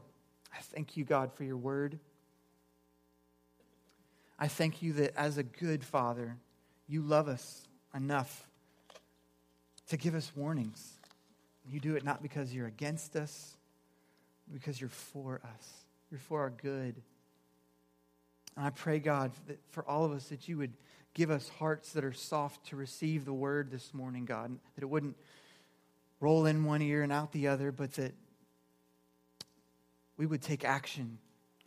I 0.52 0.60
thank 0.60 0.98
you, 0.98 1.04
God, 1.04 1.32
for 1.34 1.44
your 1.44 1.56
word. 1.56 2.00
I 4.40 4.48
thank 4.48 4.82
you 4.82 4.94
that 4.94 5.16
as 5.16 5.38
a 5.38 5.44
good 5.44 5.84
father, 5.84 6.38
you 6.88 7.04
love 7.04 7.28
us 7.28 7.68
enough 7.94 8.50
to 9.90 9.98
give 9.98 10.16
us 10.16 10.32
warnings. 10.36 10.94
You 11.70 11.80
do 11.80 11.96
it 11.96 12.04
not 12.04 12.24
because 12.24 12.52
you're 12.52 12.66
against 12.66 13.16
us, 13.16 13.56
because 14.52 14.82
you're 14.82 14.90
for 14.90 15.42
us. 15.44 15.86
You're 16.10 16.20
for 16.20 16.40
our 16.40 16.50
good. 16.50 17.00
And 18.58 18.66
I 18.66 18.72
pray, 18.72 18.98
God, 18.98 19.32
that 19.46 19.60
for 19.70 19.88
all 19.88 20.04
of 20.06 20.12
us, 20.12 20.30
that 20.30 20.48
you 20.48 20.58
would 20.58 20.74
give 21.14 21.30
us 21.30 21.50
hearts 21.60 21.94
that 21.94 22.04
are 22.04 22.14
soft 22.14 22.66
to 22.70 22.76
receive 22.76 23.26
the 23.26 23.34
word 23.34 23.70
this 23.70 23.94
morning, 23.94 24.26
God, 24.26 24.58
that 24.74 24.82
it 24.82 24.90
wouldn't 24.90 25.16
roll 26.20 26.48
in 26.48 26.66
one 26.66 26.82
ear 26.82 27.04
and 27.04 27.12
out 27.12 27.32
the 27.32 27.48
other, 27.48 27.72
but 27.72 27.94
that 27.94 28.16
we 30.22 30.28
would 30.28 30.44
take 30.44 30.64
action. 30.64 31.18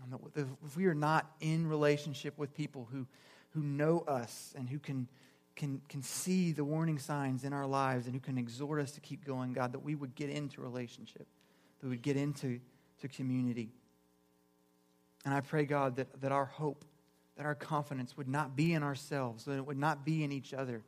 Um, 0.01 0.21
if 0.63 0.77
we 0.77 0.87
are 0.87 0.95
not 0.95 1.29
in 1.41 1.67
relationship 1.67 2.39
with 2.39 2.55
people 2.55 2.87
who, 2.93 3.05
who 3.51 3.65
know 3.65 4.05
us 4.07 4.55
and 4.57 4.69
who 4.69 4.79
can, 4.79 5.09
can, 5.57 5.81
can 5.89 6.05
see 6.05 6.53
the 6.53 6.63
warning 6.63 7.01
signs 7.01 7.43
in 7.43 7.53
our 7.53 7.67
lives 7.67 8.07
and 8.07 8.15
who 8.15 8.21
can 8.21 8.39
exhort 8.39 8.81
us 8.81 8.93
to 8.93 9.01
keep 9.01 9.25
going, 9.25 9.55
God, 9.55 9.73
that 9.73 9.81
we 9.81 9.97
would 9.97 10.15
get 10.15 10.31
into 10.31 10.61
relationship, 10.61 11.27
that 11.81 11.83
we 11.83 11.89
would 11.89 12.03
get 12.03 12.17
into 12.17 12.61
to 13.01 13.09
community. 13.09 13.73
And 15.25 15.35
I 15.35 15.41
pray, 15.41 15.65
God, 15.65 15.97
that, 15.97 16.21
that 16.21 16.31
our 16.31 16.45
hope 16.45 16.85
that 17.37 17.47
our 17.47 17.57
confidence 17.57 18.17
would 18.17 18.29
not 18.29 18.55
be 18.55 18.73
in 18.73 18.85
ourselves, 18.85 19.47
that 19.47 19.57
it 19.57 19.67
would 19.67 19.81
not 19.81 20.05
be 20.05 20.23
in 20.23 20.31
each 20.31 20.55
other, 20.55 20.81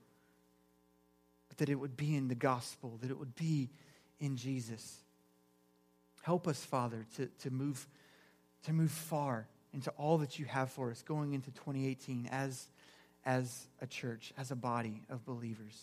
but 1.48 1.58
that 1.58 1.68
it 1.68 1.74
would 1.74 1.96
be 1.96 2.14
in 2.14 2.28
the 2.28 2.36
gospel, 2.36 2.96
that 3.02 3.10
it 3.10 3.18
would 3.18 3.34
be 3.34 3.70
in 4.20 4.36
Jesus. 4.36 4.98
Help 6.26 6.48
us, 6.48 6.64
Father, 6.64 7.06
to, 7.14 7.26
to, 7.38 7.52
move, 7.52 7.86
to 8.64 8.72
move 8.72 8.90
far 8.90 9.46
into 9.72 9.90
all 9.90 10.18
that 10.18 10.40
you 10.40 10.44
have 10.44 10.68
for 10.72 10.90
us 10.90 11.00
going 11.02 11.34
into 11.34 11.52
2018 11.52 12.28
as, 12.32 12.66
as 13.24 13.68
a 13.80 13.86
church, 13.86 14.32
as 14.36 14.50
a 14.50 14.56
body 14.56 15.02
of 15.08 15.24
believers. 15.24 15.80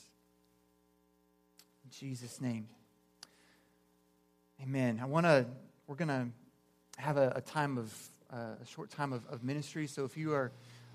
In 1.85 1.91
Jesus' 1.91 2.41
name. 2.41 2.67
Amen. 4.61 4.99
I 5.01 5.05
want 5.05 5.25
to, 5.27 5.45
we're 5.87 5.95
going 5.95 6.09
to 6.09 6.27
have 6.97 7.15
a, 7.15 7.31
a 7.37 7.41
time 7.41 7.77
of 7.77 7.93
a 8.29 8.65
short 8.65 8.89
time 8.89 9.13
of, 9.13 9.25
of 9.27 9.45
ministry. 9.45 9.87
So 9.87 10.03
if 10.03 10.17
you 10.17 10.33
are 10.33 10.51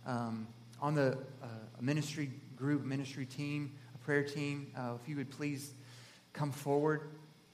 um, 0.07 0.47
on 0.83 0.95
the 0.95 1.17
uh, 1.43 1.47
ministry 1.81 2.33
group, 2.55 2.85
ministry 2.85 3.25
team, 3.25 3.73
a 3.95 3.99
prayer 4.05 4.25
team, 4.25 4.73
uh, 4.77 4.93
if 5.03 5.09
you 5.09 5.17
would 5.17 5.31
please 5.31 5.73
come 6.35 6.53
forward. 6.53 7.01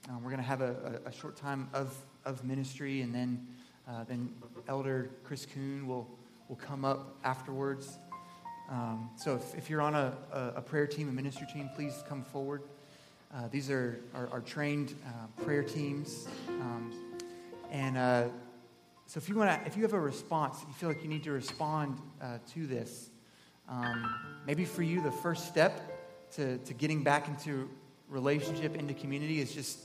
Um, 0.06 0.22
we're 0.22 0.30
going 0.30 0.42
to 0.42 0.46
have 0.46 0.60
a, 0.60 1.00
a, 1.06 1.12
short 1.12 1.34
time 1.34 1.66
of, 1.72 1.96
of 2.26 2.44
ministry, 2.44 3.00
and 3.00 3.14
then, 3.14 3.46
uh, 3.88 4.04
then 4.04 4.28
Elder 4.68 5.10
Chris 5.24 5.46
Kuhn 5.46 5.86
will, 5.86 6.06
will 6.50 6.56
come 6.56 6.84
up 6.84 7.16
afterwards. 7.24 7.96
Um, 8.70 9.08
so 9.16 9.36
if, 9.36 9.54
if, 9.54 9.70
you're 9.70 9.80
on 9.80 9.94
a, 9.94 10.12
a, 10.56 10.60
prayer 10.60 10.86
team, 10.86 11.08
a 11.08 11.12
ministry 11.12 11.46
team, 11.50 11.70
please 11.74 12.04
come 12.06 12.22
forward. 12.22 12.62
Uh, 13.34 13.48
these 13.48 13.70
are 13.70 13.98
our, 14.14 14.40
trained 14.40 14.94
uh, 15.06 15.42
prayer 15.42 15.62
teams. 15.62 16.28
Um, 16.48 16.92
and 17.70 17.96
uh, 17.96 18.24
so 19.06 19.16
if 19.16 19.26
you 19.26 19.36
want 19.36 19.58
to, 19.58 19.66
if 19.66 19.74
you 19.74 19.84
have 19.84 19.94
a 19.94 20.00
response, 20.00 20.58
you 20.68 20.74
feel 20.74 20.90
like 20.90 21.02
you 21.02 21.08
need 21.08 21.24
to 21.24 21.32
respond 21.32 21.98
uh, 22.20 22.38
to 22.52 22.66
this, 22.66 23.08
um, 23.70 24.14
maybe 24.46 24.66
for 24.66 24.82
you 24.82 25.02
the 25.02 25.10
first 25.10 25.48
step 25.48 25.80
to, 26.32 26.58
to 26.58 26.74
getting 26.74 27.02
back 27.02 27.26
into 27.26 27.70
relationship, 28.10 28.76
into 28.76 28.92
community 28.92 29.40
is 29.40 29.54
just 29.54 29.78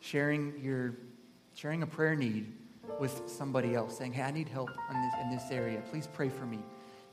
sharing 0.00 0.58
your 0.60 0.94
sharing 1.54 1.82
a 1.82 1.86
prayer 1.86 2.16
need 2.16 2.52
with 2.98 3.22
somebody 3.26 3.74
else, 3.74 3.96
saying, 3.96 4.12
"Hey, 4.12 4.22
I 4.22 4.30
need 4.30 4.48
help 4.48 4.70
in 4.90 5.02
this 5.02 5.14
in 5.22 5.30
this 5.30 5.50
area. 5.50 5.82
Please 5.90 6.06
pray 6.06 6.28
for 6.28 6.46
me 6.46 6.60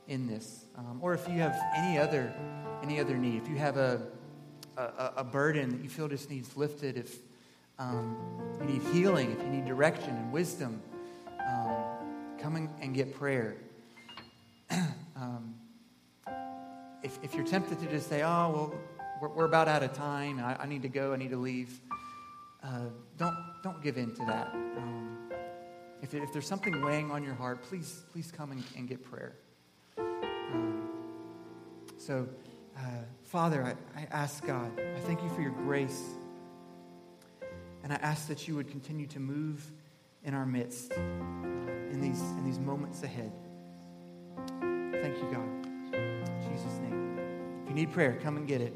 in 0.06 0.26
this." 0.26 0.64
Um, 0.76 0.98
or 1.00 1.14
if 1.14 1.28
you 1.28 1.40
have 1.40 1.58
any 1.74 1.98
other 1.98 2.32
any 2.82 3.00
other 3.00 3.16
need, 3.16 3.40
if 3.42 3.48
you 3.48 3.56
have 3.56 3.76
a 3.76 4.02
a, 4.76 5.12
a 5.18 5.24
burden 5.24 5.70
that 5.70 5.82
you 5.82 5.88
feel 5.88 6.08
just 6.08 6.30
needs 6.30 6.56
lifted, 6.56 6.96
if 6.96 7.18
um, 7.78 8.16
you 8.60 8.66
need 8.66 8.82
healing, 8.92 9.32
if 9.32 9.42
you 9.42 9.48
need 9.48 9.66
direction 9.66 10.10
and 10.10 10.32
wisdom 10.32 10.80
um, 11.48 11.74
come 12.40 12.68
and 12.80 12.94
get 12.94 13.14
prayer. 13.14 13.56
um, 15.16 15.54
if, 17.02 17.18
if 17.22 17.34
you're 17.34 17.46
tempted 17.46 17.78
to 17.80 17.86
just 17.86 18.08
say, 18.08 18.22
oh, 18.22 18.50
well, 18.50 18.74
we're, 19.20 19.28
we're 19.28 19.44
about 19.44 19.68
out 19.68 19.82
of 19.82 19.92
time, 19.92 20.40
I, 20.40 20.62
I, 20.62 20.66
need 20.66 20.82
to 20.82 20.88
go, 20.88 21.12
I 21.12 21.16
need 21.16 21.30
to 21.30 21.36
leave, 21.36 21.80
uh, 22.62 22.86
don't, 23.16 23.36
don't 23.62 23.82
give 23.82 23.96
in 23.96 24.14
to 24.14 24.24
that. 24.26 24.52
Um, 24.52 25.18
if, 26.02 26.14
if 26.14 26.32
there's 26.32 26.46
something 26.46 26.84
weighing 26.84 27.10
on 27.10 27.22
your 27.22 27.34
heart, 27.34 27.62
please, 27.62 28.02
please 28.12 28.30
come 28.30 28.52
and, 28.52 28.62
and 28.76 28.88
get 28.88 29.02
prayer. 29.02 29.36
Um, 29.98 30.88
so, 31.96 32.28
uh, 32.76 32.80
Father, 33.22 33.64
I, 33.64 34.00
I 34.00 34.06
ask 34.10 34.44
God, 34.44 34.70
I 34.78 35.00
thank 35.00 35.22
you 35.22 35.28
for 35.30 35.42
your 35.42 35.52
grace. 35.52 36.02
And 37.82 37.92
I 37.92 37.96
ask 37.96 38.28
that 38.28 38.48
you 38.48 38.56
would 38.56 38.68
continue 38.68 39.06
to 39.08 39.20
move 39.20 39.70
in 40.24 40.34
our 40.34 40.46
midst 40.46 40.92
in 40.92 42.00
these, 42.00 42.20
in 42.20 42.44
these 42.44 42.58
moments 42.58 43.02
ahead. 43.02 43.32
Thank 44.36 45.16
you, 45.16 45.28
God. 45.32 45.94
In 45.94 46.52
Jesus' 46.52 46.78
name. 46.80 47.18
If 47.62 47.68
you 47.70 47.74
need 47.74 47.92
prayer, 47.92 48.18
come 48.22 48.36
and 48.36 48.46
get 48.46 48.60
it. 48.60 48.74